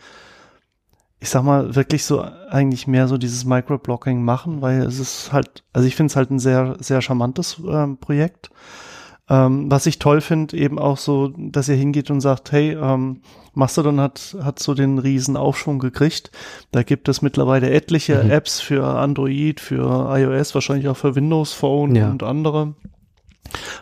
ich 1.24 1.30
sag 1.30 1.42
mal, 1.42 1.74
wirklich 1.74 2.04
so 2.04 2.22
eigentlich 2.50 2.86
mehr 2.86 3.08
so 3.08 3.16
dieses 3.16 3.46
Microblocking 3.46 4.22
machen, 4.22 4.60
weil 4.60 4.82
es 4.82 4.98
ist 4.98 5.32
halt, 5.32 5.64
also 5.72 5.88
ich 5.88 5.96
finde 5.96 6.10
es 6.10 6.16
halt 6.16 6.30
ein 6.30 6.38
sehr, 6.38 6.76
sehr 6.80 7.00
charmantes 7.00 7.56
ähm, 7.66 7.96
Projekt. 7.96 8.50
Ähm, 9.30 9.70
was 9.70 9.86
ich 9.86 9.98
toll 9.98 10.20
finde, 10.20 10.54
eben 10.54 10.78
auch 10.78 10.98
so, 10.98 11.28
dass 11.28 11.70
ihr 11.70 11.76
hingeht 11.76 12.10
und 12.10 12.20
sagt, 12.20 12.52
hey, 12.52 12.72
ähm, 12.78 13.22
Mastodon 13.54 13.98
hat, 14.00 14.36
hat 14.42 14.58
so 14.58 14.74
den 14.74 14.98
riesen 14.98 15.38
Aufschwung 15.38 15.78
gekriegt. 15.78 16.30
Da 16.72 16.82
gibt 16.82 17.08
es 17.08 17.22
mittlerweile 17.22 17.70
etliche 17.70 18.22
Mhm. 18.22 18.30
Apps 18.30 18.60
für 18.60 18.84
Android, 18.84 19.60
für 19.60 20.14
iOS, 20.14 20.54
wahrscheinlich 20.54 20.88
auch 20.88 20.96
für 20.98 21.14
Windows 21.14 21.54
Phone 21.54 21.94
Ja. 21.96 22.10
und 22.10 22.22
andere. 22.22 22.74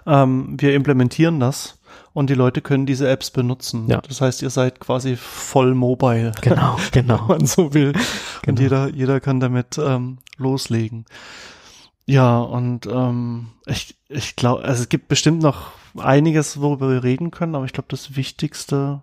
Ähm, 0.06 0.54
wir 0.60 0.74
implementieren 0.76 1.40
das 1.40 1.80
und 2.12 2.30
die 2.30 2.34
Leute 2.34 2.60
können 2.60 2.86
diese 2.86 3.08
Apps 3.08 3.30
benutzen. 3.30 3.88
Ja. 3.88 4.00
Das 4.00 4.20
heißt, 4.20 4.42
ihr 4.42 4.50
seid 4.50 4.80
quasi 4.80 5.16
voll 5.16 5.74
mobile, 5.74 6.32
genau, 6.40 6.76
wenn 6.92 7.06
genau. 7.06 7.26
man 7.26 7.46
so 7.46 7.72
will. 7.74 7.88
Und 7.92 8.02
Genau. 8.42 8.60
jeder, 8.60 8.88
jeder 8.88 9.20
kann 9.20 9.40
damit 9.40 9.78
ähm, 9.78 10.18
loslegen. 10.36 11.04
Ja, 12.06 12.40
und 12.40 12.86
ähm, 12.86 13.48
ich, 13.66 13.96
ich 14.08 14.34
glaube, 14.36 14.64
also 14.64 14.82
es 14.82 14.88
gibt 14.88 15.08
bestimmt 15.08 15.42
noch 15.42 15.70
einiges, 15.96 16.60
worüber 16.60 16.90
wir 16.90 17.04
reden 17.04 17.30
können, 17.30 17.54
aber 17.54 17.64
ich 17.64 17.72
glaube, 17.72 17.88
das 17.90 18.16
Wichtigste 18.16 19.02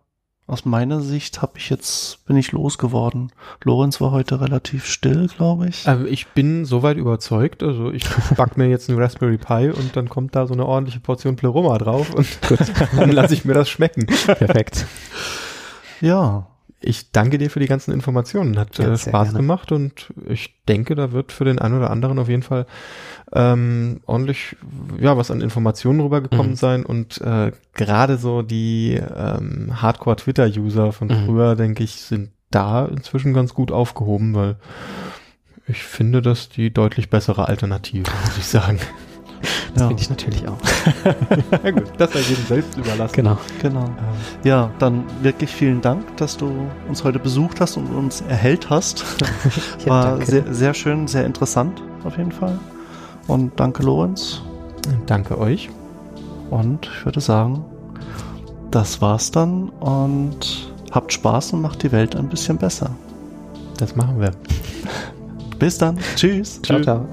aus 0.50 0.66
meiner 0.66 1.02
Sicht 1.02 1.42
habe 1.42 1.54
ich 1.58 1.70
jetzt, 1.70 2.26
bin 2.26 2.36
ich 2.36 2.52
losgeworden. 2.52 3.32
Lorenz 3.64 4.02
war 4.02 4.12
heute 4.12 4.42
relativ 4.42 4.86
still, 4.86 5.28
glaube 5.28 5.70
ich. 5.70 5.88
Also 5.88 6.06
ich 6.06 6.28
bin 6.28 6.66
soweit 6.66 6.98
überzeugt, 6.98 7.64
also 7.64 7.92
ich 7.92 8.04
back 8.36 8.58
mir 8.58 8.68
jetzt 8.68 8.90
einen 8.90 9.00
Raspberry 9.00 9.38
Pi 9.38 9.70
und 9.70 9.96
dann 9.96 10.10
kommt 10.10 10.36
da 10.36 10.48
so 10.48 10.54
eine 10.54 10.66
ordentliche 10.66 11.00
Portion 11.00 11.36
Pleroma 11.36 11.78
drauf 11.78 12.14
und 12.14 12.28
dann 12.98 13.12
lasse 13.12 13.34
ich 13.34 13.46
mir 13.46 13.54
das 13.54 13.70
schmecken. 13.70 14.06
Perfekt. 14.06 14.86
Ja, 16.02 16.48
Ich 16.82 17.12
danke 17.12 17.38
dir 17.38 17.50
für 17.50 17.60
die 17.60 17.68
ganzen 17.68 17.92
Informationen. 17.94 18.58
Hat 18.58 18.80
äh, 18.80 18.98
Spaß 18.98 19.34
gemacht 19.34 19.72
und 19.74 20.14
ich 20.28 20.56
denke, 20.68 20.96
da 20.96 21.12
wird 21.12 21.32
für 21.34 21.44
den 21.44 21.60
einen 21.60 21.78
oder 21.78 21.90
anderen 21.92 22.20
auf 22.20 22.30
jeden 22.30 22.44
Fall 22.44 22.66
ähm, 23.34 24.00
ordentlich 24.06 24.56
ja 25.00 25.18
was 25.18 25.30
an 25.30 25.42
Informationen 25.42 26.00
rübergekommen 26.00 26.52
Mhm. 26.52 26.56
sein 26.56 26.86
und 26.86 27.20
äh, 27.22 27.52
gerade 27.74 28.18
so 28.18 28.42
die 28.44 28.94
ähm, 28.94 29.82
Hardcore-Twitter-User 29.82 30.94
von 30.94 31.10
Mhm. 31.10 31.26
früher, 31.26 31.56
denke 31.56 31.84
ich, 31.84 31.96
sind 31.96 32.32
da 32.50 32.86
inzwischen 32.86 33.34
ganz 33.34 33.54
gut 33.54 33.72
aufgehoben, 33.72 34.34
weil 34.34 34.56
ich 35.68 35.84
finde 35.84 36.22
das 36.22 36.50
die 36.50 36.74
deutlich 36.74 37.10
bessere 37.10 37.48
Alternative, 37.48 38.10
muss 38.26 38.38
ich 38.38 38.46
sagen. 38.46 38.80
Das 39.80 39.84
ja, 39.84 39.88
finde 39.88 40.02
ich 40.04 40.10
natürlich 40.10 40.48
auch. 40.48 40.58
ja 41.64 41.72
gut, 41.72 41.92
das 41.98 42.12
sei 42.12 42.20
jedem 42.20 42.46
selbst 42.46 42.78
überlassen. 42.78 43.14
Genau. 43.14 43.38
genau. 43.62 43.86
Ähm, 43.86 43.94
Ja, 44.44 44.72
dann 44.80 45.06
wirklich 45.22 45.50
vielen 45.52 45.80
Dank, 45.80 46.18
dass 46.18 46.36
du 46.36 46.52
uns 46.90 47.04
heute 47.06 47.20
besucht 47.20 47.62
hast 47.62 47.78
und 47.78 47.88
uns 47.88 48.22
erhellt 48.22 48.70
hast. 48.70 49.06
Ja, 49.86 49.92
War 49.92 50.06
danke. 50.12 50.26
sehr, 50.26 50.54
sehr 50.54 50.74
schön, 50.74 51.08
sehr 51.08 51.26
interessant 51.26 51.82
auf 52.04 52.18
jeden 52.18 52.32
Fall. 52.32 52.60
Und 53.28 53.58
danke, 53.58 53.84
Lorenz. 53.84 54.42
danke 55.06 55.38
euch. 55.38 55.70
Und 56.50 56.88
ich 56.88 57.06
würde 57.06 57.22
sagen, 57.22 57.64
das 58.72 59.02
war's 59.02 59.32
dann 59.32 59.70
und 59.70 60.72
habt 60.92 61.14
Spaß 61.14 61.54
und 61.54 61.62
macht 61.62 61.84
die 61.84 61.92
Welt 61.92 62.16
ein 62.16 62.28
bisschen 62.28 62.58
besser. 62.58 62.92
Das 63.78 63.96
machen 63.96 64.20
wir. 64.20 64.32
Bis 65.58 65.78
dann. 65.78 65.98
Tschüss. 66.16 66.62
Ciao, 66.62 66.82
ciao. 66.82 67.08